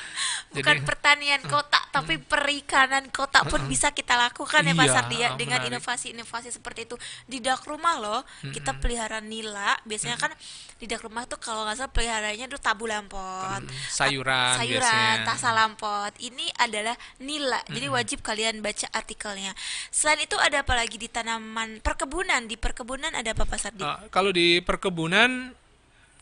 bukan 0.54 0.78
Jadi- 0.80 0.86
pertanian 0.86 1.41
kota, 1.43 1.80
tapi 1.89 2.22
perikanan 2.22 3.10
kota 3.10 3.41
pun 3.45 3.66
bisa 3.66 3.89
kita 3.89 4.14
lakukan 4.14 4.62
ya 4.62 4.74
Pak 4.74 4.86
Iya, 4.86 5.01
ya 5.10 5.30
dengan 5.34 5.60
menarik. 5.62 5.74
inovasi-inovasi 5.78 6.49
seperti 6.54 6.86
itu. 6.86 6.95
Di 7.26 7.41
dak 7.41 7.66
rumah 7.66 7.97
loh, 7.97 8.22
kita 8.54 8.78
pelihara 8.78 9.18
nila. 9.20 9.74
Biasanya 9.84 10.18
kan 10.22 10.32
di 10.78 10.86
dak 10.86 11.01
rumah 11.01 11.26
tuh 11.26 11.41
kalau 11.41 11.66
nggak 11.66 11.78
salah 11.82 11.91
peliharanya 11.91 12.45
tuh 12.45 12.62
tabu 12.62 12.86
lampot. 12.86 13.66
sayuran 13.89 14.58
sayuran, 14.58 14.82
biasanya. 14.82 15.26
tasa 15.26 15.49
lampot. 15.54 16.14
Ini 16.22 16.45
adalah 16.62 16.95
nila. 17.20 17.60
Jadi 17.70 17.88
wajib 17.89 18.20
kalian 18.22 18.62
baca 18.62 18.88
artikelnya. 18.93 19.54
Selain 19.89 20.22
itu 20.22 20.38
ada 20.38 20.62
apa 20.62 20.74
lagi 20.78 20.97
di 21.01 21.10
tanaman 21.10 21.82
perkebunan? 21.82 22.45
Di 22.45 22.56
perkebunan 22.60 23.14
ada 23.14 23.34
apa 23.34 23.43
Pak 23.47 23.60
Sardi? 23.60 23.82
Uh, 23.84 24.10
kalau 24.14 24.30
di 24.30 24.60
perkebunan, 24.62 25.56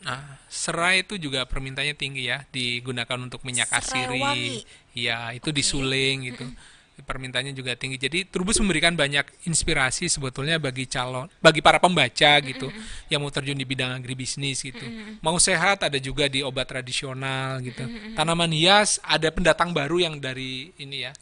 nah, 0.02 0.38
serai 0.50 1.06
itu 1.06 1.16
juga 1.16 1.46
permintaannya 1.46 1.96
tinggi 1.96 2.28
ya, 2.28 2.44
digunakan 2.50 3.18
untuk 3.18 3.42
minyak 3.46 3.70
Serai 3.70 3.82
asiri. 4.06 4.20
wangi. 4.20 4.56
Ya, 4.92 5.30
itu 5.32 5.48
disuling 5.54 6.28
gitu. 6.34 6.44
Permintaannya 7.02 7.56
juga 7.56 7.72
tinggi. 7.74 7.96
Jadi 7.98 8.28
Trubus 8.28 8.60
memberikan 8.62 8.92
banyak 8.94 9.24
inspirasi 9.48 10.06
sebetulnya 10.06 10.60
bagi 10.60 10.84
calon, 10.86 11.26
bagi 11.40 11.58
para 11.64 11.80
pembaca 11.80 12.38
gitu, 12.44 12.68
yang 13.08 13.24
mau 13.24 13.32
terjun 13.32 13.56
di 13.56 13.64
bidang 13.66 13.96
agribisnis 13.96 14.60
gitu. 14.62 14.84
Mau 15.24 15.40
sehat 15.40 15.82
ada 15.82 15.98
juga 15.98 16.28
di 16.28 16.44
obat 16.44 16.68
tradisional 16.68 17.58
gitu. 17.64 17.88
Tanaman 18.14 18.52
hias 18.52 19.00
ada 19.02 19.32
pendatang 19.32 19.72
baru 19.72 19.98
yang 20.04 20.20
dari 20.20 20.70
ini 20.78 21.08
ya, 21.08 21.16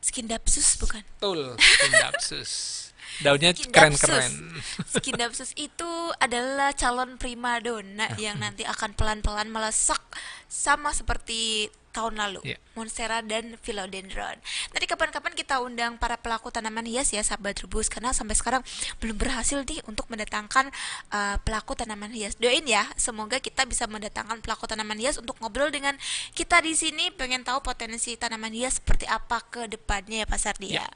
Skindapsus 0.00 0.78
bukan? 0.78 1.02
tul, 1.18 1.54
Pindapsus. 1.58 2.85
Daunnya 3.24 3.56
keren-keren. 3.56 4.60
Skindapsus 4.84 5.56
itu 5.56 5.92
adalah 6.20 6.76
calon 6.76 7.16
primadona 7.16 8.12
yang 8.20 8.36
nanti 8.40 8.68
akan 8.68 8.92
pelan-pelan 8.92 9.48
melesak 9.48 10.00
sama 10.46 10.92
seperti 10.92 11.72
tahun 11.96 12.20
lalu, 12.20 12.44
Iya. 12.44 12.60
Monstera 12.76 13.24
dan 13.24 13.56
Philodendron. 13.64 14.36
Nanti 14.76 14.84
kapan-kapan 14.84 15.32
kita 15.32 15.64
undang 15.64 15.96
para 15.96 16.20
pelaku 16.20 16.52
tanaman 16.52 16.84
hias 16.84 17.16
ya, 17.16 17.24
sahabat 17.24 17.56
Rubus, 17.64 17.88
karena 17.88 18.12
sampai 18.12 18.36
sekarang 18.36 18.62
belum 19.00 19.16
berhasil 19.16 19.64
nih 19.64 19.80
untuk 19.88 20.04
mendatangkan 20.12 20.68
uh, 21.08 21.40
pelaku 21.40 21.72
tanaman 21.72 22.12
hias. 22.12 22.36
Doain 22.36 22.68
ya, 22.68 22.84
semoga 23.00 23.40
kita 23.40 23.64
bisa 23.64 23.88
mendatangkan 23.88 24.44
pelaku 24.44 24.68
tanaman 24.68 25.00
hias 25.00 25.16
untuk 25.16 25.40
ngobrol 25.40 25.72
dengan 25.72 25.96
kita 26.36 26.60
di 26.60 26.76
sini, 26.76 27.08
pengen 27.16 27.40
tahu 27.40 27.64
potensi 27.64 28.12
tanaman 28.20 28.52
hias 28.52 28.76
seperti 28.76 29.08
apa 29.08 29.40
ke 29.48 29.64
depannya 29.72 30.22
ya 30.22 30.26
Pak 30.28 30.40
Sardi 30.40 30.68
ya. 30.76 30.84
Ya. 30.84 30.88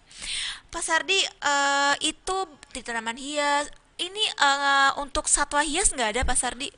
Pak 0.68 0.82
Sardi, 0.84 1.16
eh, 1.24 1.94
itu 2.04 2.36
di 2.76 2.80
tanaman 2.84 3.16
hias, 3.16 3.72
ini 3.96 4.24
eh, 4.36 4.90
untuk 5.00 5.24
satwa 5.24 5.64
hias 5.64 5.96
nggak 5.96 6.10
ada 6.16 6.22
Pak 6.28 6.36
Sardi? 6.36 6.68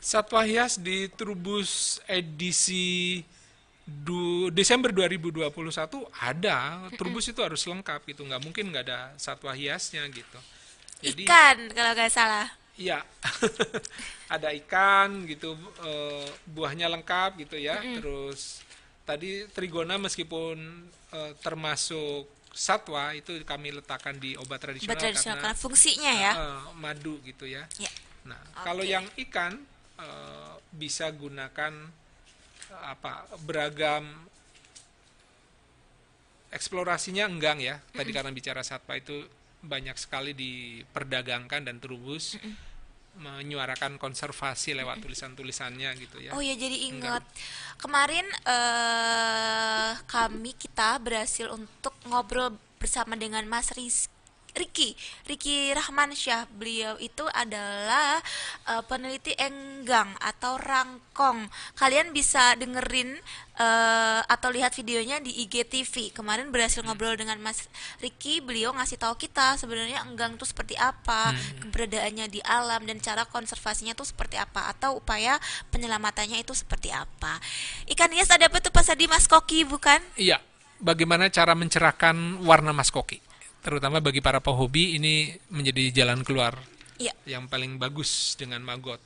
Satwa 0.00 0.44
hias 0.48 0.80
di 0.80 1.12
Trubus 1.12 2.00
edisi 2.08 3.20
du, 3.90 4.48
Desember 4.54 4.94
2021 4.94 5.50
ada. 6.14 6.86
Trubus 6.94 7.26
itu 7.26 7.40
harus 7.42 7.62
lengkap 7.66 8.06
gitu, 8.06 8.22
nggak 8.22 8.42
mungkin 8.42 8.70
nggak 8.70 8.84
ada 8.86 9.00
satwa 9.18 9.50
hiasnya 9.50 10.06
gitu. 10.08 10.38
Jadi 11.02 11.24
Ikan 11.26 11.58
kalau 11.72 11.92
nggak 11.96 12.12
salah. 12.12 12.48
iya 12.80 13.04
ada 14.34 14.56
ikan 14.56 15.28
gitu, 15.28 15.52
eh, 15.84 16.28
buahnya 16.48 16.88
lengkap 16.88 17.42
gitu 17.44 17.56
ya. 17.58 17.76
Terus 17.80 18.62
tadi 19.04 19.44
trigona 19.50 19.98
meskipun 19.98 20.56
eh, 21.12 21.32
termasuk 21.42 22.24
satwa 22.50 23.14
itu 23.14 23.36
kami 23.46 23.70
letakkan 23.70 24.16
di 24.18 24.34
obat 24.34 24.58
tradisional, 24.58 24.96
Obat 24.96 25.02
tradisional 25.02 25.36
karena 25.38 25.52
karena 25.52 25.62
fungsinya 25.62 26.12
ya. 26.14 26.32
eh, 26.34 26.62
madu 26.78 27.20
gitu 27.22 27.44
ya. 27.44 27.66
Ya. 27.76 27.90
Nah, 28.24 28.40
kalau 28.62 28.82
yang 28.84 29.04
ikan 29.28 29.60
eh, 29.98 30.52
bisa 30.72 31.10
gunakan 31.10 31.72
apa 32.78 33.26
beragam 33.42 34.06
eksplorasinya 36.50 37.26
enggang 37.26 37.58
ya. 37.62 37.78
Tadi 37.94 38.10
karena 38.10 38.30
bicara 38.34 38.62
satwa 38.62 38.98
itu 38.98 39.26
banyak 39.60 39.96
sekali 40.00 40.32
diperdagangkan 40.32 41.68
dan 41.68 41.76
terubus 41.78 42.38
menyuarakan 43.20 43.98
konservasi 43.98 44.72
lewat 44.78 45.02
tulisan-tulisannya 45.02 45.90
gitu 45.98 46.22
ya. 46.22 46.30
Oh 46.32 46.42
ya 46.42 46.54
jadi 46.54 46.94
ingat. 46.94 47.26
Kemarin 47.76 48.26
eh 48.46 49.92
kami 50.06 50.54
kita 50.54 50.96
berhasil 51.02 51.50
untuk 51.50 51.92
ngobrol 52.06 52.54
bersama 52.80 53.18
dengan 53.18 53.44
Mas 53.44 53.74
Riz 53.76 54.08
Riki, 54.54 54.98
Riki 55.26 55.70
Rahman 55.72 56.12
Syah. 56.12 56.46
Beliau 56.50 56.98
itu 56.98 57.24
adalah 57.30 58.18
eh, 58.66 58.82
peneliti 58.86 59.34
enggang 59.38 60.10
atau 60.18 60.58
rangkong. 60.58 61.46
Kalian 61.78 62.10
bisa 62.10 62.54
dengerin 62.58 63.18
eh, 63.56 64.20
atau 64.26 64.48
lihat 64.50 64.74
videonya 64.74 65.22
di 65.22 65.46
IGTV. 65.46 66.12
Kemarin 66.12 66.50
berhasil 66.50 66.82
ngobrol 66.82 67.14
dengan 67.14 67.38
Mas 67.38 67.70
Riki. 68.02 68.42
Beliau 68.42 68.74
ngasih 68.74 68.98
tahu 68.98 69.14
kita 69.16 69.56
sebenarnya 69.60 70.02
enggang 70.04 70.34
itu 70.34 70.46
seperti 70.46 70.74
apa, 70.74 71.32
keberadaannya 71.62 72.26
di 72.28 72.40
alam 72.42 72.82
dan 72.84 72.98
cara 72.98 73.24
konservasinya 73.28 73.94
itu 73.94 74.02
seperti 74.02 74.36
apa 74.36 74.70
atau 74.72 74.98
upaya 74.98 75.38
penyelamatannya 75.70 76.42
itu 76.42 76.52
seperti 76.52 76.90
apa. 76.90 77.38
Ikan 77.86 78.10
hias 78.10 78.30
ada 78.30 78.50
apa 78.50 78.58
tuh 78.58 78.74
Pak 78.74 78.82
Sadi 78.82 79.06
Mas 79.06 79.30
Koki 79.30 79.62
bukan? 79.62 80.02
Iya, 80.18 80.42
bagaimana 80.80 81.28
cara 81.28 81.52
mencerahkan 81.54 82.42
warna 82.42 82.72
maskoki? 82.74 83.29
Terutama 83.60 84.00
bagi 84.00 84.24
para 84.24 84.40
pehobi 84.40 84.96
ini 84.96 85.28
menjadi 85.52 85.92
jalan 86.04 86.24
keluar 86.24 86.56
Iya, 86.96 87.12
yang 87.24 87.48
paling 87.48 87.76
bagus 87.76 88.36
dengan 88.36 88.60
maggot. 88.60 89.00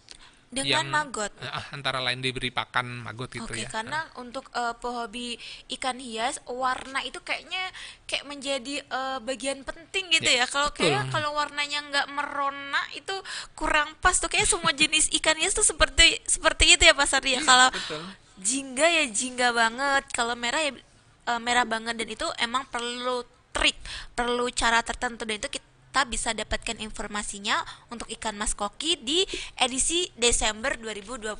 dengan 0.54 0.86
Yang- 0.86 0.94
maggot. 0.94 1.32
Ah, 1.42 1.66
antara 1.74 1.98
lain 1.98 2.22
diberi 2.22 2.54
pakan 2.54 3.02
maggot 3.02 3.26
gitu 3.26 3.42
Oke, 3.42 3.66
ya. 3.66 3.66
karena 3.66 4.06
untuk 4.14 4.46
eh, 4.54 4.70
pehobi 4.78 5.34
ikan 5.74 5.98
hias 5.98 6.38
warna 6.46 7.02
itu 7.02 7.18
kayaknya 7.18 7.58
kayak 8.06 8.22
menjadi 8.22 8.86
eh, 8.86 9.18
bagian 9.18 9.66
penting 9.66 10.14
gitu 10.14 10.30
ya. 10.30 10.42
Ya, 10.42 10.46
Kalau 10.46 10.70
kayak 10.70 11.10
kalau 11.10 11.34
warnanya 11.34 11.82
nggak 11.90 12.06
merona 12.06 12.78
itu 12.94 13.18
kurang 13.58 13.98
pas 13.98 14.14
tuh 14.14 14.30
kayak 14.30 14.46
semua 14.46 14.70
jenis 14.70 15.10
ikan 15.18 15.34
hias 15.34 15.58
tuh 15.58 15.66
seperti 15.66 16.22
seperti 16.22 16.78
itu 16.78 16.86
ya 16.86 16.94
Pak 16.94 17.08
Sardi 17.10 17.34
ya. 17.34 17.42
Kalau 17.42 17.74
Betul. 17.74 18.02
jingga 18.38 18.86
ya 18.86 19.04
jingga 19.10 19.50
banget, 19.50 20.06
kalau 20.14 20.38
merah 20.38 20.62
ya 20.62 20.70
eh, 20.70 21.40
merah 21.42 21.66
banget 21.66 21.98
dan 21.98 22.06
itu 22.06 22.30
emang 22.38 22.62
perlu 22.70 23.26
perlu 24.14 24.48
cara 24.54 24.80
tertentu 24.80 25.26
dan 25.26 25.42
itu 25.42 25.58
kita 25.58 26.10
bisa 26.10 26.34
dapatkan 26.34 26.82
informasinya 26.82 27.54
untuk 27.86 28.10
ikan 28.18 28.34
mas 28.34 28.50
koki 28.54 28.98
di 28.98 29.22
edisi 29.58 30.10
Desember 30.18 30.74
2021. 30.74 31.38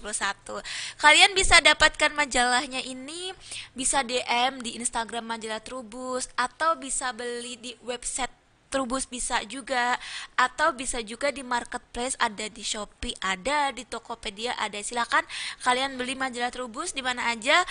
Kalian 1.03 1.35
bisa 1.35 1.59
dapatkan 1.59 2.15
majalahnya 2.15 2.79
ini 2.83 3.35
bisa 3.75 4.07
DM 4.07 4.63
di 4.63 4.79
Instagram 4.79 5.27
majalah 5.27 5.59
Trubus 5.59 6.31
atau 6.39 6.79
bisa 6.79 7.11
beli 7.11 7.59
di 7.59 7.75
website 7.83 8.31
Trubus 8.75 9.07
bisa 9.07 9.39
juga 9.47 9.95
atau 10.35 10.75
bisa 10.75 10.99
juga 10.99 11.31
di 11.31 11.47
marketplace 11.47 12.19
ada 12.19 12.51
di 12.51 12.67
Shopee 12.67 13.15
ada 13.23 13.71
di 13.71 13.87
Tokopedia 13.87 14.51
ada 14.59 14.75
silakan 14.83 15.23
kalian 15.63 15.95
beli 15.95 16.19
majalah 16.19 16.51
Trubus 16.51 16.91
di 16.91 16.99
mana 16.99 17.31
aja 17.31 17.63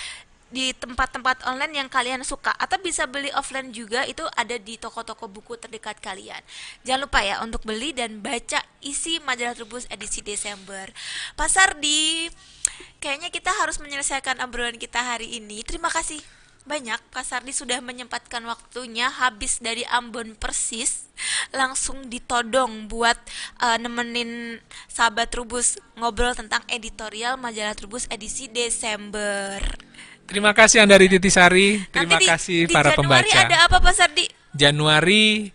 di 0.54 0.70
tempat-tempat 0.78 1.50
online 1.50 1.82
yang 1.82 1.90
kalian 1.90 2.22
suka 2.22 2.54
atau 2.54 2.78
bisa 2.78 3.10
beli 3.10 3.34
offline 3.34 3.74
juga 3.74 4.06
itu 4.06 4.22
ada 4.38 4.54
di 4.62 4.78
toko-toko 4.78 5.26
buku 5.26 5.58
terdekat 5.58 5.98
kalian. 5.98 6.40
Jangan 6.86 7.10
lupa 7.10 7.26
ya 7.26 7.42
untuk 7.42 7.66
beli 7.66 7.90
dan 7.92 8.22
baca 8.22 8.62
isi 8.86 9.18
majalah 9.26 9.58
Trubus 9.58 9.90
edisi 9.90 10.22
Desember. 10.22 10.94
Pasar 11.34 11.82
di 11.82 12.30
kayaknya 13.02 13.34
kita 13.34 13.50
harus 13.50 13.82
menyelesaikan 13.82 14.38
obrolan 14.46 14.78
kita 14.78 15.02
hari 15.02 15.42
ini. 15.42 15.66
Terima 15.66 15.90
kasih 15.90 16.22
banyak 16.64 16.96
Pak 17.12 17.28
Sardi 17.28 17.52
sudah 17.52 17.84
menyempatkan 17.84 18.40
waktunya 18.48 19.12
habis 19.12 19.60
dari 19.60 19.84
Ambon 19.84 20.40
persis 20.40 21.12
langsung 21.52 22.08
ditodong 22.08 22.88
buat 22.88 23.20
uh, 23.60 23.76
nemenin 23.76 24.64
sahabat 24.88 25.28
Trubus 25.28 25.76
ngobrol 26.00 26.32
tentang 26.32 26.64
editorial 26.72 27.36
majalah 27.36 27.76
Trubus 27.76 28.08
edisi 28.08 28.48
Desember. 28.48 29.60
Terima 30.24 30.56
kasih 30.56 30.82
Anda 30.84 30.96
Titisari, 30.98 31.84
terima 31.92 32.16
Nanti 32.16 32.24
di- 32.24 32.30
kasih 32.32 32.60
di 32.68 32.74
para 32.74 32.96
Januari 32.96 33.28
pembaca. 33.28 33.40
ada 33.44 33.58
apa 33.68 33.78
Pak 33.84 33.94
Sardi? 33.94 34.26
Januari 34.56 35.52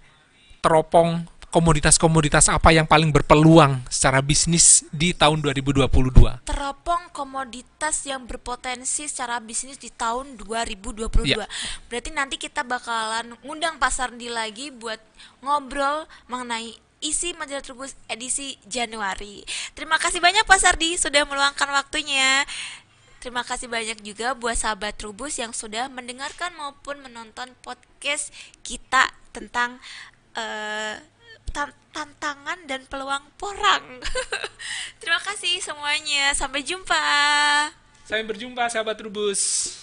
teropong 0.61 1.25
komoditas-komoditas 1.49 2.53
apa 2.53 2.77
yang 2.77 2.85
paling 2.85 3.09
berpeluang 3.09 3.81
secara 3.89 4.21
bisnis 4.21 4.85
di 4.93 5.17
tahun 5.17 5.41
2022. 5.41 6.45
Teropong 6.45 7.09
komoditas 7.17 8.05
yang 8.05 8.29
berpotensi 8.29 9.09
secara 9.09 9.41
bisnis 9.41 9.81
di 9.81 9.89
tahun 9.89 10.37
2022. 10.37 11.25
Ya. 11.25 11.49
Berarti 11.89 12.13
nanti 12.13 12.37
kita 12.37 12.69
bakalan 12.69 13.33
ngundang 13.41 13.81
Pak 13.81 13.93
Sardi 13.93 14.29
lagi 14.29 14.69
buat 14.69 15.01
ngobrol 15.41 16.05
mengenai 16.29 16.77
isi 17.01 17.33
majalah 17.33 17.65
Trubus 17.65 17.97
edisi 18.11 18.61
Januari. 18.69 19.47
Terima 19.73 19.97
kasih 19.97 20.21
banyak 20.21 20.45
Pak 20.45 20.61
Sardi 20.61 21.01
sudah 21.01 21.25
meluangkan 21.25 21.71
waktunya. 21.73 22.45
Terima 23.19 23.43
kasih 23.43 23.67
banyak 23.67 23.99
juga 24.07 24.39
buat 24.39 24.55
sahabat 24.55 24.95
Trubus 24.95 25.43
yang 25.43 25.51
sudah 25.51 25.91
mendengarkan 25.91 26.55
maupun 26.55 27.03
menonton 27.03 27.51
podcast 27.67 28.31
kita 28.63 29.11
tentang 29.35 29.83
tan- 31.51 31.75
tantangan 31.91 32.59
dan 32.71 32.87
peluang 32.87 33.27
porang. 33.35 33.99
Terima 35.03 35.19
kasih 35.19 35.59
semuanya. 35.59 36.31
Sampai 36.37 36.63
jumpa. 36.63 37.03
Sampai 38.07 38.25
berjumpa 38.25 38.71
sahabat 38.71 38.97
Trubus. 39.03 39.75